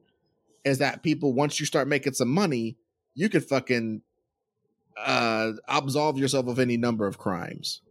Is 0.64 0.78
that 0.78 1.02
people, 1.02 1.34
once 1.34 1.60
you 1.60 1.66
start 1.66 1.88
making 1.88 2.14
some 2.14 2.30
money, 2.30 2.78
you 3.14 3.28
could 3.28 3.44
fucking 3.44 4.00
uh, 4.96 5.52
absolve 5.68 6.18
yourself 6.18 6.46
of 6.46 6.58
any 6.58 6.76
number 6.76 7.06
of 7.06 7.18
crimes. 7.18 7.82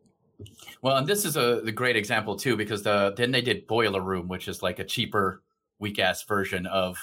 Well, 0.81 0.97
and 0.97 1.07
this 1.07 1.25
is 1.25 1.38
a 1.38 1.61
great 1.71 1.95
example 1.95 2.36
too 2.36 2.57
because 2.57 2.84
the 2.84 3.13
then 3.15 3.31
they 3.31 3.41
did 3.41 3.67
Boiler 3.67 4.01
Room, 4.01 4.27
which 4.27 4.47
is 4.47 4.61
like 4.61 4.79
a 4.79 4.84
cheaper, 4.84 5.41
weak 5.79 5.99
ass 5.99 6.23
version 6.23 6.65
of 6.65 6.97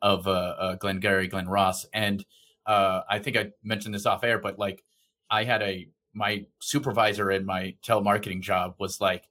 of 0.00 0.26
uh, 0.26 0.30
uh, 0.30 0.74
Glen 0.74 1.00
Ross, 1.48 1.86
and 1.92 2.24
uh, 2.66 3.02
I 3.08 3.18
think 3.18 3.36
I 3.36 3.50
mentioned 3.62 3.94
this 3.94 4.06
off 4.06 4.24
air, 4.24 4.38
but 4.38 4.58
like 4.58 4.84
I 5.30 5.44
had 5.44 5.62
a 5.62 5.88
my 6.14 6.46
supervisor 6.60 7.30
in 7.30 7.46
my 7.46 7.74
telemarketing 7.84 8.42
job 8.42 8.74
was 8.78 9.00
like, 9.00 9.28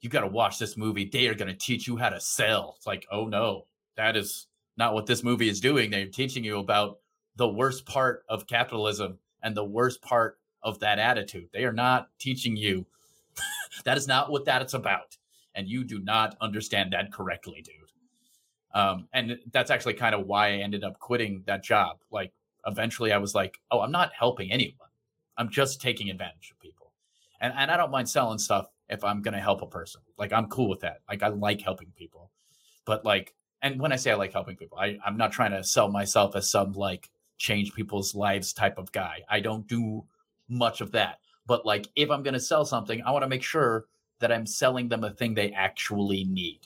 "You 0.00 0.08
got 0.10 0.20
to 0.20 0.26
watch 0.26 0.58
this 0.58 0.76
movie. 0.76 1.08
They 1.10 1.26
are 1.28 1.34
going 1.34 1.52
to 1.52 1.58
teach 1.58 1.86
you 1.86 1.96
how 1.96 2.10
to 2.10 2.20
sell." 2.20 2.74
It's 2.76 2.86
like, 2.86 3.06
oh 3.10 3.26
no, 3.26 3.66
that 3.96 4.16
is 4.16 4.46
not 4.76 4.94
what 4.94 5.06
this 5.06 5.22
movie 5.22 5.48
is 5.48 5.60
doing. 5.60 5.90
They're 5.90 6.06
teaching 6.06 6.44
you 6.44 6.58
about 6.58 6.98
the 7.36 7.48
worst 7.48 7.86
part 7.86 8.24
of 8.28 8.46
capitalism 8.46 9.18
and 9.42 9.56
the 9.56 9.64
worst 9.64 10.02
part 10.02 10.38
of 10.62 10.78
that 10.80 10.98
attitude. 10.98 11.48
They 11.52 11.64
are 11.64 11.72
not 11.72 12.08
teaching 12.18 12.56
you. 12.56 12.86
that 13.84 13.96
is 13.96 14.06
not 14.06 14.30
what 14.30 14.44
that 14.46 14.62
is 14.64 14.74
about. 14.74 15.16
And 15.54 15.68
you 15.68 15.84
do 15.84 15.98
not 15.98 16.36
understand 16.40 16.92
that 16.92 17.12
correctly, 17.12 17.62
dude. 17.62 17.74
Um, 18.72 19.08
and 19.12 19.38
that's 19.52 19.70
actually 19.70 19.94
kind 19.94 20.14
of 20.14 20.26
why 20.26 20.48
I 20.48 20.58
ended 20.58 20.84
up 20.84 20.98
quitting 21.00 21.42
that 21.46 21.64
job. 21.64 21.98
Like, 22.10 22.32
eventually 22.66 23.12
I 23.12 23.18
was 23.18 23.34
like, 23.34 23.58
oh, 23.70 23.80
I'm 23.80 23.90
not 23.90 24.12
helping 24.16 24.52
anyone. 24.52 24.88
I'm 25.36 25.48
just 25.48 25.80
taking 25.80 26.10
advantage 26.10 26.50
of 26.52 26.60
people. 26.60 26.92
And, 27.40 27.52
and 27.56 27.70
I 27.70 27.76
don't 27.76 27.90
mind 27.90 28.08
selling 28.08 28.38
stuff 28.38 28.66
if 28.88 29.02
I'm 29.02 29.22
going 29.22 29.34
to 29.34 29.40
help 29.40 29.62
a 29.62 29.66
person. 29.66 30.02
Like, 30.18 30.32
I'm 30.32 30.46
cool 30.46 30.68
with 30.68 30.80
that. 30.80 31.00
Like, 31.08 31.22
I 31.22 31.28
like 31.28 31.62
helping 31.62 31.90
people. 31.96 32.30
But, 32.84 33.04
like, 33.04 33.34
and 33.62 33.80
when 33.80 33.92
I 33.92 33.96
say 33.96 34.10
I 34.10 34.14
like 34.14 34.32
helping 34.32 34.56
people, 34.56 34.78
I, 34.78 34.98
I'm 35.04 35.16
not 35.16 35.32
trying 35.32 35.52
to 35.52 35.62
sell 35.64 35.88
myself 35.90 36.34
as 36.34 36.50
some 36.50 36.72
like 36.72 37.10
change 37.38 37.74
people's 37.74 38.14
lives 38.14 38.52
type 38.52 38.78
of 38.78 38.92
guy. 38.92 39.20
I 39.28 39.40
don't 39.40 39.66
do 39.66 40.04
much 40.50 40.80
of 40.80 40.92
that. 40.92 41.18
But 41.46 41.64
like 41.64 41.88
if 41.96 42.10
I'm 42.10 42.22
going 42.22 42.34
to 42.34 42.40
sell 42.40 42.64
something, 42.64 43.02
I 43.02 43.12
want 43.12 43.22
to 43.22 43.28
make 43.28 43.42
sure 43.42 43.86
that 44.20 44.30
I'm 44.30 44.46
selling 44.46 44.88
them 44.88 45.04
a 45.04 45.10
thing 45.10 45.34
they 45.34 45.50
actually 45.52 46.24
need. 46.24 46.60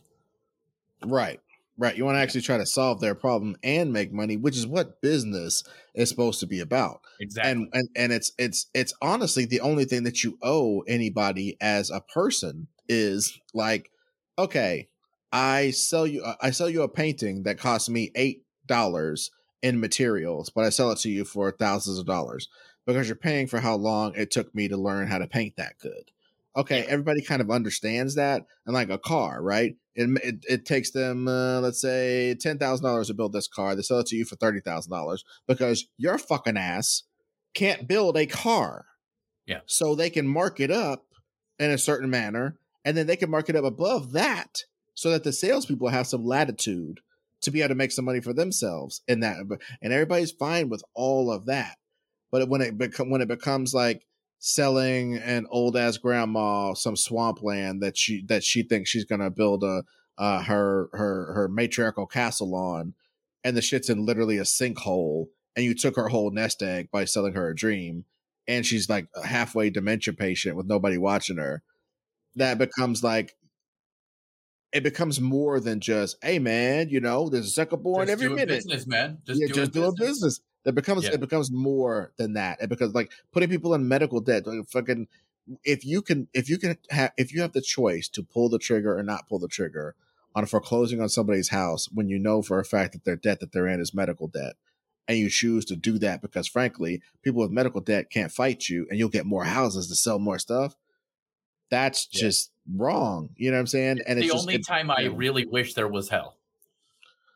Right. 1.04 1.40
Right. 1.76 1.96
You 1.96 2.04
want 2.04 2.16
to 2.16 2.20
actually 2.20 2.42
try 2.42 2.58
to 2.58 2.66
solve 2.66 3.00
their 3.00 3.16
problem 3.16 3.56
and 3.64 3.92
make 3.92 4.12
money, 4.12 4.36
which 4.36 4.56
is 4.56 4.66
what 4.66 5.00
business 5.00 5.64
is 5.94 6.08
supposed 6.08 6.38
to 6.40 6.46
be 6.46 6.60
about. 6.60 7.00
Exactly. 7.18 7.50
And 7.50 7.68
and, 7.72 7.88
and 7.96 8.12
it's 8.12 8.32
it's 8.38 8.66
it's 8.74 8.94
honestly 9.02 9.44
the 9.44 9.60
only 9.60 9.84
thing 9.84 10.04
that 10.04 10.22
you 10.22 10.38
owe 10.40 10.82
anybody 10.82 11.56
as 11.60 11.90
a 11.90 12.00
person 12.00 12.68
is 12.88 13.40
like, 13.54 13.90
okay, 14.38 14.88
I 15.32 15.72
sell 15.72 16.06
you 16.06 16.24
I 16.40 16.52
sell 16.52 16.68
you 16.68 16.82
a 16.82 16.88
painting 16.88 17.42
that 17.42 17.58
costs 17.58 17.88
me 17.88 18.12
eight 18.14 18.44
dollars 18.66 19.32
in 19.60 19.80
materials, 19.80 20.50
but 20.50 20.64
I 20.64 20.68
sell 20.68 20.92
it 20.92 20.98
to 20.98 21.10
you 21.10 21.24
for 21.24 21.50
thousands 21.50 21.98
of 21.98 22.06
dollars 22.06 22.48
because 22.86 23.08
you're 23.08 23.16
paying 23.16 23.46
for 23.46 23.60
how 23.60 23.76
long 23.76 24.14
it 24.14 24.30
took 24.30 24.54
me 24.54 24.68
to 24.68 24.76
learn 24.76 25.08
how 25.08 25.18
to 25.18 25.26
paint 25.26 25.56
that 25.56 25.78
good. 25.80 26.10
Okay, 26.56 26.80
yeah. 26.80 26.86
everybody 26.88 27.20
kind 27.22 27.42
of 27.42 27.50
understands 27.50 28.14
that. 28.14 28.46
And 28.66 28.74
like 28.74 28.90
a 28.90 28.98
car, 28.98 29.42
right? 29.42 29.76
It 29.94 30.08
it, 30.22 30.44
it 30.48 30.66
takes 30.66 30.90
them, 30.90 31.28
uh, 31.28 31.60
let's 31.60 31.80
say, 31.80 32.34
ten 32.40 32.58
thousand 32.58 32.84
dollars 32.84 33.08
to 33.08 33.14
build 33.14 33.32
this 33.32 33.48
car. 33.48 33.74
They 33.74 33.82
sell 33.82 34.00
it 34.00 34.06
to 34.06 34.16
you 34.16 34.24
for 34.24 34.36
thirty 34.36 34.60
thousand 34.60 34.92
dollars 34.92 35.24
because 35.46 35.86
your 35.96 36.18
fucking 36.18 36.56
ass 36.56 37.04
can't 37.54 37.88
build 37.88 38.16
a 38.16 38.26
car. 38.26 38.86
Yeah. 39.46 39.60
So 39.66 39.94
they 39.94 40.10
can 40.10 40.26
mark 40.26 40.60
it 40.60 40.70
up 40.70 41.06
in 41.58 41.70
a 41.70 41.78
certain 41.78 42.10
manner, 42.10 42.58
and 42.84 42.96
then 42.96 43.06
they 43.06 43.16
can 43.16 43.30
mark 43.30 43.48
it 43.48 43.56
up 43.56 43.64
above 43.64 44.12
that 44.12 44.64
so 44.94 45.10
that 45.10 45.24
the 45.24 45.32
salespeople 45.32 45.88
have 45.88 46.06
some 46.06 46.24
latitude 46.24 47.00
to 47.42 47.50
be 47.50 47.60
able 47.60 47.70
to 47.70 47.74
make 47.74 47.92
some 47.92 48.04
money 48.04 48.20
for 48.20 48.32
themselves 48.32 49.02
in 49.06 49.20
that. 49.20 49.36
And 49.82 49.92
everybody's 49.92 50.32
fine 50.32 50.68
with 50.68 50.82
all 50.94 51.30
of 51.30 51.46
that. 51.46 51.76
But 52.34 52.48
when 52.48 52.62
it 52.62 52.76
become 52.76 53.10
when 53.10 53.20
it 53.20 53.28
becomes 53.28 53.72
like 53.72 54.04
selling 54.40 55.18
an 55.18 55.46
old 55.52 55.76
ass 55.76 55.98
grandma 55.98 56.74
some 56.74 56.96
swampland 56.96 57.80
that 57.80 57.96
she 57.96 58.24
that 58.26 58.42
she 58.42 58.64
thinks 58.64 58.90
she's 58.90 59.04
gonna 59.04 59.30
build 59.30 59.62
a 59.62 59.84
uh, 60.18 60.42
her 60.42 60.88
her 60.94 61.32
her 61.32 61.48
matriarchal 61.48 62.08
castle 62.08 62.56
on, 62.56 62.94
and 63.44 63.56
the 63.56 63.62
shit's 63.62 63.88
in 63.88 64.04
literally 64.04 64.36
a 64.38 64.42
sinkhole, 64.42 65.26
and 65.54 65.64
you 65.64 65.76
took 65.76 65.94
her 65.94 66.08
whole 66.08 66.32
nest 66.32 66.60
egg 66.60 66.90
by 66.90 67.04
selling 67.04 67.34
her 67.34 67.50
a 67.50 67.54
dream, 67.54 68.04
and 68.48 68.66
she's 68.66 68.88
like 68.88 69.06
a 69.14 69.24
halfway 69.24 69.70
dementia 69.70 70.12
patient 70.12 70.56
with 70.56 70.66
nobody 70.66 70.98
watching 70.98 71.36
her. 71.36 71.62
That 72.34 72.58
becomes 72.58 73.04
like 73.04 73.36
it 74.72 74.82
becomes 74.82 75.20
more 75.20 75.60
than 75.60 75.78
just, 75.78 76.16
hey 76.20 76.40
man, 76.40 76.88
you 76.88 76.98
know, 76.98 77.28
there's 77.28 77.46
a 77.46 77.50
sucker 77.50 77.76
born 77.76 78.10
every 78.10 78.28
minute. 78.28 78.48
Business, 78.48 78.88
man. 78.88 79.18
Just, 79.24 79.40
yeah, 79.40 79.46
do, 79.46 79.54
just 79.54 79.70
a 79.70 79.72
do 79.72 79.84
a 79.84 79.94
business. 79.94 80.40
It 80.64 80.74
becomes 80.74 81.04
yeah. 81.04 81.12
it 81.12 81.20
becomes 81.20 81.50
more 81.50 82.12
than 82.16 82.34
that. 82.34 82.60
It 82.60 82.68
becomes 82.68 82.94
like 82.94 83.12
putting 83.32 83.48
people 83.48 83.74
in 83.74 83.86
medical 83.88 84.20
debt. 84.20 84.46
Like 84.46 84.66
fucking, 84.68 85.08
if 85.62 85.84
you 85.84 86.00
can 86.02 86.28
if 86.32 86.48
you 86.48 86.58
can 86.58 86.78
have 86.90 87.12
if 87.16 87.32
you 87.34 87.42
have 87.42 87.52
the 87.52 87.60
choice 87.60 88.08
to 88.08 88.22
pull 88.22 88.48
the 88.48 88.58
trigger 88.58 88.98
or 88.98 89.02
not 89.02 89.28
pull 89.28 89.38
the 89.38 89.48
trigger 89.48 89.94
on 90.34 90.46
foreclosing 90.46 91.00
on 91.00 91.08
somebody's 91.08 91.50
house 91.50 91.88
when 91.92 92.08
you 92.08 92.18
know 92.18 92.42
for 92.42 92.58
a 92.58 92.64
fact 92.64 92.92
that 92.92 93.04
their 93.04 93.16
debt 93.16 93.40
that 93.40 93.52
they're 93.52 93.68
in 93.68 93.80
is 93.80 93.94
medical 93.94 94.26
debt, 94.26 94.54
and 95.06 95.18
you 95.18 95.28
choose 95.28 95.64
to 95.66 95.76
do 95.76 95.98
that 95.98 96.22
because 96.22 96.48
frankly 96.48 97.02
people 97.22 97.42
with 97.42 97.50
medical 97.50 97.80
debt 97.80 98.10
can't 98.10 98.32
fight 98.32 98.68
you, 98.68 98.86
and 98.88 98.98
you'll 98.98 99.08
get 99.08 99.26
more 99.26 99.44
houses 99.44 99.88
to 99.88 99.94
sell 99.94 100.18
more 100.18 100.38
stuff. 100.38 100.76
that's 101.70 102.08
yeah. 102.12 102.20
just 102.22 102.52
wrong. 102.74 103.30
You 103.36 103.50
know 103.50 103.56
what 103.56 103.62
I'm 103.62 103.66
saying? 103.66 104.00
And 104.06 104.18
it's 104.18 104.30
and 104.30 104.30
the 104.30 104.42
only 104.42 104.56
just, 104.58 104.68
time 104.68 104.90
it, 104.90 104.94
I 104.98 105.04
really 105.04 105.44
wish 105.44 105.74
there 105.74 105.88
was 105.88 106.08
hell. 106.08 106.36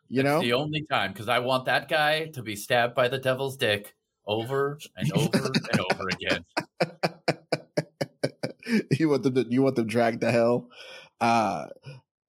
You 0.09 0.23
know, 0.23 0.41
the 0.41 0.55
only 0.55 0.87
time 0.91 1.13
because 1.13 1.29
I 1.29 1.41
want 1.41 1.67
that 1.67 1.89
guy 1.89 2.27
to 2.29 2.43
be 2.43 2.57
stabbed 2.57 2.95
by 2.95 3.09
the 3.09 3.19
devil's 3.19 3.57
dick 3.57 3.95
over 4.27 4.79
and 4.97 5.13
over 5.13 5.53
and 5.73 5.81
over 5.91 6.09
again. 6.09 6.45
you 8.99 9.09
want 9.11 9.23
them 9.23 9.35
to 9.35 9.47
you 9.49 9.63
want 9.63 9.77
them 9.77 9.87
dragged 9.87 10.23
to 10.23 10.31
hell. 10.31 10.71
Uh 11.21 11.67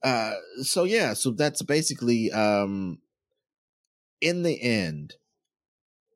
uh 0.03 0.33
so 0.61 0.83
yeah, 0.83 1.13
so 1.13 1.31
that's 1.31 1.61
basically 1.61 2.31
um 2.31 2.99
in 4.19 4.43
the 4.43 4.61
end 4.61 5.15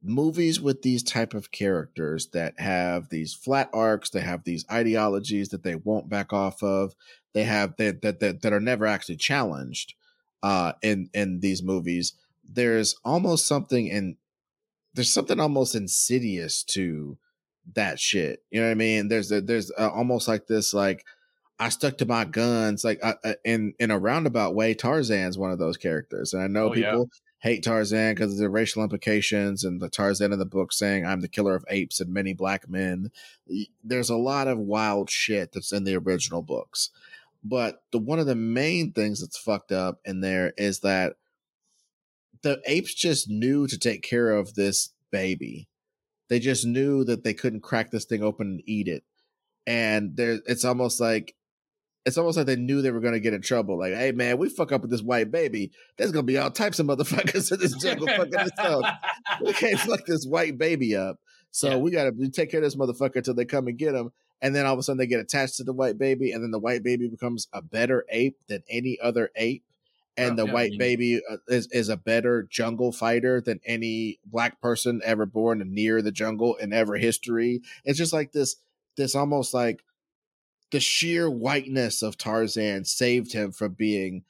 movies 0.02 0.60
with 0.60 0.82
these 0.82 1.02
type 1.02 1.34
of 1.34 1.52
characters 1.52 2.28
that 2.34 2.60
have 2.60 3.08
these 3.08 3.34
flat 3.34 3.70
arcs, 3.74 4.10
they 4.10 4.20
have 4.20 4.44
these 4.44 4.66
ideologies 4.70 5.50
that 5.50 5.64
they 5.64 5.76
won't 5.76 6.10
back 6.10 6.34
off 6.34 6.62
of, 6.62 6.94
they 7.34 7.44
have 7.44 7.78
that 7.78 8.02
that 8.02 8.20
that, 8.20 8.42
that 8.42 8.54
are 8.54 8.60
never 8.60 8.86
actually 8.86 9.16
challenged 9.16 9.94
uh 10.44 10.74
in 10.84 11.10
in 11.14 11.40
these 11.40 11.64
movies. 11.64 12.14
There's 12.48 12.96
almost 13.04 13.48
something 13.48 13.88
in 13.88 14.18
there's 14.94 15.12
something 15.12 15.40
almost 15.40 15.74
insidious 15.74 16.64
to 16.64 17.18
that 17.74 18.00
shit. 18.00 18.44
You 18.52 18.62
know 18.62 18.68
what 18.68 18.72
I 18.72 18.76
mean? 18.76 19.08
There's 19.08 19.32
a, 19.32 19.42
there's 19.42 19.72
a, 19.72 19.90
almost 19.90 20.28
like 20.28 20.48
this 20.48 20.74
like 20.74 21.06
I 21.60 21.70
stuck 21.70 21.98
to 22.00 22.06
my 22.06 22.26
guns 22.26 22.84
like 22.84 23.00
uh, 23.02 23.14
uh 23.24 23.34
in 23.46 23.74
in 23.80 23.92
a 23.92 24.00
roundabout 24.00 24.56
way. 24.56 24.74
Tarzan's 24.74 25.38
one 25.38 25.52
of 25.52 25.60
those 25.60 25.78
characters, 25.78 26.34
and 26.34 26.44
I 26.44 26.48
know 26.48 26.68
oh, 26.68 26.72
people 26.72 27.10
yeah. 27.12 27.50
hate 27.50 27.64
Tarzan 27.64 28.14
because 28.14 28.34
of 28.34 28.40
the 28.40 28.50
racial 28.50 28.84
implications 28.84 29.64
and 29.64 29.80
the 29.80 29.90
Tarzan 29.90 30.34
in 30.34 30.40
the 30.40 30.46
book 30.46 30.74
saying 30.74 31.06
I'm 31.06 31.22
the 31.22 31.28
killer 31.28 31.56
of 31.56 31.66
apes 31.70 32.02
and 32.02 32.14
many 32.14 32.34
black 32.34 32.68
men. 32.70 33.12
There's 33.84 34.10
a 34.10 34.18
lot 34.18 34.48
of 34.48 34.58
wild 34.58 35.10
shit 35.10 35.54
that's 35.54 35.72
in 35.72 35.84
the 35.84 35.96
original 35.96 36.42
books, 36.42 36.90
but 37.44 37.84
the 37.92 38.00
one 38.00 38.20
of 38.20 38.26
the 38.26 38.36
main 38.36 38.92
things 38.92 39.22
that's 39.22 39.38
fucked 39.38 39.72
up 39.72 40.00
in 40.06 40.22
there 40.22 40.54
is 40.58 40.80
that 40.80 41.16
the 42.42 42.62
apes 42.66 42.94
just 42.94 43.30
knew 43.30 43.68
to 43.68 43.78
take 43.78 44.02
care 44.02 44.32
of 44.32 44.56
this 44.56 44.90
baby 45.12 45.68
they 46.34 46.40
just 46.40 46.66
knew 46.66 47.04
that 47.04 47.24
they 47.24 47.36
couldn't 47.36 47.62
crack 47.62 47.92
this 47.92 48.06
thing 48.06 48.24
open 48.24 48.48
and 48.48 48.64
eat 48.66 48.88
it. 48.88 49.04
And 49.68 50.16
there 50.16 50.40
it's 50.48 50.66
almost 50.66 51.00
like 51.00 51.36
it's 52.06 52.18
almost 52.18 52.38
like 52.38 52.48
they 52.48 52.56
knew 52.56 52.82
they 52.82 52.90
were 52.90 53.00
going 53.00 53.14
to 53.14 53.20
get 53.20 53.36
in 53.36 53.42
trouble. 53.42 53.78
Like, 53.78 53.94
hey 53.94 54.12
man, 54.12 54.40
we 54.40 54.50
fuck 54.50 54.72
up 54.72 54.82
with 54.82 54.90
this 54.90 55.04
white 55.04 55.32
baby. 55.32 55.72
There's 55.98 56.12
going 56.12 56.26
to 56.26 56.32
be 56.32 56.40
all 56.40 56.50
types 56.50 56.80
of 56.80 56.88
motherfuckers 56.88 57.52
in 57.52 57.60
this 57.60 57.76
jungle 57.76 58.08
fucking 58.08 58.36
us 58.36 58.50
up. 58.58 58.84
We 59.42 59.54
can't 59.54 59.80
fuck 59.80 60.06
this 60.06 60.26
white 60.26 60.58
baby 60.58 60.96
up. 60.96 61.20
So 61.52 61.70
yeah. 61.70 61.78
we 61.78 61.92
got 61.92 62.06
to 62.06 62.30
take 62.30 62.50
care 62.50 62.62
of 62.62 62.64
this 62.64 62.76
motherfucker 62.76 63.18
until 63.18 63.36
they 63.36 63.46
come 63.46 63.68
and 63.68 63.78
get 63.78 63.94
him. 63.94 64.12
And 64.44 64.56
then 64.56 64.68
all 64.68 64.74
of 64.74 64.80
a 64.80 64.84
sudden 64.84 65.00
they 65.00 65.08
get 65.08 65.20
attached 65.20 65.58
to 65.58 65.64
the 65.64 65.74
white 65.74 65.98
baby, 65.98 66.32
and 66.32 66.44
then 66.44 66.52
the 66.52 66.60
white 66.60 66.84
baby 66.84 67.08
becomes 67.08 67.48
a 67.52 67.64
better 67.64 68.06
ape 68.10 68.38
than 68.48 68.62
any 68.70 69.00
other 69.02 69.32
ape 69.36 69.64
and 70.16 70.34
oh, 70.34 70.44
the 70.44 70.48
yeah, 70.48 70.54
white 70.54 70.78
baby 70.78 71.22
uh, 71.30 71.38
is, 71.48 71.68
is 71.72 71.90
a 71.90 71.98
better 71.98 72.44
jungle 72.44 72.92
fighter 72.92 73.42
than 73.42 73.60
any 73.66 74.20
black 74.26 74.62
person 74.62 75.02
ever 75.04 75.26
born 75.26 75.64
near 75.74 76.02
the 76.02 76.12
jungle 76.12 76.56
in 76.56 76.72
ever 76.72 76.96
history. 76.98 77.62
It's 77.84 77.98
just 77.98 78.14
like 78.14 78.32
this, 78.32 78.58
this 78.96 79.16
almost 79.16 79.54
like 79.54 79.84
the 80.72 80.80
sheer 80.80 81.30
whiteness 81.30 82.02
of 82.02 82.18
Tarzan 82.18 82.86
saved 82.86 83.34
him 83.34 83.52
from 83.52 83.74
being 83.74 84.24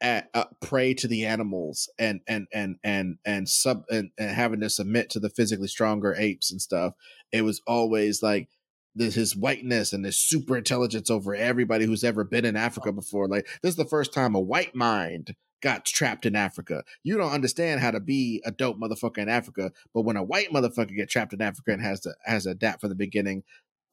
at, 0.00 0.28
uh, 0.34 0.44
prey 0.60 0.94
to 0.94 1.08
the 1.08 1.24
animals 1.24 1.88
and 1.98 2.20
and 2.26 2.46
and 2.52 2.76
and 2.84 3.18
and 3.24 3.48
sub 3.48 3.84
and, 3.90 4.10
and 4.18 4.30
having 4.30 4.60
to 4.60 4.68
submit 4.68 5.08
to 5.10 5.20
the 5.20 5.30
physically 5.30 5.68
stronger 5.68 6.14
apes 6.16 6.50
and 6.50 6.60
stuff. 6.60 6.94
It 7.32 7.42
was 7.42 7.60
always 7.66 8.22
like 8.22 8.48
his 8.96 9.36
whiteness 9.36 9.92
and 9.92 10.04
his 10.04 10.18
super 10.18 10.56
intelligence 10.56 11.10
over 11.10 11.34
everybody 11.34 11.84
who's 11.86 12.04
ever 12.04 12.24
been 12.24 12.44
in 12.44 12.56
Africa 12.56 12.92
before. 12.92 13.28
Like 13.28 13.46
this 13.62 13.70
is 13.70 13.76
the 13.76 13.84
first 13.84 14.12
time 14.12 14.34
a 14.34 14.40
white 14.40 14.74
mind 14.74 15.34
got 15.60 15.86
trapped 15.86 16.26
in 16.26 16.36
Africa. 16.36 16.84
You 17.02 17.16
don't 17.16 17.32
understand 17.32 17.80
how 17.80 17.90
to 17.90 18.00
be 18.00 18.42
a 18.44 18.50
dope 18.50 18.78
motherfucker 18.78 19.18
in 19.18 19.28
Africa, 19.28 19.72
but 19.94 20.02
when 20.02 20.16
a 20.16 20.22
white 20.22 20.50
motherfucker 20.50 20.94
get 20.94 21.08
trapped 21.08 21.32
in 21.32 21.40
Africa 21.40 21.72
and 21.72 21.82
has 21.82 22.00
to 22.00 22.14
has 22.24 22.44
to 22.44 22.50
adapt 22.50 22.82
from 22.82 22.90
the 22.90 22.94
beginning, 22.94 23.42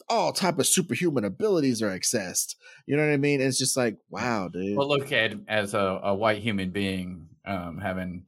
all 0.10 0.34
type 0.34 0.60
of 0.60 0.68
superhuman 0.68 1.24
abilities 1.24 1.82
are 1.82 1.97
accessed. 1.97 2.56
You 2.86 2.97
know 2.97 3.06
what 3.06 3.14
I 3.14 3.18
mean? 3.18 3.41
It's 3.41 3.58
just 3.58 3.78
like 3.78 3.97
wow, 4.10 4.49
dude. 4.49 4.78
Well, 4.78 4.88
look 4.88 5.12
at 5.12 5.34
as 5.47 5.74
a, 5.74 5.99
a 6.04 6.14
white 6.14 6.41
human 6.41 6.72
being 6.72 7.30
um, 7.45 7.80
having 7.80 8.26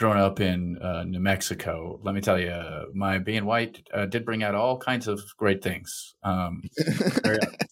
grown 0.00 0.16
up 0.16 0.40
in 0.40 0.78
uh, 0.78 1.04
New 1.04 1.20
Mexico, 1.20 2.00
let 2.02 2.14
me 2.14 2.22
tell 2.22 2.40
you, 2.40 2.50
my 2.94 3.18
being 3.18 3.44
white 3.44 3.86
uh, 3.92 4.06
did 4.06 4.24
bring 4.24 4.42
out 4.42 4.54
all 4.54 4.78
kinds 4.78 5.06
of 5.06 5.20
great 5.36 5.62
things. 5.62 6.14
Um, 6.22 6.62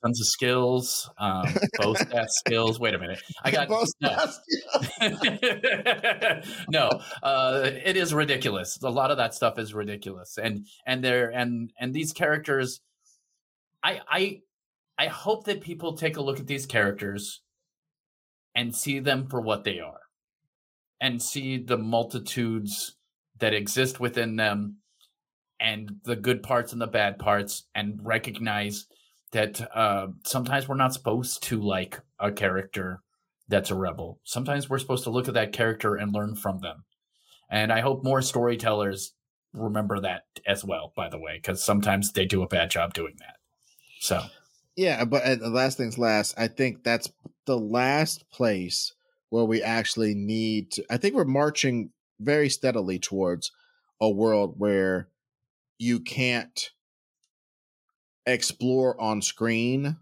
tons 0.05 0.20
of 0.20 0.26
skills, 0.26 1.11
um, 1.18 1.47
both 1.79 1.99
stat 1.99 2.29
skills. 2.29 2.79
Wait 2.79 2.93
a 2.93 2.99
minute, 2.99 3.22
I 3.43 3.51
got 3.51 3.68
both 3.68 3.89
no, 4.03 4.26
no 6.68 6.91
uh, 7.22 7.70
it 7.83 7.97
is 7.97 8.12
ridiculous. 8.12 8.79
A 8.83 8.91
lot 8.91 9.11
of 9.11 9.16
that 9.16 9.33
stuff 9.33 9.59
is 9.59 9.72
ridiculous, 9.72 10.37
and 10.37 10.66
and 10.85 11.03
there 11.03 11.31
and 11.31 11.72
and 11.81 11.95
these 11.95 12.12
characters, 12.12 12.83
I 13.83 14.03
I 14.07 14.41
I 14.99 15.07
hope 15.07 15.45
that 15.47 15.62
people 15.62 15.97
take 15.97 16.18
a 16.18 16.22
look 16.22 16.39
at 16.41 16.47
these 16.47 16.66
characters 16.66 17.41
and 18.55 18.76
see 18.76 18.99
them 18.99 19.29
for 19.29 19.41
what 19.41 19.64
they 19.64 19.81
are 19.81 20.08
and 21.01 21.22
see 21.22 21.59
the 21.59 21.78
multitudes 21.78 22.96
that 23.38 23.55
exist 23.55 24.01
within 24.01 24.36
them 24.36 24.78
and 25.61 25.96
the 26.05 26.16
good 26.16 26.42
parts 26.42 26.72
and 26.72 26.80
the 26.80 26.86
bad 26.86 27.18
parts 27.18 27.64
and 27.74 28.01
recognize 28.03 28.86
that 29.32 29.61
uh, 29.76 30.09
sometimes 30.24 30.68
we're 30.68 30.76
not 30.76 30.94
supposed 30.94 31.42
to 31.42 31.61
like 31.61 32.01
a 32.18 32.32
character 32.32 33.01
that's 33.49 33.70
a 33.70 33.74
rebel. 33.74 34.20
Sometimes 34.24 34.68
we're 34.68 34.78
supposed 34.78 35.05
to 35.05 35.11
look 35.11 35.28
at 35.28 35.34
that 35.34 35.53
character 35.53 35.96
and 35.96 36.12
learn 36.12 36.34
from 36.34 36.61
them. 36.61 36.84
And 37.51 37.72
I 37.72 37.80
hope 37.80 38.05
more 38.05 38.22
storytellers 38.22 39.14
remember 39.53 40.01
that 40.01 40.24
as 40.46 40.64
well, 40.64 40.92
by 40.94 41.09
the 41.09 41.18
way, 41.18 41.36
because 41.36 41.64
sometimes 41.64 42.12
they 42.12 42.26
do 42.26 42.42
a 42.42 42.49
bad 42.49 42.70
job 42.70 42.92
doing 42.94 43.16
that. 43.20 43.36
So, 44.01 44.22
yeah, 44.76 45.05
but 45.05 45.22
uh, 45.22 45.36
the 45.36 45.49
last 45.49 45.78
thing's 45.78 45.99
last. 45.99 46.34
I 46.38 46.49
think 46.49 46.84
that's 46.84 47.11
the 47.46 47.59
last 47.59 48.28
place 48.30 48.92
where 49.31 49.45
we 49.45 49.62
actually 49.62 50.14
need 50.14 50.70
to. 50.72 50.85
I 50.91 50.97
think 50.97 51.14
we're 51.14 51.24
marching 51.24 51.91
very 52.20 52.49
steadily 52.49 52.99
towards 52.99 53.53
a 54.01 54.11
world 54.11 54.55
where 54.59 55.09
you 55.79 56.01
can't 56.01 56.70
explore 58.26 59.01
on 59.01 59.22
screen 59.22 59.97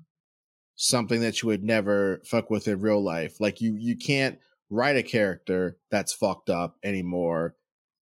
something 0.75 1.21
that 1.21 1.43
you 1.43 1.49
would 1.49 1.63
never 1.63 2.21
fuck 2.25 2.51
with 2.51 2.69
in 2.69 2.81
real 2.81 3.03
life. 3.03 3.41
Like 3.41 3.61
you 3.61 3.77
you 3.79 3.97
can't 3.97 4.39
write 4.71 4.97
a 4.97 5.03
character 5.03 5.77
that's 5.91 6.13
fucked 6.13 6.51
up 6.51 6.77
anymore 6.83 7.55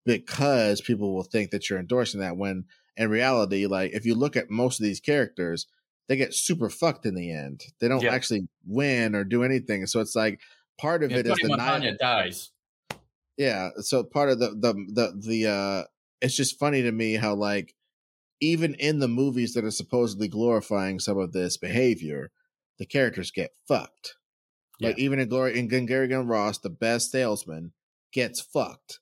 because 0.06 0.80
people 0.80 1.14
will 1.14 1.22
think 1.22 1.50
that 1.50 1.68
you're 1.68 1.78
endorsing 1.78 2.20
that 2.20 2.36
when 2.36 2.64
in 2.96 3.10
reality 3.10 3.66
like 3.66 3.92
if 3.92 4.06
you 4.06 4.14
look 4.14 4.36
at 4.36 4.50
most 4.50 4.80
of 4.80 4.84
these 4.84 5.00
characters 5.00 5.66
they 6.08 6.16
get 6.16 6.34
super 6.34 6.68
fucked 6.68 7.06
in 7.06 7.14
the 7.14 7.32
end. 7.32 7.62
They 7.80 7.88
don't 7.88 8.02
yeah. 8.02 8.12
actually 8.12 8.48
win 8.66 9.14
or 9.14 9.24
do 9.24 9.42
anything. 9.42 9.86
So 9.86 10.00
it's 10.00 10.14
like 10.14 10.40
part 10.78 11.02
of 11.02 11.10
yeah, 11.10 11.18
it 11.18 11.26
is 11.26 11.38
the 11.40 11.56
night 11.56 11.98
dies. 11.98 12.50
Yeah, 13.36 13.70
so 13.78 14.04
part 14.04 14.30
of 14.30 14.38
the 14.38 14.50
the 14.50 14.74
the 14.92 15.28
the 15.28 15.50
uh 15.50 15.84
it's 16.20 16.36
just 16.36 16.58
funny 16.58 16.82
to 16.82 16.92
me 16.92 17.14
how 17.14 17.34
like 17.34 17.74
even 18.40 18.74
in 18.74 18.98
the 18.98 19.08
movies 19.08 19.54
that 19.54 19.64
are 19.64 19.70
supposedly 19.70 20.28
glorifying 20.28 20.98
some 20.98 21.18
of 21.18 21.32
this 21.32 21.56
behavior, 21.56 22.30
the 22.78 22.86
characters 22.86 23.30
get 23.30 23.52
fucked. 23.66 24.16
Yeah. 24.78 24.88
Like 24.88 24.98
even 24.98 25.18
in 25.18 25.28
Glory 25.28 25.58
in 25.58 25.68
Gary 25.68 26.08
Ross, 26.08 26.58
the 26.58 26.70
best 26.70 27.10
salesman 27.10 27.72
gets 28.12 28.40
fucked. 28.40 29.00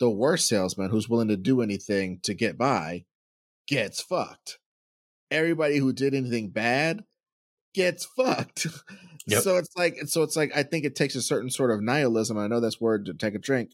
The 0.00 0.10
worst 0.10 0.48
salesman 0.48 0.90
who's 0.90 1.08
willing 1.08 1.28
to 1.28 1.36
do 1.36 1.62
anything 1.62 2.20
to 2.24 2.34
get 2.34 2.58
by 2.58 3.04
gets 3.66 4.02
fucked. 4.02 4.58
Everybody 5.30 5.78
who 5.78 5.92
did 5.92 6.14
anything 6.14 6.50
bad 6.50 7.04
gets 7.74 8.04
fucked. 8.04 8.66
Yep. 9.26 9.42
So 9.42 9.56
it's 9.56 9.74
like 9.74 9.96
so 10.04 10.22
it's 10.22 10.36
like 10.36 10.52
I 10.54 10.62
think 10.64 10.84
it 10.84 10.94
takes 10.94 11.14
a 11.14 11.22
certain 11.22 11.48
sort 11.48 11.70
of 11.70 11.80
nihilism. 11.80 12.36
I 12.36 12.46
know 12.46 12.60
that's 12.60 12.78
word 12.78 13.06
to 13.06 13.14
take 13.14 13.34
a 13.34 13.38
drink, 13.38 13.70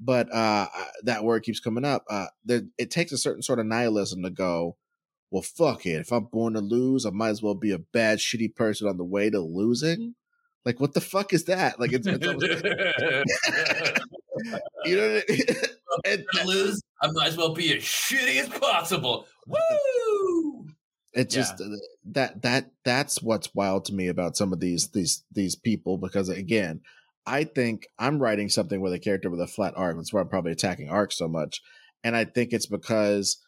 but 0.00 0.28
uh 0.34 0.66
that 1.04 1.22
word 1.22 1.44
keeps 1.44 1.60
coming 1.60 1.84
up. 1.84 2.04
Uh 2.10 2.26
there, 2.44 2.62
it 2.78 2.90
takes 2.90 3.12
a 3.12 3.16
certain 3.16 3.42
sort 3.42 3.60
of 3.60 3.66
nihilism 3.66 4.24
to 4.24 4.30
go, 4.30 4.76
well 5.30 5.42
fuck 5.44 5.86
it. 5.86 6.00
If 6.00 6.10
I'm 6.10 6.24
born 6.24 6.54
to 6.54 6.60
lose, 6.60 7.06
I 7.06 7.10
might 7.10 7.28
as 7.28 7.40
well 7.40 7.54
be 7.54 7.70
a 7.70 7.78
bad 7.78 8.18
shitty 8.18 8.56
person 8.56 8.88
on 8.88 8.96
the 8.96 9.04
way 9.04 9.30
to 9.30 9.38
losing. 9.38 10.16
Like 10.64 10.80
what 10.80 10.94
the 10.94 11.00
fuck 11.00 11.32
is 11.32 11.44
that? 11.44 11.78
Like 11.78 11.92
it's, 11.92 12.08
it's 12.08 12.26
you 14.84 14.96
know 14.96 15.14
what 15.14 15.24
I 15.28 15.32
mean? 15.32 15.44
and, 16.04 16.24
lose, 16.44 16.82
I 17.02 17.10
might 17.12 17.28
as 17.28 17.36
well 17.36 17.54
be 17.54 17.76
as 17.76 17.82
shitty 17.82 18.40
as 18.40 18.48
possible. 18.48 19.26
Woo! 19.46 19.58
It 21.14 21.30
just 21.30 21.60
yeah. 21.60 21.66
Uh, 21.66 21.76
that 22.12 22.42
that 22.42 22.70
that's 22.84 23.22
what's 23.22 23.54
wild 23.54 23.86
to 23.86 23.94
me 23.94 24.08
about 24.08 24.36
some 24.36 24.52
of 24.52 24.60
these 24.60 24.88
these 24.90 25.24
these 25.32 25.56
people 25.56 25.98
because 25.98 26.28
again, 26.28 26.80
I 27.26 27.44
think 27.44 27.86
I'm 27.98 28.20
writing 28.20 28.48
something 28.48 28.80
with 28.80 28.92
a 28.92 28.98
character 28.98 29.30
with 29.30 29.40
a 29.40 29.46
flat 29.46 29.74
arc. 29.76 29.96
That's 29.96 30.12
why 30.12 30.20
I'm 30.20 30.28
probably 30.28 30.52
attacking 30.52 30.90
arc 30.90 31.12
so 31.12 31.28
much, 31.28 31.62
and 32.04 32.14
I 32.14 32.24
think 32.24 32.52
it's 32.52 32.66
because 32.66 33.38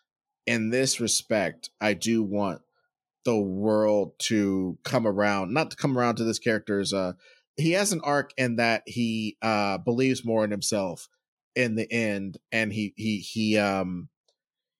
in 0.46 0.70
this 0.70 1.00
respect, 1.00 1.70
I 1.80 1.94
do 1.94 2.22
want 2.22 2.62
the 3.24 3.38
world 3.38 4.12
to 4.18 4.78
come 4.82 5.06
around, 5.06 5.52
not 5.52 5.70
to 5.70 5.76
come 5.76 5.98
around 5.98 6.16
to 6.16 6.24
this 6.24 6.38
character's 6.38 6.92
uh 6.92 7.12
he 7.56 7.72
has 7.72 7.92
an 7.92 8.00
arc 8.02 8.32
in 8.36 8.56
that 8.56 8.82
he 8.86 9.36
uh 9.42 9.78
believes 9.78 10.24
more 10.24 10.44
in 10.44 10.50
himself 10.50 11.08
in 11.54 11.74
the 11.74 11.90
end 11.92 12.38
and 12.52 12.72
he 12.72 12.94
he 12.96 13.18
he 13.18 13.58
um 13.58 14.08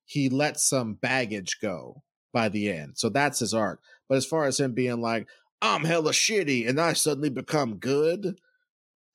he 0.06 0.28
lets 0.28 0.68
some 0.68 0.94
baggage 0.94 1.58
go 1.60 2.02
by 2.32 2.48
the 2.48 2.70
end. 2.70 2.98
So 2.98 3.08
that's 3.08 3.40
his 3.40 3.54
arc. 3.54 3.80
But 4.08 4.16
as 4.16 4.26
far 4.26 4.44
as 4.44 4.58
him 4.58 4.72
being 4.72 5.00
like, 5.00 5.26
I'm 5.62 5.84
hella 5.84 6.12
shitty 6.12 6.68
and 6.68 6.80
I 6.80 6.94
suddenly 6.94 7.30
become 7.30 7.76
good, 7.76 8.38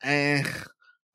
eh, 0.04 0.44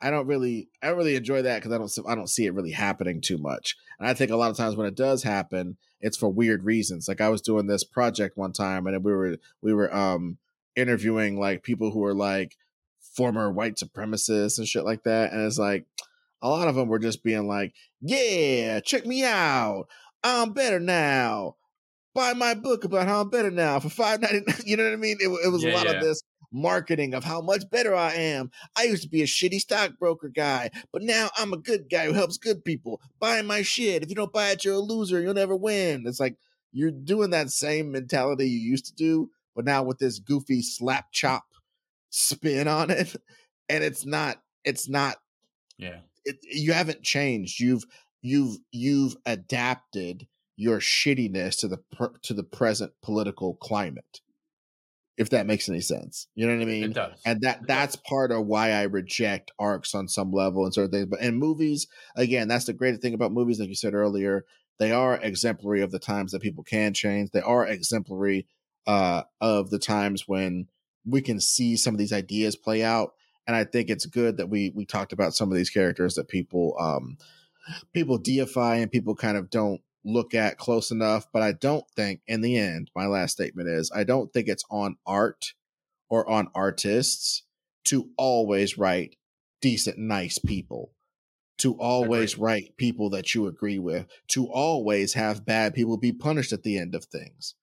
I 0.01 0.11
don't 0.11 0.27
really 0.27 0.69
I 0.83 0.89
don't 0.89 0.97
really 0.97 1.17
enjoy 1.17 1.43
that 1.43 1.59
because 1.59 1.73
I 1.73 1.79
don't 1.79 2.11
I 2.11 2.15
don't 2.15 2.31
see 2.31 2.47
it 2.47 2.55
really 2.55 2.73
happening 2.73 3.21
too 3.21 3.39
much. 3.39 3.77
And 3.99 4.09
I 4.09 4.15
think 4.15 4.31
a 4.31 4.37
lot 4.37 4.51
of 4.51 4.57
times 4.57 4.77
when 4.77 4.87
it 4.87 4.95
does 4.95 5.23
happen, 5.23 5.77
it's 6.01 6.17
for 6.17 6.29
weird 6.29 6.65
reasons. 6.65 7.07
Like 7.07 7.21
I 7.21 7.29
was 7.29 7.43
doing 7.43 7.67
this 7.67 7.85
project 7.85 8.37
one 8.37 8.53
time 8.53 8.87
and 8.87 9.05
we 9.05 9.13
were 9.13 9.37
we 9.63 9.75
were 9.75 9.95
um 9.95 10.39
interviewing 10.75 11.39
like 11.39 11.63
people 11.63 11.91
who 11.91 12.01
were 12.01 12.15
like 12.15 12.57
former 13.01 13.51
white 13.51 13.77
supremacists 13.77 14.59
and 14.59 14.67
shit 14.67 14.85
like 14.85 15.03
that. 15.05 15.33
And 15.33 15.43
it's 15.43 15.59
like 15.59 15.85
a 16.43 16.49
lot 16.49 16.69
of 16.69 16.75
them 16.75 16.89
were 16.89 16.99
just 16.99 17.23
being 17.23 17.47
like, 17.47 17.75
Yeah, 18.01 18.81
check 18.81 19.05
me 19.05 19.25
out. 19.25 19.87
I'm 20.25 20.53
better 20.53 20.81
now. 20.81 21.57
Buy 22.15 22.33
my 22.35 22.55
book 22.55 22.85
about 22.85 23.07
how 23.07 23.21
I'm 23.21 23.31
better 23.31 23.51
now 23.51 23.79
for 23.81 23.89
five 23.89 24.21
ninety 24.21 24.43
nine. 24.47 24.57
You 24.65 24.77
know 24.77 24.85
what 24.85 24.93
I 24.93 24.97
mean? 24.97 25.19
It, 25.21 25.29
it 25.45 25.49
was 25.49 25.63
yeah, 25.63 25.73
a 25.73 25.75
lot 25.75 25.87
yeah. 25.87 25.93
of 25.93 26.03
this 26.03 26.23
marketing 26.53 27.15
of 27.15 27.25
how 27.25 27.41
much 27.41 27.69
better 27.71 27.95
I 27.95 28.13
am. 28.15 28.51
I 28.77 28.85
used 28.85 29.03
to 29.05 29.09
be 29.09 29.23
a 29.23 29.27
shitty 29.27 29.61
stockbroker 29.61 30.29
guy, 30.29 30.71
but 30.93 31.03
now 31.03 31.31
I'm 31.37 31.53
a 31.53 31.59
good 31.59 31.89
guy 31.89 32.07
who 32.07 32.13
helps 32.13 32.39
good 32.39 32.65
people. 32.65 33.01
Buy 33.21 33.43
my 33.43 33.63
shit. 33.63 34.03
If 34.03 34.09
you 34.09 34.17
don't 34.17 34.33
buy 34.33 34.51
it, 34.51 34.65
you're 34.65 34.75
a 34.75 34.81
loser. 34.81 35.21
You'll 35.21 35.35
never 35.35 35.57
win. 35.57 36.05
It's 36.07 36.21
like 36.21 36.37
you're 36.73 36.91
doing 36.91 37.31
that 37.31 37.51
same 37.51 37.93
mentality 37.93 38.49
you 38.49 38.59
used 38.59 38.87
to 38.87 38.95
do, 38.95 39.31
but 39.55 39.65
now 39.65 39.83
with 39.83 39.99
this 39.99 40.19
goofy 40.19 40.63
slap 40.63 41.07
chop 41.13 41.45
spin 42.11 42.69
on 42.69 42.91
it. 42.91 43.15
And 43.69 43.85
it's 43.85 44.05
not, 44.05 44.43
it's 44.65 44.89
not, 44.89 45.15
yeah. 45.79 46.01
It, 46.25 46.39
you 46.43 46.73
haven't 46.73 47.05
changed. 47.05 47.61
You've, 47.61 47.85
you've, 48.21 48.57
you've 48.73 49.17
adapted 49.25 50.27
your 50.61 50.79
shittiness 50.79 51.59
to 51.59 51.69
the, 51.69 51.79
to 52.23 52.35
the 52.35 52.43
present 52.45 52.93
political 53.03 53.55
climate 53.55 54.21
if 55.21 55.29
that 55.29 55.47
makes 55.47 55.69
any 55.69 55.83
sense. 55.83 56.29
You 56.35 56.47
know 56.47 56.55
what 56.57 56.63
I 56.63 56.65
mean? 56.65 56.85
It 56.85 56.95
does. 56.95 57.21
And 57.27 57.43
that 57.43 57.59
it 57.59 57.67
that's 57.69 57.95
does. 57.95 58.03
part 58.09 58.33
of 58.33 58.47
why 58.47 58.71
I 58.71 58.85
reject 58.85 59.51
arcs 59.59 59.95
on 59.95 60.09
some 60.09 60.33
level 60.33 60.65
and 60.65 60.73
certain 60.73 60.91
things. 60.91 61.09
But 61.11 61.21
in 61.21 61.35
movies, 61.35 61.89
again, 62.17 62.49
that's 62.49 62.65
the 62.65 62.73
great 62.73 63.03
thing 63.03 63.13
about 63.13 63.31
movies, 63.31 63.61
like 63.61 63.69
you 63.69 63.75
said 63.75 63.93
earlier. 63.93 64.47
They 64.79 64.93
are 64.93 65.19
exemplary 65.21 65.83
of 65.83 65.91
the 65.91 65.99
times 65.99 66.33
that 66.33 66.41
people 66.41 66.65
can 66.65 66.95
change. 66.95 67.33
They 67.33 67.43
are 67.43 67.67
exemplary 67.67 68.47
uh, 68.87 69.25
of 69.43 69.69
the 69.69 69.79
times 69.79 70.27
when 70.27 70.69
we 71.05 71.21
can 71.21 71.39
see 71.39 71.77
some 71.77 71.93
of 71.93 71.99
these 71.99 72.15
ideas 72.15 72.57
play 72.57 72.83
out. 72.83 73.13
And 73.47 73.55
I 73.55 73.65
think 73.65 73.91
it's 73.91 74.07
good 74.07 74.39
that 74.39 74.49
we 74.49 74.73
we 74.75 74.87
talked 74.87 75.13
about 75.13 75.35
some 75.35 75.51
of 75.51 75.57
these 75.59 75.69
characters 75.69 76.15
that 76.15 76.29
people 76.29 76.77
um 76.81 77.19
people 77.93 78.17
deify 78.17 78.77
and 78.77 78.91
people 78.91 79.15
kind 79.15 79.37
of 79.37 79.51
don't 79.51 79.83
look 80.05 80.35
at 80.35 80.59
close 80.59 80.91
enough. 80.91 81.27
But 81.33 81.43
I 81.43 81.53
don't 81.53 81.85
think, 81.95 82.21
in 82.27 82.41
the 82.41 82.57
end, 82.57 82.91
my 82.95 83.07
last 83.07 83.33
statement 83.33 83.69
is 83.69 83.91
I 83.95 84.05
don't 84.05 84.33
think 84.33 84.49
it's 84.49 84.65
on 84.71 84.97
art 85.07 85.53
or 86.09 86.29
on 86.29 86.49
artists 86.55 87.45
to 87.85 88.11
always 88.17 88.77
write 88.79 89.17
decent, 89.61 89.99
nice 89.99 90.39
people, 90.39 90.93
to 91.59 91.75
always 91.75 92.35
Agreed. 92.35 92.45
write 92.45 92.77
people 92.77 93.11
that 93.11 93.35
you 93.35 93.47
agree 93.47 93.79
with, 93.79 94.07
to 94.29 94.47
always 94.47 95.15
have 95.15 95.47
bad 95.47 95.75
people 95.75 95.97
be 95.97 96.13
punished 96.13 96.53
at 96.53 96.63
the 96.63 96.79
end 96.79 96.95
of 96.95 97.05
things. 97.05 97.55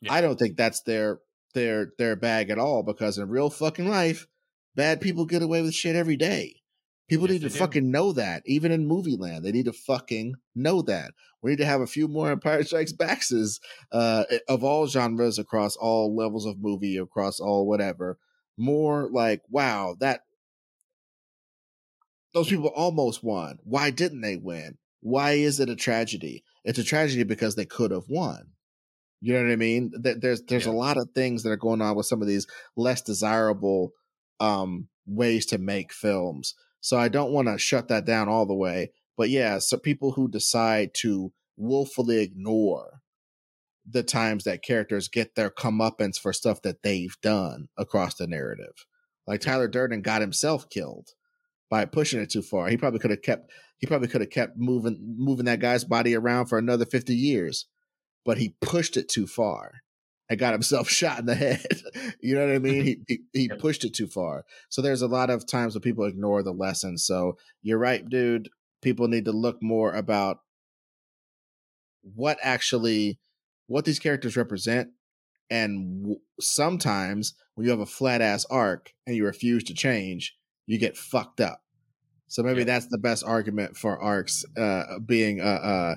Yeah. 0.00 0.12
I 0.12 0.20
don't 0.20 0.38
think 0.38 0.56
that's 0.56 0.82
their 0.82 1.20
their 1.54 1.92
their 1.98 2.16
bag 2.16 2.50
at 2.50 2.58
all 2.58 2.82
because 2.82 3.18
in 3.18 3.28
real 3.28 3.50
fucking 3.50 3.88
life, 3.88 4.26
bad 4.74 5.00
people 5.00 5.26
get 5.26 5.42
away 5.42 5.62
with 5.62 5.74
shit 5.74 5.94
every 5.96 6.16
day. 6.16 6.61
People 7.08 7.28
yes, 7.28 7.42
need 7.42 7.50
to 7.50 7.58
fucking 7.58 7.90
know 7.90 8.12
that, 8.12 8.42
even 8.46 8.72
in 8.72 8.86
movie 8.86 9.16
land. 9.16 9.44
They 9.44 9.52
need 9.52 9.66
to 9.66 9.72
fucking 9.72 10.34
know 10.54 10.82
that. 10.82 11.12
We 11.42 11.50
need 11.50 11.58
to 11.58 11.66
have 11.66 11.80
a 11.80 11.86
few 11.86 12.08
more 12.08 12.30
Empire 12.32 12.62
Strikes 12.64 12.92
Backses 12.92 13.60
uh, 13.90 14.24
of 14.48 14.64
all 14.64 14.86
genres 14.86 15.38
across 15.38 15.76
all 15.76 16.14
levels 16.16 16.46
of 16.46 16.60
movie, 16.60 16.96
across 16.96 17.40
all 17.40 17.66
whatever. 17.66 18.18
More 18.56 19.08
like, 19.10 19.42
wow, 19.50 19.96
that 20.00 20.20
those 22.32 22.48
people 22.48 22.68
almost 22.68 23.22
won. 23.22 23.58
Why 23.64 23.90
didn't 23.90 24.20
they 24.20 24.36
win? 24.36 24.78
Why 25.00 25.32
is 25.32 25.60
it 25.60 25.68
a 25.68 25.76
tragedy? 25.76 26.44
It's 26.64 26.78
a 26.78 26.84
tragedy 26.84 27.24
because 27.24 27.56
they 27.56 27.64
could 27.64 27.90
have 27.90 28.08
won. 28.08 28.52
You 29.20 29.34
know 29.34 29.42
what 29.44 29.52
I 29.52 29.56
mean? 29.56 29.92
There's 29.98 30.42
there's 30.42 30.66
yeah. 30.66 30.72
a 30.72 30.74
lot 30.74 30.96
of 30.96 31.08
things 31.14 31.42
that 31.42 31.50
are 31.50 31.56
going 31.56 31.80
on 31.80 31.96
with 31.96 32.06
some 32.06 32.22
of 32.22 32.28
these 32.28 32.46
less 32.76 33.02
desirable 33.02 33.92
um, 34.40 34.88
ways 35.06 35.46
to 35.46 35.58
make 35.58 35.92
films 35.92 36.54
so 36.82 36.98
I 36.98 37.08
don't 37.08 37.32
want 37.32 37.46
to 37.48 37.58
shut 37.58 37.88
that 37.88 38.04
down 38.04 38.28
all 38.28 38.44
the 38.44 38.54
way. 38.54 38.90
But 39.16 39.30
yeah, 39.30 39.60
so 39.60 39.78
people 39.78 40.12
who 40.12 40.28
decide 40.28 40.90
to 40.94 41.32
willfully 41.56 42.20
ignore 42.20 43.00
the 43.88 44.02
times 44.02 44.44
that 44.44 44.64
characters 44.64 45.08
get 45.08 45.36
their 45.36 45.48
comeuppance 45.48 46.18
for 46.18 46.32
stuff 46.32 46.60
that 46.62 46.82
they've 46.82 47.16
done 47.22 47.68
across 47.78 48.16
the 48.16 48.26
narrative. 48.26 48.86
Like 49.26 49.40
Tyler 49.40 49.68
Durden 49.68 50.02
got 50.02 50.20
himself 50.20 50.68
killed 50.68 51.10
by 51.70 51.84
pushing 51.84 52.20
it 52.20 52.30
too 52.30 52.42
far. 52.42 52.68
He 52.68 52.76
probably 52.76 52.98
could 52.98 53.12
have 53.12 53.22
kept 53.22 53.50
he 53.78 53.86
probably 53.86 54.08
could 54.08 54.20
have 54.20 54.30
kept 54.30 54.56
moving 54.56 54.98
moving 55.16 55.46
that 55.46 55.60
guy's 55.60 55.84
body 55.84 56.16
around 56.16 56.46
for 56.46 56.58
another 56.58 56.84
50 56.84 57.14
years, 57.14 57.66
but 58.24 58.38
he 58.38 58.56
pushed 58.60 58.96
it 58.96 59.08
too 59.08 59.28
far 59.28 59.82
and 60.32 60.40
got 60.40 60.54
himself 60.54 60.88
shot 60.88 61.18
in 61.18 61.26
the 61.26 61.34
head. 61.34 61.66
you 62.20 62.34
know 62.34 62.46
what 62.46 62.54
I 62.54 62.58
mean? 62.58 62.84
He 62.84 62.98
he, 63.06 63.18
he 63.32 63.48
pushed 63.48 63.84
it 63.84 63.94
too 63.94 64.06
far. 64.06 64.44
So 64.70 64.80
there's 64.82 65.02
a 65.02 65.06
lot 65.06 65.30
of 65.30 65.46
times 65.46 65.74
when 65.74 65.82
people 65.82 66.06
ignore 66.06 66.42
the 66.42 66.52
lesson. 66.52 66.96
So 66.98 67.36
you're 67.62 67.78
right, 67.78 68.08
dude. 68.08 68.48
People 68.80 69.06
need 69.06 69.26
to 69.26 69.32
look 69.32 69.62
more 69.62 69.94
about 69.94 70.38
what 72.02 72.38
actually 72.42 73.20
what 73.68 73.84
these 73.84 74.00
characters 74.00 74.36
represent 74.36 74.88
and 75.50 76.02
w- 76.02 76.20
sometimes 76.40 77.34
when 77.54 77.64
you 77.64 77.70
have 77.70 77.80
a 77.80 77.86
flat 77.86 78.20
ass 78.20 78.44
arc 78.50 78.92
and 79.06 79.14
you 79.14 79.24
refuse 79.24 79.62
to 79.62 79.72
change 79.72 80.36
you 80.66 80.78
get 80.78 80.96
fucked 80.96 81.40
up 81.40 81.62
so 82.26 82.42
maybe 82.42 82.64
that's 82.64 82.86
the 82.86 82.98
best 82.98 83.22
argument 83.24 83.76
for 83.76 84.02
arcs 84.02 84.44
uh, 84.56 84.98
being 85.04 85.40
a, 85.40 85.44
a, 85.44 85.96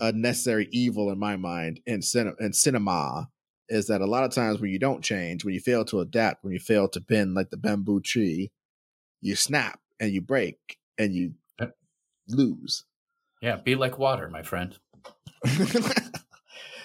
a, 0.00 0.12
necessary 0.12 0.68
evil 0.72 1.08
in 1.10 1.18
my 1.18 1.36
mind 1.36 1.78
in, 1.86 2.02
cin- 2.02 2.34
in 2.40 2.52
cinema 2.52 3.28
is 3.68 3.86
that 3.86 4.00
a 4.00 4.06
lot 4.06 4.24
of 4.24 4.30
times 4.30 4.60
when 4.60 4.70
you 4.70 4.78
don't 4.78 5.02
change, 5.02 5.44
when 5.44 5.54
you 5.54 5.60
fail 5.60 5.84
to 5.86 6.00
adapt, 6.00 6.44
when 6.44 6.52
you 6.52 6.58
fail 6.58 6.88
to 6.88 7.00
bend 7.00 7.34
like 7.34 7.50
the 7.50 7.56
bamboo 7.56 8.00
tree, 8.00 8.50
you 9.20 9.36
snap 9.36 9.80
and 10.00 10.12
you 10.12 10.20
break 10.20 10.78
and 10.98 11.14
you 11.14 11.34
lose. 12.28 12.84
Yeah, 13.40 13.56
be 13.56 13.74
like 13.74 13.98
water, 13.98 14.28
my 14.28 14.42
friend. 14.42 14.78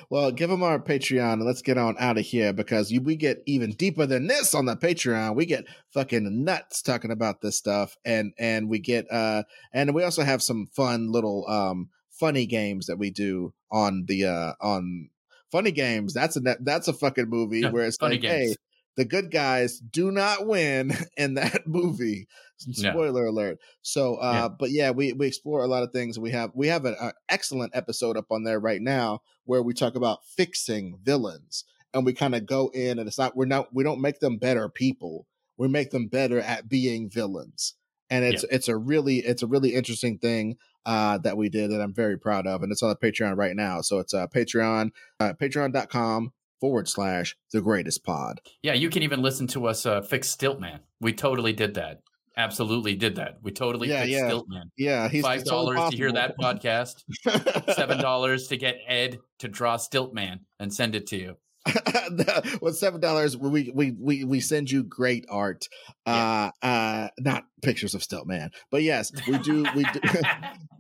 well, 0.10 0.32
give 0.32 0.50
them 0.50 0.64
our 0.64 0.80
Patreon 0.80 1.34
and 1.34 1.46
let's 1.46 1.62
get 1.62 1.78
on 1.78 1.96
out 2.00 2.18
of 2.18 2.26
here 2.26 2.52
because 2.52 2.92
you, 2.92 3.02
we 3.02 3.16
get 3.16 3.42
even 3.46 3.72
deeper 3.72 4.06
than 4.06 4.28
this 4.28 4.54
on 4.54 4.66
the 4.66 4.76
Patreon. 4.76 5.36
We 5.36 5.46
get 5.46 5.66
fucking 5.94 6.44
nuts 6.44 6.82
talking 6.82 7.12
about 7.12 7.42
this 7.42 7.58
stuff, 7.58 7.96
and 8.04 8.34
and 8.38 8.70
we 8.70 8.80
get 8.80 9.10
uh 9.12 9.44
and 9.74 9.94
we 9.94 10.04
also 10.04 10.24
have 10.24 10.42
some 10.42 10.68
fun 10.68 11.12
little 11.12 11.48
um 11.48 11.90
funny 12.10 12.46
games 12.46 12.88
that 12.88 12.98
we 12.98 13.10
do 13.10 13.54
on 13.72 14.06
the 14.08 14.26
uh 14.26 14.54
on 14.60 15.10
Funny 15.52 15.72
Games. 15.72 16.14
That's 16.14 16.38
a 16.38 16.42
that's 16.62 16.88
a 16.88 16.94
fucking 16.94 17.30
movie 17.30 17.62
yeah, 17.62 17.70
where 17.70 17.86
it's 17.86 18.02
like, 18.02 18.22
games. 18.22 18.50
hey, 18.50 18.56
the 18.98 19.06
good 19.06 19.32
guys 19.32 19.80
do 19.80 20.12
not 20.12 20.46
win 20.46 20.94
in 21.18 21.36
that 21.36 21.66
movie. 21.66 22.28
Spoiler 22.58 23.24
no. 23.24 23.30
alert. 23.30 23.58
So, 23.82 24.16
uh, 24.16 24.32
yeah. 24.34 24.48
but 24.50 24.72
yeah, 24.72 24.92
we 24.92 25.14
we 25.14 25.28
explore 25.28 25.64
a 25.64 25.68
lot 25.68 25.84
of 25.84 25.92
things. 25.92 26.20
We 26.20 26.32
have 26.32 26.52
we 26.54 26.68
have 26.68 26.86
an, 26.86 26.96
an 27.00 27.14
excellent 27.30 27.76
episode 27.76 28.18
up 28.18 28.32
on 28.32 28.44
there 28.44 28.60
right 28.60 28.82
now 28.82 29.22
where 29.46 29.64
we 29.64 29.74
talk 29.74 29.96
about 29.96 30.26
fixing 30.26 31.00
villains, 31.02 31.64
and 31.94 32.06
we 32.06 32.14
kind 32.14 32.36
of 32.36 32.46
go 32.46 32.70
in, 32.74 33.00
and 33.00 33.08
it's 33.08 33.18
not 33.18 33.36
we're 33.36 33.46
not 33.46 33.74
we 33.74 33.84
don't 33.84 34.02
make 34.02 34.20
them 34.20 34.38
better 34.38 34.68
people. 34.68 35.26
We 35.58 35.68
make 35.68 35.92
them 35.92 36.08
better 36.08 36.40
at 36.40 36.70
being 36.70 37.10
villains 37.10 37.76
and 38.10 38.26
it's 38.26 38.44
yeah. 38.44 38.56
it's 38.56 38.68
a 38.68 38.76
really 38.76 39.18
it's 39.18 39.44
a 39.44 39.48
really 39.48 39.76
interesting 39.76 40.18
thing 40.18 40.58
uh, 40.86 41.18
that 41.20 41.38
we 41.38 41.50
did 41.50 41.72
that 41.72 41.82
I'm 41.82 41.94
very 41.94 42.18
proud 42.18 42.48
of, 42.48 42.64
and 42.64 42.72
it's 42.72 42.84
on 42.84 42.90
the 42.90 42.96
Patreon 42.96 43.38
right 43.38 43.56
now. 43.56 43.82
So 43.82 44.00
it's 44.00 44.14
uh, 44.14 44.28
Patreon, 44.28 44.92
uh, 45.20 45.34
Patreon.com 45.34 46.34
forward 46.60 46.88
slash 46.88 47.38
the 47.52 47.62
greatest 47.62 48.04
pod. 48.04 48.42
Yeah, 48.62 48.74
you 48.74 48.90
can 48.90 49.04
even 49.04 49.22
listen 49.22 49.48
to 49.48 49.68
us 49.68 49.86
uh, 49.86 50.02
fix 50.02 50.36
Stiltman. 50.36 50.80
We 51.00 51.14
totally 51.14 51.54
did 51.54 51.76
that. 51.76 52.02
Absolutely 52.38 52.96
did 52.96 53.16
that. 53.16 53.40
We 53.42 53.52
totally 53.52 53.90
yeah, 53.90 54.04
fixed 54.04 54.18
yeah. 54.18 54.30
Stiltman. 54.30 54.64
Yeah, 54.78 55.10
he's 55.10 55.24
five 55.24 55.44
dollars 55.44 55.92
to 55.92 55.98
hear 55.98 56.12
that 56.12 56.38
podcast. 56.38 57.04
Seven 57.76 57.98
dollars 57.98 58.48
to 58.48 58.58
get 58.58 58.78
Ed 58.88 59.20
to 59.40 59.48
draw 59.48 59.78
Stiltman 59.78 60.40
and 60.60 60.74
send 60.74 60.96
it 60.96 61.08
to 61.08 61.18
you. 61.18 61.38
with 62.62 62.78
seven 62.78 63.00
dollars, 63.00 63.38
we, 63.38 63.72
we 63.74 63.92
we 63.92 64.24
we 64.24 64.40
send 64.40 64.72
you 64.72 64.84
great 64.84 65.26
art. 65.30 65.68
Uh, 66.06 66.52
yeah. 66.64 66.70
uh, 66.70 67.08
not 67.20 67.46
pictures 67.62 67.94
of 67.94 68.04
stilt 68.04 68.28
man, 68.28 68.52
but 68.72 68.84
yes, 68.84 69.12
we 69.28 69.38
do. 69.40 69.66
We 69.76 69.84
do. 69.84 70.00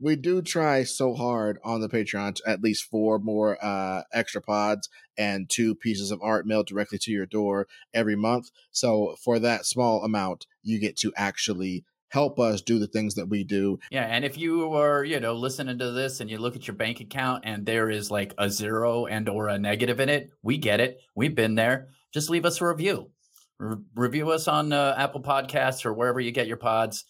we 0.01 0.15
do 0.15 0.41
try 0.41 0.83
so 0.83 1.13
hard 1.13 1.59
on 1.63 1.81
the 1.81 1.89
Patreon 1.89 2.35
to 2.35 2.43
at 2.47 2.61
least 2.61 2.85
four 2.85 3.19
more 3.19 3.57
uh 3.63 4.03
extra 4.13 4.41
pods 4.41 4.89
and 5.17 5.49
two 5.49 5.75
pieces 5.75 6.11
of 6.11 6.21
art 6.21 6.47
mailed 6.47 6.67
directly 6.67 6.97
to 6.99 7.11
your 7.11 7.25
door 7.25 7.67
every 7.93 8.15
month. 8.15 8.49
So 8.71 9.15
for 9.21 9.37
that 9.39 9.65
small 9.65 10.03
amount, 10.03 10.47
you 10.63 10.79
get 10.79 10.97
to 10.97 11.11
actually 11.15 11.83
help 12.09 12.39
us 12.39 12.61
do 12.61 12.79
the 12.79 12.87
things 12.87 13.15
that 13.15 13.29
we 13.29 13.43
do. 13.43 13.79
Yeah, 13.91 14.03
and 14.05 14.25
if 14.25 14.37
you 14.37 14.73
are, 14.73 15.03
you 15.03 15.19
know, 15.19 15.33
listening 15.33 15.77
to 15.79 15.91
this 15.91 16.19
and 16.19 16.29
you 16.29 16.37
look 16.37 16.55
at 16.55 16.67
your 16.67 16.75
bank 16.75 16.99
account 16.99 17.43
and 17.45 17.65
there 17.65 17.89
is 17.89 18.11
like 18.11 18.33
a 18.37 18.49
zero 18.49 19.05
and 19.05 19.29
or 19.29 19.47
a 19.47 19.57
negative 19.57 19.99
in 19.99 20.09
it, 20.09 20.31
we 20.41 20.57
get 20.57 20.79
it. 20.79 20.99
We've 21.15 21.35
been 21.35 21.55
there. 21.55 21.89
Just 22.13 22.29
leave 22.29 22.45
us 22.45 22.61
a 22.61 22.65
review. 22.65 23.11
Re- 23.59 23.77
review 23.95 24.31
us 24.31 24.47
on 24.47 24.73
uh, 24.73 24.95
Apple 24.97 25.21
Podcasts 25.21 25.85
or 25.85 25.93
wherever 25.93 26.19
you 26.19 26.31
get 26.31 26.47
your 26.47 26.57
pods. 26.57 27.05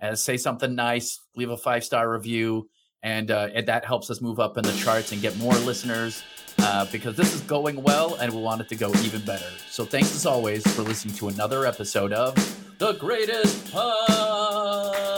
Uh, 0.00 0.14
say 0.14 0.36
something 0.36 0.74
nice. 0.74 1.18
Leave 1.36 1.50
a 1.50 1.56
five 1.56 1.82
star 1.84 2.10
review, 2.10 2.68
and, 3.02 3.30
uh, 3.30 3.48
and 3.54 3.66
that 3.68 3.84
helps 3.84 4.10
us 4.10 4.20
move 4.20 4.38
up 4.38 4.56
in 4.58 4.64
the 4.64 4.72
charts 4.72 5.12
and 5.12 5.22
get 5.22 5.36
more 5.38 5.54
listeners. 5.54 6.22
Uh, 6.60 6.86
because 6.92 7.16
this 7.16 7.34
is 7.34 7.40
going 7.42 7.82
well 7.82 8.14
and 8.14 8.32
we 8.32 8.40
want 8.40 8.60
it 8.60 8.68
to 8.68 8.76
go 8.76 8.88
even 9.02 9.20
better. 9.22 9.50
So, 9.68 9.84
thanks 9.84 10.14
as 10.14 10.24
always 10.24 10.64
for 10.74 10.82
listening 10.82 11.14
to 11.16 11.26
another 11.26 11.66
episode 11.66 12.12
of 12.12 12.36
The 12.78 12.92
Greatest 12.92 13.72
Pod. 13.72 14.33
Oh. 14.76 15.13